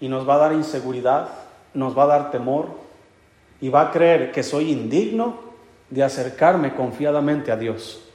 y 0.00 0.08
nos 0.08 0.28
va 0.28 0.34
a 0.34 0.38
dar 0.38 0.52
inseguridad, 0.52 1.30
nos 1.76 1.96
va 1.96 2.04
a 2.04 2.06
dar 2.06 2.30
temor 2.30 2.68
y 3.60 3.68
va 3.68 3.82
a 3.82 3.90
creer 3.92 4.32
que 4.32 4.42
soy 4.42 4.72
indigno 4.72 5.36
de 5.90 6.02
acercarme 6.02 6.74
confiadamente 6.74 7.52
a 7.52 7.56
Dios. 7.56 8.05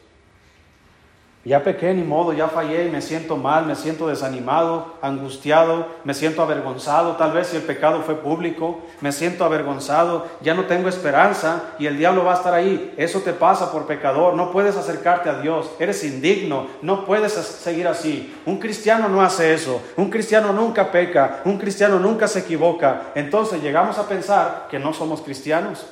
Ya 1.44 1.64
pequé, 1.64 1.92
ni 1.96 2.04
modo, 2.04 2.34
ya 2.34 2.50
fallé, 2.50 2.88
me 2.92 3.02
siento 3.02 3.36
mal, 3.36 3.66
me 3.66 3.76
siento 3.76 4.08
desanimado, 4.08 4.94
angustiado, 5.02 5.88
me 6.04 6.14
siento 6.14 6.44
avergonzado, 6.44 7.16
tal 7.16 7.32
vez 7.32 7.48
si 7.48 7.56
el 7.56 7.64
pecado 7.64 8.04
fue 8.04 8.14
público, 8.14 8.82
me 9.00 9.12
siento 9.12 9.44
avergonzado, 9.44 10.28
ya 10.42 10.54
no 10.54 10.66
tengo 10.66 10.88
esperanza 10.88 11.64
y 11.80 11.88
el 11.88 11.98
diablo 11.98 12.24
va 12.24 12.34
a 12.34 12.36
estar 12.36 12.54
ahí. 12.54 12.94
Eso 12.96 13.22
te 13.22 13.34
pasa 13.34 13.72
por 13.72 13.88
pecador, 13.88 14.36
no 14.36 14.52
puedes 14.52 14.78
acercarte 14.78 15.30
a 15.30 15.40
Dios, 15.40 15.72
eres 15.80 16.04
indigno, 16.04 16.68
no 16.84 17.06
puedes 17.06 17.34
seguir 17.34 17.88
así. 17.88 18.40
Un 18.46 18.60
cristiano 18.60 19.10
no 19.10 19.24
hace 19.24 19.56
eso, 19.56 19.82
un 19.98 20.12
cristiano 20.12 20.54
nunca 20.54 20.92
peca, 20.92 21.42
un 21.46 21.58
cristiano 21.58 21.98
nunca 21.98 22.28
se 22.28 22.40
equivoca. 22.40 23.14
Entonces 23.16 23.64
llegamos 23.64 23.98
a 23.98 24.08
pensar 24.08 24.68
que 24.70 24.78
no 24.78 24.94
somos 24.94 25.22
cristianos. 25.22 25.88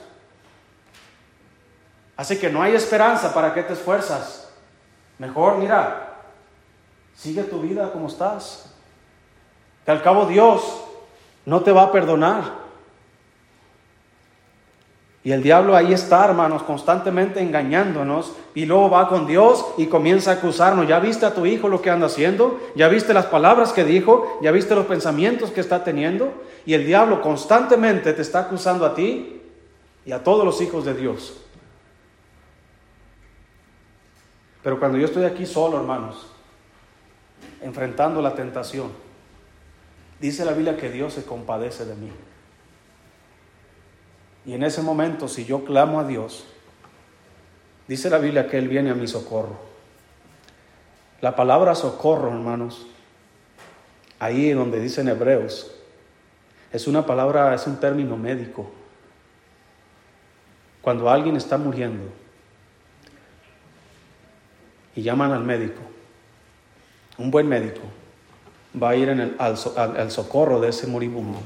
Así 2.15 2.37
que 2.37 2.51
no 2.51 2.61
hay 2.61 2.75
esperanza 2.75 3.33
para 3.33 3.51
que 3.51 3.63
te 3.63 3.73
esfuerzas. 3.73 4.48
Mejor, 5.19 5.57
mira, 5.57 6.15
sigue 7.15 7.43
tu 7.43 7.59
vida 7.59 7.91
como 7.91 8.07
estás. 8.07 8.73
Que 9.85 9.91
al 9.91 10.01
cabo 10.01 10.25
Dios 10.25 10.81
no 11.45 11.61
te 11.61 11.71
va 11.71 11.83
a 11.83 11.91
perdonar. 11.91 12.69
Y 15.21 15.33
el 15.33 15.43
diablo 15.43 15.75
ahí 15.75 15.91
está, 15.91 16.23
hermanos, 16.23 16.63
constantemente 16.63 17.41
engañándonos. 17.41 18.33
Y 18.55 18.65
luego 18.65 18.89
va 18.89 19.09
con 19.09 19.27
Dios 19.27 19.65
y 19.77 19.87
comienza 19.87 20.31
a 20.31 20.33
acusarnos. 20.35 20.87
¿Ya 20.87 20.99
viste 20.99 21.25
a 21.25 21.33
tu 21.33 21.45
hijo 21.45 21.67
lo 21.67 21.81
que 21.81 21.89
anda 21.89 22.05
haciendo? 22.05 22.57
¿Ya 22.75 22.87
viste 22.87 23.13
las 23.13 23.25
palabras 23.25 23.73
que 23.73 23.83
dijo? 23.83 24.39
¿Ya 24.41 24.51
viste 24.51 24.75
los 24.75 24.85
pensamientos 24.85 25.51
que 25.51 25.59
está 25.59 25.83
teniendo? 25.83 26.31
Y 26.65 26.73
el 26.73 26.85
diablo 26.85 27.21
constantemente 27.21 28.13
te 28.13 28.21
está 28.21 28.39
acusando 28.39 28.85
a 28.85 28.95
ti 28.95 29.41
y 30.05 30.13
a 30.13 30.23
todos 30.23 30.45
los 30.45 30.61
hijos 30.61 30.85
de 30.85 30.93
Dios. 30.93 31.35
Pero 34.63 34.79
cuando 34.79 34.97
yo 34.97 35.05
estoy 35.05 35.25
aquí 35.25 35.45
solo, 35.45 35.77
hermanos, 35.77 36.27
enfrentando 37.61 38.21
la 38.21 38.35
tentación, 38.35 38.91
dice 40.19 40.45
la 40.45 40.53
Biblia 40.53 40.77
que 40.77 40.89
Dios 40.89 41.13
se 41.13 41.23
compadece 41.23 41.85
de 41.85 41.95
mí. 41.95 42.11
Y 44.45 44.53
en 44.53 44.63
ese 44.63 44.81
momento, 44.81 45.27
si 45.27 45.45
yo 45.45 45.63
clamo 45.63 45.99
a 45.99 46.03
Dios, 46.05 46.45
Dice 47.89 48.11
la 48.11 48.19
Biblia 48.19 48.47
que 48.47 48.59
Él 48.59 48.67
viene 48.67 48.91
a 48.91 48.93
mi 48.93 49.07
socorro. 49.07 49.57
La 51.21 51.35
palabra 51.35 51.73
socorro, 51.73 52.27
hermanos, 52.27 52.85
ahí 54.19 54.51
donde 54.51 54.79
dicen 54.79 55.07
hebreos, 55.07 55.71
es 56.71 56.85
una 56.85 57.07
palabra, 57.07 57.55
es 57.55 57.65
un 57.65 57.79
término 57.79 58.15
médico. 58.15 58.69
Cuando 60.83 61.09
alguien 61.09 61.35
está 61.35 61.57
muriendo 61.57 62.11
y 64.99 65.01
llaman 65.01 65.31
al 65.31 65.45
médico, 65.45 65.79
un 67.17 67.31
buen 67.31 67.47
médico 67.47 67.79
va 68.81 68.89
a 68.89 68.95
ir 68.97 69.07
en 69.07 69.21
el, 69.21 69.35
al 69.39 70.11
socorro 70.11 70.59
de 70.59 70.69
ese 70.69 70.87
moribundo. 70.87 71.39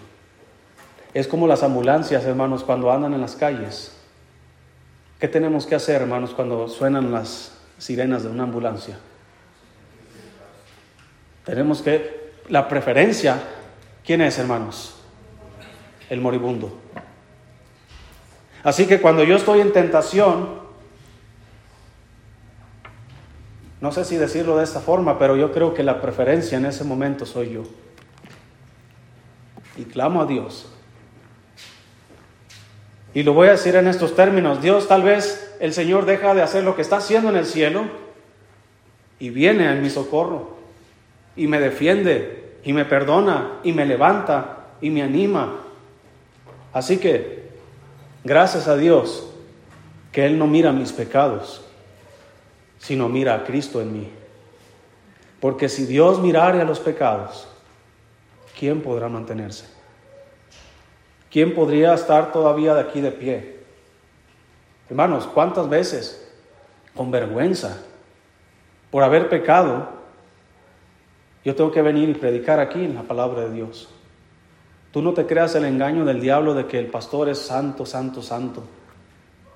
Es 1.14 1.28
como 1.28 1.46
las 1.46 1.62
ambulancias, 1.62 2.26
hermanos, 2.26 2.64
cuando 2.64 2.92
andan 2.92 3.14
en 3.14 3.22
las 3.22 3.36
calles. 3.36 3.96
¿Qué 5.20 5.28
tenemos 5.28 5.68
que 5.68 5.76
hacer, 5.76 6.02
hermanos, 6.02 6.32
cuando 6.32 6.68
suenan 6.68 7.12
las 7.12 7.56
sirenas 7.78 8.24
de 8.24 8.30
una 8.30 8.44
ambulancia? 8.44 8.98
Tenemos 11.46 11.84
que, 11.84 12.32
la 12.50 12.68
preferencia, 12.68 13.40
¿quién 14.04 14.22
es, 14.22 14.40
hermanos? 14.40 14.96
El 16.10 16.22
moribundo. 16.22 16.76
Así 18.64 18.88
que 18.88 19.00
cuando 19.00 19.24
yo 19.24 19.36
estoy 19.36 19.62
en 19.62 19.72
tentación, 19.72 20.63
no 23.84 23.92
sé 23.92 24.06
si 24.06 24.16
decirlo 24.16 24.56
de 24.56 24.64
esta 24.64 24.80
forma, 24.80 25.20
pero 25.20 25.36
yo 25.36 25.52
creo 25.52 25.74
que 25.74 25.84
la 25.84 26.00
preferencia 26.00 26.58
en 26.58 26.66
ese 26.66 26.86
momento 26.86 27.26
soy 27.26 27.52
yo. 27.52 27.64
Y 29.76 29.84
clamo 29.84 30.22
a 30.22 30.26
Dios 30.26 30.74
y 33.14 33.24
lo 33.24 33.34
voy 33.34 33.48
a 33.48 33.52
decir 33.52 33.76
en 33.76 33.88
estos 33.88 34.16
términos. 34.16 34.62
Dios 34.62 34.88
tal 34.88 35.04
vez 35.04 35.56
el 35.60 35.74
Señor 35.74 36.06
deja 36.06 36.34
de 36.34 36.42
hacer 36.42 36.64
lo 36.64 36.76
que 36.76 36.82
está 36.82 36.98
haciendo 36.98 37.30
en 37.30 37.36
el 37.36 37.46
cielo 37.46 37.84
y 39.20 39.30
viene 39.30 39.72
en 39.72 39.82
mi 39.82 39.90
socorro 39.90 40.58
y 41.36 41.48
me 41.48 41.60
defiende 41.60 42.58
y 42.64 42.74
me 42.74 42.86
perdona 42.86 43.60
y 43.64 43.72
me 43.72 43.86
levanta 43.86 44.68
y 44.82 44.90
me 44.90 45.04
anima. 45.04 45.60
Así 46.72 46.98
que, 46.98 47.50
gracias 48.24 48.68
a 48.68 48.76
Dios, 48.78 49.30
que 50.12 50.26
Él 50.26 50.40
no 50.40 50.48
mira 50.48 50.72
mis 50.72 50.92
pecados, 50.92 51.63
sino 52.84 53.10
mira 53.10 53.34
a 53.34 53.44
Cristo 53.44 53.82
en 53.82 53.94
mí. 53.94 54.12
Porque 55.40 55.68
si 55.68 55.88
Dios 55.88 56.20
mirare 56.20 56.62
a 56.62 56.66
los 56.66 56.80
pecados, 56.80 57.48
¿quién 58.60 58.82
podrá 58.82 59.10
mantenerse? 59.10 59.74
¿quién 61.34 61.56
podría 61.56 61.96
estar 61.96 62.32
todavía 62.32 62.76
de 62.76 62.82
aquí 62.82 63.02
de 63.02 63.12
pie? 63.12 63.58
Hermanos, 64.88 65.26
¿cuántas 65.26 65.68
veces 65.68 66.32
con 66.96 67.10
vergüenza 67.10 67.82
por 68.92 69.02
haber 69.02 69.30
pecado 69.30 69.90
yo 71.44 71.56
tengo 71.56 71.72
que 71.72 71.82
venir 71.82 72.08
y 72.08 72.14
predicar 72.14 72.60
aquí 72.60 72.86
en 72.86 72.94
la 72.94 73.02
palabra 73.02 73.42
de 73.42 73.52
Dios? 73.52 73.90
Tú 74.92 75.02
no 75.02 75.14
te 75.14 75.26
creas 75.26 75.56
el 75.56 75.66
engaño 75.66 76.06
del 76.06 76.22
diablo 76.22 76.54
de 76.54 76.68
que 76.68 76.78
el 76.78 76.86
pastor 76.86 77.28
es 77.28 77.40
santo, 77.40 77.84
santo, 77.84 78.22
santo, 78.22 78.64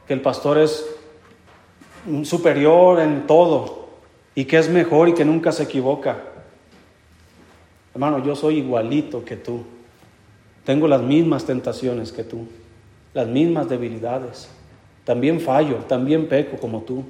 que 0.07 0.15
el 0.15 0.21
pastor 0.21 0.57
es 0.57 0.83
superior 2.23 2.99
en 2.99 3.27
todo 3.27 3.87
y 4.35 4.45
que 4.45 4.57
es 4.57 4.69
mejor 4.69 5.09
y 5.09 5.13
que 5.13 5.25
nunca 5.25 5.51
se 5.51 5.63
equivoca. 5.63 6.17
Hermano, 7.93 8.23
yo 8.23 8.35
soy 8.35 8.57
igualito 8.59 9.25
que 9.25 9.35
tú. 9.35 9.63
Tengo 10.63 10.87
las 10.87 11.01
mismas 11.01 11.45
tentaciones 11.45 12.11
que 12.11 12.23
tú, 12.23 12.47
las 13.13 13.27
mismas 13.27 13.69
debilidades. 13.69 14.49
También 15.05 15.39
fallo, 15.39 15.77
también 15.87 16.27
peco 16.27 16.57
como 16.57 16.81
tú. 16.81 17.03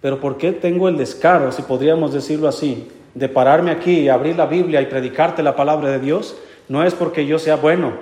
Pero 0.00 0.20
¿por 0.20 0.38
qué 0.38 0.52
tengo 0.52 0.88
el 0.88 0.96
descaro, 0.96 1.52
si 1.52 1.62
podríamos 1.62 2.12
decirlo 2.12 2.48
así, 2.48 2.88
de 3.14 3.28
pararme 3.28 3.70
aquí 3.70 4.00
y 4.00 4.08
abrir 4.08 4.36
la 4.36 4.46
Biblia 4.46 4.80
y 4.80 4.86
predicarte 4.86 5.42
la 5.42 5.54
palabra 5.54 5.90
de 5.90 5.98
Dios? 5.98 6.36
No 6.68 6.84
es 6.84 6.94
porque 6.94 7.26
yo 7.26 7.38
sea 7.38 7.56
bueno, 7.56 7.92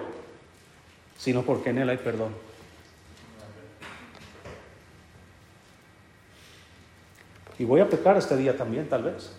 sino 1.19 1.43
porque 1.43 1.71
en 1.71 1.79
Él 1.79 1.89
hay 1.89 1.97
perdón. 1.97 2.50
Y 7.61 7.67
voy 7.67 7.83
a 7.83 7.91
pecar 7.91 8.17
este 8.17 8.39
día 8.39 8.57
también, 8.57 8.89
tal 8.89 9.03
vez. 9.03 9.33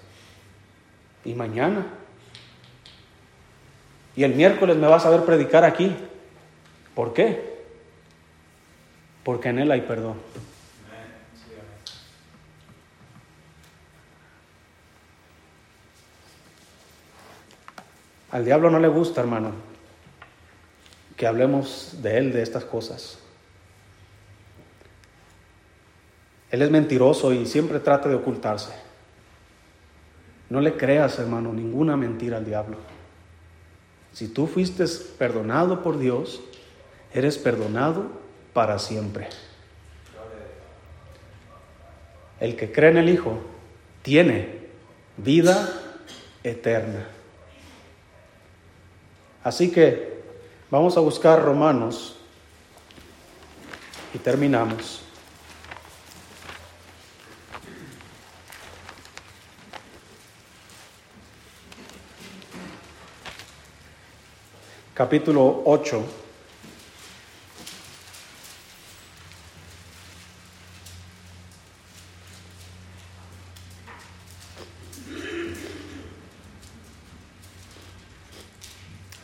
Y 1.25 1.33
mañana. 1.33 1.87
Y 4.15 4.23
el 4.23 4.35
miércoles 4.35 4.77
me 4.77 4.85
vas 4.85 5.07
a 5.07 5.09
ver 5.09 5.25
predicar 5.25 5.63
aquí. 5.63 5.91
¿Por 6.93 7.15
qué? 7.15 7.63
Porque 9.23 9.49
en 9.49 9.57
Él 9.57 9.71
hay 9.71 9.81
perdón. 9.81 10.17
Al 18.29 18.45
diablo 18.45 18.69
no 18.69 18.77
le 18.77 18.87
gusta, 18.87 19.21
hermano, 19.21 19.51
que 21.17 21.25
hablemos 21.25 22.03
de 22.03 22.19
Él, 22.19 22.31
de 22.31 22.43
estas 22.43 22.65
cosas. 22.65 23.17
Él 26.51 26.61
es 26.61 26.69
mentiroso 26.69 27.33
y 27.33 27.45
siempre 27.45 27.79
trata 27.79 28.09
de 28.09 28.15
ocultarse. 28.15 28.73
No 30.49 30.59
le 30.59 30.75
creas, 30.75 31.17
hermano, 31.17 31.53
ninguna 31.53 31.95
mentira 31.95 32.37
al 32.37 32.45
diablo. 32.45 32.77
Si 34.11 34.27
tú 34.27 34.47
fuiste 34.47 34.83
perdonado 35.17 35.81
por 35.81 35.97
Dios, 35.97 36.41
eres 37.13 37.37
perdonado 37.37 38.11
para 38.51 38.77
siempre. 38.77 39.29
El 42.41 42.57
que 42.57 42.71
cree 42.71 42.91
en 42.91 42.97
el 42.97 43.09
Hijo 43.09 43.39
tiene 44.01 44.67
vida 45.15 45.69
eterna. 46.43 47.07
Así 49.41 49.71
que 49.71 50.21
vamos 50.69 50.97
a 50.97 50.99
buscar 50.99 51.41
Romanos 51.41 52.17
y 54.13 54.17
terminamos. 54.17 55.01
Capítulo 65.01 65.63
8. 65.65 66.05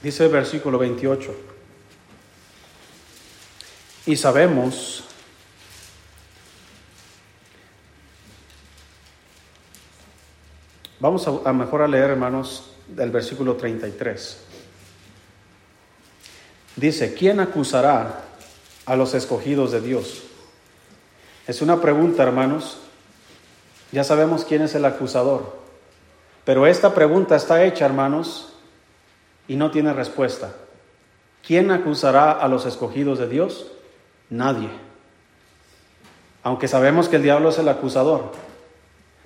Dice 0.01 0.25
el 0.25 0.31
versículo 0.31 0.79
28. 0.79 1.35
Y 4.07 4.15
sabemos 4.15 5.03
Vamos 10.99 11.27
a, 11.27 11.47
a, 11.47 11.53
mejor 11.53 11.83
a 11.83 11.87
leer, 11.87 12.09
hermanos, 12.09 12.71
del 12.87 13.11
versículo 13.11 13.55
33. 13.55 14.46
Dice, 16.77 17.15
¿quién 17.15 17.39
acusará 17.39 18.21
a 18.85 18.95
los 18.95 19.15
escogidos 19.15 19.71
de 19.71 19.81
Dios? 19.81 20.23
Es 21.47 21.63
una 21.63 21.81
pregunta, 21.81 22.21
hermanos. 22.21 22.77
Ya 23.91 24.03
sabemos 24.03 24.45
quién 24.45 24.61
es 24.61 24.75
el 24.75 24.85
acusador. 24.85 25.57
Pero 26.45 26.67
esta 26.67 26.93
pregunta 26.93 27.35
está 27.35 27.63
hecha, 27.63 27.85
hermanos, 27.85 28.53
y 29.47 29.55
no 29.55 29.71
tiene 29.71 29.91
respuesta. 29.91 30.53
¿Quién 31.45 31.71
acusará 31.71 32.31
a 32.31 32.47
los 32.47 32.67
escogidos 32.67 33.17
de 33.17 33.27
Dios? 33.27 33.71
Nadie. 34.29 34.69
Aunque 36.43 36.67
sabemos 36.67 37.09
que 37.09 37.15
el 37.15 37.23
diablo 37.23 37.49
es 37.49 37.57
el 37.57 37.69
acusador. 37.69 38.33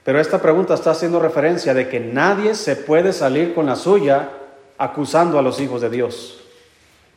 Pero 0.06 0.22
esta 0.22 0.42
pregunta 0.42 0.74
está 0.74 0.92
haciendo 0.92 1.20
referencia 1.20 1.74
de 1.74 1.90
que 1.90 2.00
nadie 2.00 2.56
se 2.56 2.78
puede 2.78 3.12
salir 3.12 3.54
con 3.54 3.66
la 3.66 3.76
suya 3.76 4.30
acusando 4.78 5.38
a 5.38 5.42
los 5.42 5.60
hijos 5.60 5.82
de 5.82 5.90
Dios. 5.90 6.41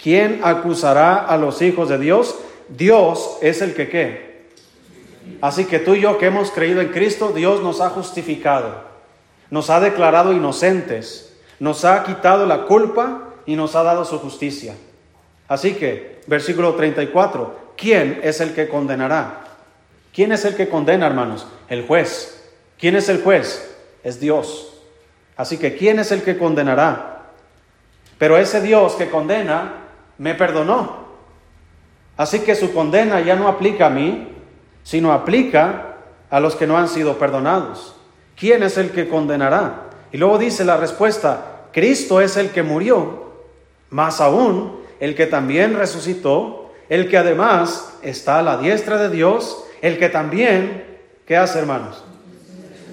¿Quién 0.03 0.41
acusará 0.43 1.17
a 1.17 1.37
los 1.37 1.63
hijos 1.63 1.89
de 1.89 1.99
Dios? 1.99 2.37
Dios 2.69 3.39
es 3.41 3.63
el 3.63 3.75
que 3.75 3.89
qué. 3.89 4.35
Así 5.41 5.65
que 5.65 5.79
tú 5.79 5.95
y 5.95 6.01
yo 6.01 6.19
que 6.19 6.27
hemos 6.27 6.51
creído 6.51 6.81
en 6.81 6.89
Cristo, 6.89 7.33
Dios 7.33 7.63
nos 7.63 7.81
ha 7.81 7.91
justificado, 7.91 8.83
nos 9.51 9.71
ha 9.71 9.81
declarado 9.81 10.33
inocentes, 10.33 11.37
nos 11.59 11.85
ha 11.85 12.05
quitado 12.05 12.47
la 12.47 12.63
culpa 12.63 13.35
y 13.47 13.57
nos 13.57 13.75
ha 13.75 13.83
dado 13.83 14.05
su 14.05 14.19
justicia. 14.19 14.75
Así 15.49 15.75
que, 15.75 16.21
versículo 16.27 16.75
34, 16.75 17.73
¿quién 17.77 18.21
es 18.23 18.41
el 18.41 18.55
que 18.55 18.69
condenará? 18.69 19.45
¿Quién 20.15 20.33
es 20.33 20.45
el 20.45 20.55
que 20.55 20.69
condena, 20.69 21.07
hermanos? 21.07 21.47
El 21.69 21.87
juez. 21.87 22.53
¿Quién 22.79 22.97
es 22.97 23.09
el 23.09 23.23
juez? 23.23 23.77
Es 24.03 24.21
Dios. 24.21 24.75
Así 25.37 25.59
que, 25.59 25.77
¿quién 25.77 25.99
es 25.99 26.13
el 26.13 26.23
que 26.23 26.39
condenará? 26.39 27.23
Pero 28.19 28.39
ese 28.39 28.61
Dios 28.61 28.95
que 28.95 29.11
condena 29.11 29.84
me 30.19 30.35
perdonó. 30.35 31.05
Así 32.17 32.41
que 32.41 32.55
su 32.55 32.73
condena 32.73 33.21
ya 33.21 33.37
no 33.37 33.49
aplica 33.49 33.87
a 33.87 33.91
mí, 33.91 34.29
sino 34.83 35.13
aplica 35.13 35.97
a 36.31 36.41
los 36.41 36.57
que 36.57 36.67
no 36.67 36.79
han 36.79 36.89
sido 36.89 37.19
perdonados. 37.19 37.97
¿Quién 38.37 38.63
es 38.63 38.77
el 38.79 38.91
que 38.91 39.09
condenará? 39.09 39.91
Y 40.13 40.19
luego 40.19 40.39
dice 40.39 40.65
la 40.65 40.77
respuesta, 40.77 41.67
Cristo 41.73 42.21
es 42.21 42.37
el 42.37 42.51
que 42.51 42.63
murió, 42.63 43.33
más 43.91 44.21
aún 44.21 44.81
el 45.01 45.15
que 45.15 45.27
también 45.27 45.77
resucitó, 45.77 46.73
el 46.89 47.09
que 47.09 47.19
además 47.19 47.99
está 48.03 48.39
a 48.39 48.43
la 48.43 48.57
diestra 48.59 48.99
de 48.99 49.11
Dios, 49.11 49.65
el 49.83 49.99
que 49.99 50.09
también, 50.09 50.99
¿qué 51.27 51.37
hace 51.37 51.59
hermanos? 51.59 52.05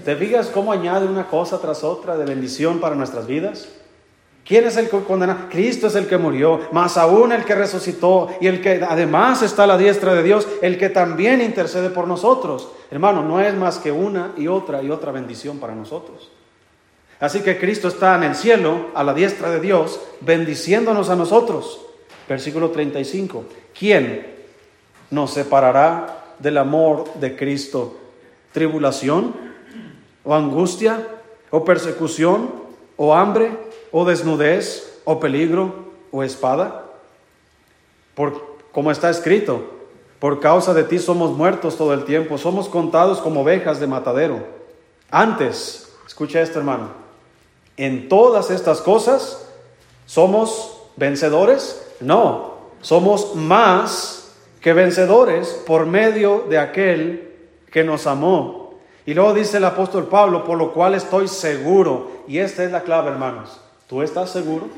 ¿Te 0.03 0.15
fijas 0.15 0.47
cómo 0.47 0.71
añade 0.71 1.05
una 1.05 1.27
cosa 1.27 1.61
tras 1.61 1.83
otra 1.83 2.17
de 2.17 2.25
bendición 2.25 2.79
para 2.79 2.95
nuestras 2.95 3.27
vidas? 3.27 3.67
¿Quién 4.51 4.65
es 4.65 4.75
el 4.75 4.89
que 4.89 4.99
condena? 5.03 5.47
Cristo 5.49 5.87
es 5.87 5.95
el 5.95 6.07
que 6.07 6.17
murió, 6.17 6.59
más 6.73 6.97
aún 6.97 7.31
el 7.31 7.45
que 7.45 7.55
resucitó 7.55 8.27
y 8.41 8.47
el 8.47 8.59
que 8.59 8.83
además 8.85 9.41
está 9.43 9.63
a 9.63 9.67
la 9.67 9.77
diestra 9.77 10.13
de 10.13 10.23
Dios, 10.23 10.45
el 10.61 10.77
que 10.77 10.89
también 10.89 11.39
intercede 11.39 11.89
por 11.89 12.05
nosotros. 12.05 12.69
Hermano, 12.91 13.23
no 13.23 13.39
es 13.39 13.53
más 13.55 13.77
que 13.77 13.93
una 13.93 14.33
y 14.35 14.47
otra 14.47 14.83
y 14.83 14.89
otra 14.89 15.13
bendición 15.13 15.59
para 15.59 15.73
nosotros. 15.73 16.29
Así 17.21 17.39
que 17.39 17.57
Cristo 17.57 17.87
está 17.87 18.17
en 18.17 18.23
el 18.23 18.35
cielo, 18.35 18.87
a 18.93 19.05
la 19.05 19.13
diestra 19.13 19.49
de 19.49 19.61
Dios, 19.61 20.01
bendiciéndonos 20.19 21.09
a 21.09 21.15
nosotros. 21.15 21.85
Versículo 22.27 22.71
35. 22.71 23.45
¿Quién 23.79 24.35
nos 25.11 25.31
separará 25.31 26.25
del 26.39 26.57
amor 26.57 27.05
de 27.13 27.37
Cristo? 27.37 27.95
¿Tribulación? 28.51 29.33
¿O 30.25 30.35
angustia? 30.35 31.07
¿O 31.51 31.63
persecución? 31.63 32.51
¿O 32.97 33.15
hambre? 33.15 33.70
¿O 33.91 34.05
desnudez? 34.05 35.01
¿O 35.03 35.19
peligro? 35.19 35.73
¿O 36.11 36.23
espada? 36.23 36.85
Por, 38.15 38.57
como 38.71 38.91
está 38.91 39.09
escrito, 39.09 39.63
por 40.19 40.39
causa 40.39 40.73
de 40.73 40.83
ti 40.83 40.99
somos 40.99 41.31
muertos 41.31 41.77
todo 41.77 41.93
el 41.93 42.05
tiempo, 42.05 42.37
somos 42.37 42.69
contados 42.69 43.19
como 43.19 43.41
ovejas 43.41 43.79
de 43.79 43.87
matadero. 43.87 44.45
Antes, 45.09 45.91
escucha 46.05 46.41
esto 46.41 46.59
hermano, 46.59 46.89
en 47.77 48.07
todas 48.07 48.51
estas 48.51 48.81
cosas 48.81 49.47
somos 50.05 50.81
vencedores? 50.95 51.81
No, 51.99 52.55
somos 52.81 53.35
más 53.35 54.33
que 54.61 54.73
vencedores 54.73 55.49
por 55.65 55.85
medio 55.85 56.45
de 56.49 56.59
aquel 56.59 57.33
que 57.71 57.83
nos 57.83 58.05
amó. 58.07 58.75
Y 59.05 59.13
luego 59.13 59.33
dice 59.33 59.57
el 59.57 59.65
apóstol 59.65 60.07
Pablo, 60.07 60.43
por 60.43 60.57
lo 60.57 60.73
cual 60.73 60.93
estoy 60.93 61.27
seguro. 61.27 62.23
Y 62.27 62.37
esta 62.37 62.63
es 62.63 62.71
la 62.71 62.81
clave, 62.81 63.09
hermanos. 63.09 63.59
¿Tú 63.91 64.01
estás 64.01 64.29
seguro? 64.29 64.69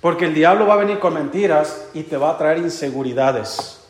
Porque 0.00 0.26
el 0.26 0.32
diablo 0.32 0.64
va 0.64 0.74
a 0.74 0.76
venir 0.76 1.00
con 1.00 1.14
mentiras 1.14 1.88
y 1.92 2.04
te 2.04 2.16
va 2.16 2.30
a 2.30 2.38
traer 2.38 2.58
inseguridades. 2.58 3.80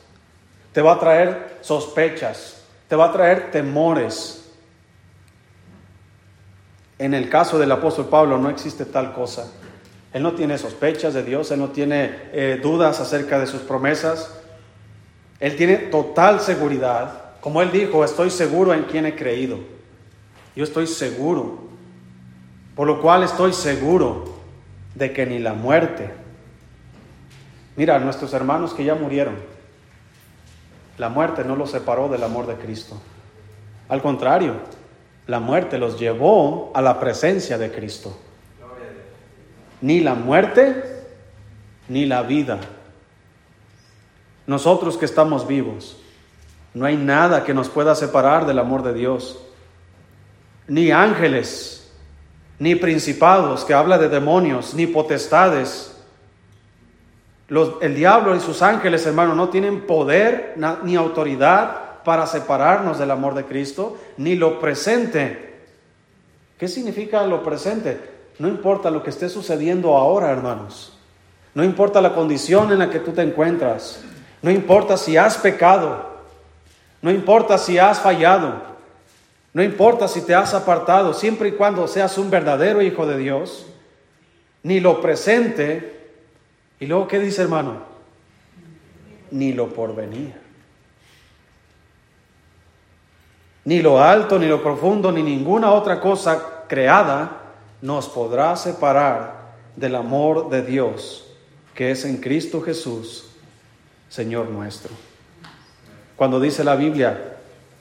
Te 0.72 0.80
va 0.80 0.94
a 0.94 0.98
traer 0.98 1.58
sospechas. 1.60 2.64
Te 2.88 2.96
va 2.96 3.10
a 3.10 3.12
traer 3.12 3.50
temores. 3.50 4.48
En 6.98 7.12
el 7.12 7.28
caso 7.28 7.58
del 7.58 7.72
apóstol 7.72 8.06
Pablo 8.06 8.38
no 8.38 8.48
existe 8.48 8.86
tal 8.86 9.12
cosa. 9.12 9.52
Él 10.14 10.22
no 10.22 10.32
tiene 10.32 10.56
sospechas 10.56 11.12
de 11.12 11.24
Dios, 11.24 11.50
él 11.50 11.58
no 11.58 11.68
tiene 11.68 12.30
eh, 12.32 12.58
dudas 12.62 13.00
acerca 13.00 13.38
de 13.38 13.46
sus 13.46 13.60
promesas. 13.60 14.34
Él 15.40 15.56
tiene 15.56 15.76
total 15.76 16.40
seguridad. 16.40 17.34
Como 17.42 17.60
él 17.60 17.70
dijo, 17.70 18.02
estoy 18.02 18.30
seguro 18.30 18.72
en 18.72 18.84
quien 18.84 19.04
he 19.04 19.14
creído. 19.14 19.58
Yo 20.56 20.64
estoy 20.64 20.86
seguro. 20.86 21.63
Por 22.74 22.86
lo 22.86 23.00
cual 23.00 23.22
estoy 23.22 23.52
seguro 23.52 24.24
de 24.94 25.12
que 25.12 25.26
ni 25.26 25.38
la 25.38 25.54
muerte. 25.54 26.10
Mira, 27.76 27.98
nuestros 27.98 28.32
hermanos 28.32 28.74
que 28.74 28.84
ya 28.84 28.94
murieron, 28.94 29.36
la 30.98 31.08
muerte 31.08 31.44
no 31.44 31.56
los 31.56 31.70
separó 31.70 32.08
del 32.08 32.22
amor 32.22 32.46
de 32.46 32.54
Cristo. 32.54 33.00
Al 33.88 34.00
contrario, 34.00 34.54
la 35.26 35.40
muerte 35.40 35.78
los 35.78 35.98
llevó 35.98 36.70
a 36.74 36.82
la 36.82 37.00
presencia 37.00 37.58
de 37.58 37.72
Cristo. 37.72 38.16
Ni 39.80 40.00
la 40.00 40.14
muerte, 40.14 41.04
ni 41.88 42.06
la 42.06 42.22
vida. 42.22 42.60
Nosotros 44.46 44.96
que 44.96 45.04
estamos 45.04 45.46
vivos, 45.46 46.00
no 46.74 46.86
hay 46.86 46.96
nada 46.96 47.44
que 47.44 47.54
nos 47.54 47.68
pueda 47.68 47.94
separar 47.94 48.46
del 48.46 48.58
amor 48.58 48.82
de 48.82 48.94
Dios. 48.94 49.40
Ni 50.66 50.90
ángeles, 50.90 51.83
ni 52.58 52.74
principados, 52.74 53.64
que 53.64 53.74
habla 53.74 53.98
de 53.98 54.08
demonios, 54.08 54.74
ni 54.74 54.86
potestades. 54.86 55.96
el 57.80 57.94
diablo 57.94 58.34
y 58.34 58.40
sus 58.40 58.62
ángeles, 58.62 59.06
hermano, 59.06 59.34
no 59.34 59.48
tienen 59.48 59.86
poder 59.86 60.54
ni 60.82 60.96
autoridad 60.96 62.02
para 62.04 62.26
separarnos 62.26 62.98
del 62.98 63.10
amor 63.10 63.34
de 63.34 63.44
Cristo, 63.44 63.98
ni 64.16 64.36
lo 64.36 64.60
presente. 64.60 65.54
¿Qué 66.58 66.68
significa 66.68 67.26
lo 67.26 67.42
presente? 67.42 67.98
No 68.38 68.48
importa 68.48 68.90
lo 68.90 69.02
que 69.02 69.10
esté 69.10 69.28
sucediendo 69.28 69.96
ahora, 69.96 70.30
hermanos. 70.30 70.96
No 71.54 71.62
importa 71.62 72.00
la 72.00 72.14
condición 72.14 72.72
en 72.72 72.80
la 72.80 72.90
que 72.90 72.98
tú 72.98 73.12
te 73.12 73.22
encuentras. 73.22 74.00
No 74.42 74.50
importa 74.50 74.96
si 74.96 75.16
has 75.16 75.38
pecado. 75.38 76.14
No 77.00 77.10
importa 77.10 77.58
si 77.58 77.78
has 77.78 78.00
fallado. 78.00 78.73
No 79.54 79.62
importa 79.62 80.06
si 80.06 80.20
te 80.20 80.34
has 80.34 80.52
apartado, 80.52 81.14
siempre 81.14 81.48
y 81.48 81.52
cuando 81.52 81.88
seas 81.88 82.18
un 82.18 82.28
verdadero 82.28 82.82
hijo 82.82 83.06
de 83.06 83.16
Dios. 83.16 83.66
Ni 84.62 84.80
lo 84.80 85.00
presente. 85.00 86.10
Y 86.78 86.86
luego, 86.86 87.08
¿qué 87.08 87.18
dice 87.18 87.42
hermano? 87.42 87.84
Ni 89.30 89.54
lo 89.54 89.72
porvenir. 89.72 90.34
Ni 93.64 93.80
lo 93.80 94.02
alto, 94.02 94.38
ni 94.38 94.46
lo 94.46 94.62
profundo, 94.62 95.10
ni 95.10 95.22
ninguna 95.22 95.72
otra 95.72 95.98
cosa 96.00 96.66
creada 96.68 97.40
nos 97.80 98.08
podrá 98.08 98.56
separar 98.56 99.54
del 99.76 99.94
amor 99.94 100.50
de 100.50 100.62
Dios 100.62 101.24
que 101.74 101.90
es 101.90 102.04
en 102.04 102.18
Cristo 102.18 102.60
Jesús, 102.62 103.26
Señor 104.08 104.48
nuestro. 104.48 104.92
Cuando 106.16 106.38
dice 106.38 106.62
la 106.62 106.76
Biblia 106.76 107.33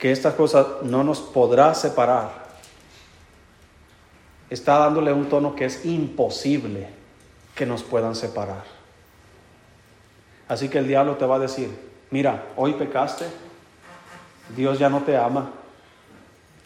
que 0.04 0.12
estas 0.12 0.34
cosas 0.34 0.66
no 0.82 1.02
nos 1.02 1.22
podrá 1.22 1.72
separar, 1.72 2.30
está 4.50 4.80
dándole 4.80 5.14
un 5.14 5.30
tono 5.30 5.56
que 5.56 5.64
es 5.64 5.86
imposible 5.86 6.90
que 7.54 7.64
nos 7.64 7.82
puedan 7.82 8.14
separar. 8.14 8.64
Así 10.46 10.68
que 10.68 10.76
el 10.76 10.88
diablo 10.88 11.16
te 11.16 11.24
va 11.24 11.36
a 11.36 11.38
decir, 11.38 11.70
mira, 12.10 12.48
hoy 12.54 12.74
pecaste, 12.74 13.24
Dios 14.54 14.78
ya 14.78 14.90
no 14.90 15.00
te 15.04 15.16
ama, 15.16 15.52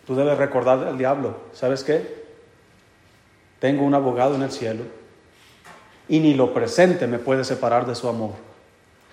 Tú 0.05 0.17
debes 0.17 0.37
recordar 0.37 0.85
al 0.85 0.99
diablo, 0.99 1.37
¿sabes 1.53 1.85
qué? 1.85 2.25
Tengo 3.61 3.85
un 3.85 3.95
abogado 3.95 4.35
en 4.35 4.43
el 4.43 4.51
cielo 4.51 4.83
y 6.09 6.19
ni 6.19 6.35
lo 6.35 6.53
presente 6.53 7.07
me 7.07 7.21
puede 7.21 7.45
separar 7.45 7.87
de 7.87 7.95
su 7.95 8.09
amor. 8.09 8.33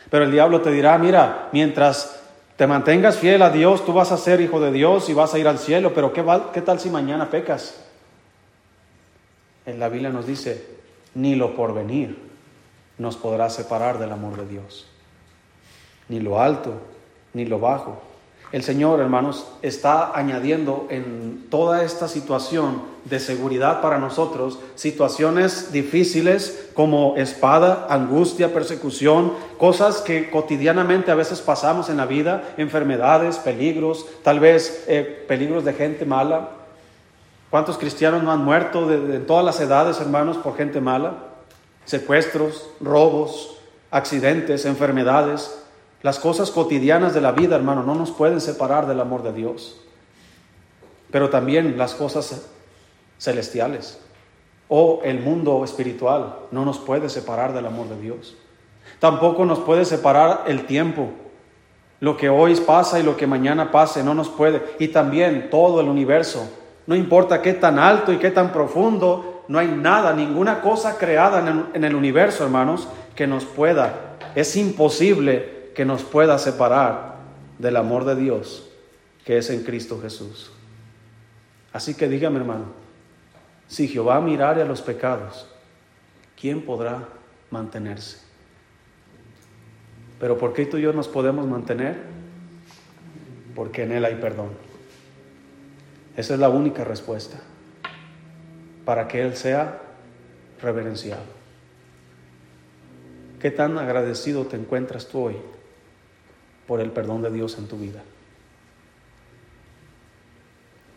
Pero 0.10 0.26
el 0.26 0.32
diablo 0.32 0.62
te 0.62 0.72
dirá, 0.72 0.98
mira, 0.98 1.50
mientras 1.52 2.25
te 2.56 2.68
mantengas 2.68 3.18
fiel 3.18 3.42
a 3.42 3.50
Dios, 3.50 3.86
tú 3.86 3.94
vas 3.94 4.12
a 4.12 4.18
ser 4.18 4.40
hijo 4.40 4.60
de 4.60 4.72
Dios 4.72 5.10
y 5.10 5.14
vas 5.14 5.34
a 5.34 5.40
ir 5.40 5.48
al 5.48 5.60
cielo, 5.60 5.94
pero 5.94 6.14
¿qué, 6.14 6.62
tal 6.62 6.80
si 6.80 6.90
mañana 6.90 7.30
pecas? 7.30 7.84
En 9.66 9.80
la 9.80 9.90
Biblia 9.90 10.10
nos 10.10 10.26
dice, 10.26 10.66
ni 11.16 11.36
lo 11.36 11.56
porvenir 11.56 12.18
nos 12.98 13.18
podrá 13.18 13.50
separar 13.50 14.00
del 14.00 14.12
amor 14.12 14.38
de 14.38 14.48
Dios, 14.48 14.88
ni 16.08 16.22
lo 16.22 16.40
alto, 16.40 16.74
ni 17.34 17.44
lo 17.44 17.60
bajo, 17.60 18.02
el 18.56 18.64
Señor, 18.64 19.02
hermanos, 19.02 19.46
está 19.62 20.18
añadiendo 20.18 20.88
en 20.90 21.48
toda 21.50 21.84
esta 21.84 22.08
situación 22.08 22.84
de 23.04 23.20
seguridad 23.20 23.82
para 23.82 24.00
nosotros 24.00 24.60
situaciones 24.76 25.74
difíciles 25.74 26.70
como 26.74 27.18
espada, 27.18 27.86
angustia, 27.90 28.54
persecución, 28.54 29.34
cosas 29.58 29.98
que 29.98 30.30
cotidianamente 30.30 31.12
a 31.12 31.16
veces 31.16 31.42
pasamos 31.42 31.90
en 31.90 31.98
la 31.98 32.06
vida, 32.06 32.56
enfermedades, 32.56 33.40
peligros, 33.40 34.06
tal 34.24 34.40
vez 34.40 34.86
eh, 34.88 35.26
peligros 35.28 35.66
de 35.66 35.74
gente 35.74 36.06
mala. 36.06 36.52
¿Cuántos 37.50 37.78
cristianos 37.78 38.24
no 38.24 38.32
han 38.32 38.46
muerto 38.46 38.88
de, 38.88 39.02
de 39.02 39.20
todas 39.20 39.44
las 39.44 39.60
edades, 39.60 40.00
hermanos, 40.00 40.38
por 40.38 40.56
gente 40.56 40.80
mala? 40.80 41.16
Secuestros, 41.84 42.70
robos, 42.80 43.58
accidentes, 43.92 44.64
enfermedades. 44.64 45.65
Las 46.06 46.20
cosas 46.20 46.52
cotidianas 46.52 47.16
de 47.16 47.22
la 47.22 47.32
vida, 47.32 47.56
hermano, 47.56 47.82
no 47.82 47.96
nos 47.96 48.12
pueden 48.12 48.40
separar 48.40 48.86
del 48.86 49.02
amor 49.02 49.24
de 49.24 49.34
Dios. 49.34 49.82
Pero 51.10 51.32
también 51.32 51.80
las 51.80 51.96
cosas 51.96 52.48
celestiales 53.18 54.00
o 54.68 55.02
el 55.04 55.20
mundo 55.20 55.64
espiritual 55.64 56.36
no 56.52 56.64
nos 56.64 56.78
puede 56.78 57.10
separar 57.10 57.56
del 57.56 57.66
amor 57.66 57.90
de 57.90 58.00
Dios. 58.00 58.38
Tampoco 59.00 59.46
nos 59.46 59.58
puede 59.62 59.84
separar 59.84 60.44
el 60.46 60.68
tiempo. 60.68 61.10
Lo 62.00 62.18
que 62.18 62.30
hoy 62.30 62.54
pasa 62.58 63.00
y 63.00 63.04
lo 63.04 63.18
que 63.18 63.26
mañana 63.26 63.72
pase 63.72 64.04
no 64.04 64.14
nos 64.14 64.30
puede. 64.30 64.62
Y 64.78 64.90
también 64.90 65.50
todo 65.50 65.82
el 65.82 65.90
universo. 65.90 66.48
No 66.86 66.94
importa 66.94 67.42
qué 67.42 67.54
tan 67.54 67.80
alto 67.80 68.14
y 68.14 68.18
qué 68.18 68.30
tan 68.30 68.52
profundo, 68.54 69.44
no 69.48 69.58
hay 69.58 69.70
nada, 69.70 70.14
ninguna 70.14 70.62
cosa 70.62 71.00
creada 71.00 71.40
en 71.40 71.48
el, 71.48 71.66
en 71.74 71.84
el 71.84 71.96
universo, 71.96 72.44
hermanos, 72.44 72.88
que 73.16 73.26
nos 73.26 73.44
pueda. 73.44 74.18
Es 74.36 74.56
imposible 74.56 75.55
que 75.76 75.86
nos 75.86 76.04
pueda 76.04 76.40
separar 76.40 77.18
del 77.60 77.76
amor 77.76 78.06
de 78.06 78.16
Dios 78.16 78.68
que 79.26 79.38
es 79.38 79.50
en 79.50 79.64
Cristo 79.64 80.00
Jesús. 80.02 80.52
Así 81.74 81.96
que 81.96 82.08
dígame 82.08 82.40
hermano, 82.40 82.66
si 83.68 83.88
Jehová 83.88 84.22
mirare 84.22 84.62
a 84.62 84.66
los 84.66 84.82
pecados, 84.82 85.48
¿quién 86.40 86.62
podrá 86.62 87.10
mantenerse? 87.50 88.20
Pero 90.20 90.38
¿por 90.38 90.54
qué 90.54 90.66
tú 90.66 90.78
y 90.78 90.84
yo 90.84 90.94
nos 90.94 91.08
podemos 91.08 91.46
mantener? 91.46 91.98
Porque 93.54 93.84
en 93.84 93.92
Él 93.92 94.06
hay 94.06 94.16
perdón. 94.16 94.50
Esa 96.16 96.36
es 96.36 96.40
la 96.40 96.50
única 96.50 96.86
respuesta 96.86 97.38
para 98.86 99.08
que 99.08 99.22
Él 99.22 99.36
sea 99.36 99.82
reverenciado. 100.62 101.24
¿Qué 103.42 103.52
tan 103.52 103.78
agradecido 103.78 104.46
te 104.46 104.56
encuentras 104.56 105.08
tú 105.08 105.26
hoy 105.26 105.36
por 106.68 106.82
el 106.82 106.92
perdón 106.92 107.22
de 107.22 107.32
Dios 107.32 107.58
en 107.58 107.68
tu 107.68 107.78
vida? 107.78 108.02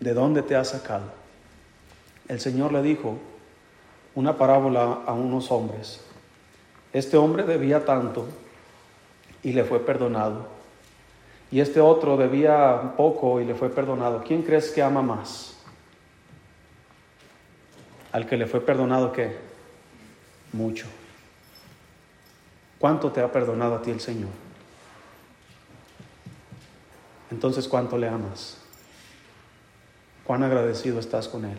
¿De 0.01 0.15
dónde 0.15 0.43
te 0.43 0.57
ha 0.57 0.65
sacado? 0.65 1.13
El 2.29 2.41
Señor 2.41 2.73
le 2.73 2.83
dijo 2.83 3.19
una 4.15 4.37
parábola 4.37 5.01
a 5.07 5.13
unos 5.13 5.51
hombres. 5.51 6.01
Este 6.93 7.17
hombre 7.17 7.45
debía 7.45 7.85
tanto 7.85 8.27
y 9.43 9.53
le 9.53 9.65
fue 9.65 9.81
perdonado. 9.81 10.47
Y 11.51 11.61
este 11.61 11.81
otro 11.81 12.17
debía 12.17 12.95
poco 12.97 13.41
y 13.41 13.45
le 13.45 13.55
fue 13.55 13.71
perdonado. 13.71 14.23
¿Quién 14.27 14.43
crees 14.43 14.71
que 14.71 14.83
ama 14.83 15.03
más? 15.03 15.57
Al 18.13 18.27
que 18.27 18.37
le 18.37 18.47
fue 18.47 18.61
perdonado 18.61 19.13
qué? 19.13 19.37
Mucho. 20.53 20.87
¿Cuánto 22.79 23.11
te 23.11 23.21
ha 23.21 23.33
perdonado 23.33 23.77
a 23.77 23.83
ti 23.83 23.91
el 23.91 24.01
Señor? 24.01 24.48
Entonces, 27.31 27.69
¿cuánto 27.69 27.99
le 27.99 28.09
amas? 28.09 28.59
¿Cuán 30.25 30.43
agradecido 30.43 30.99
estás 30.99 31.29
con 31.29 31.45
Él? 31.45 31.59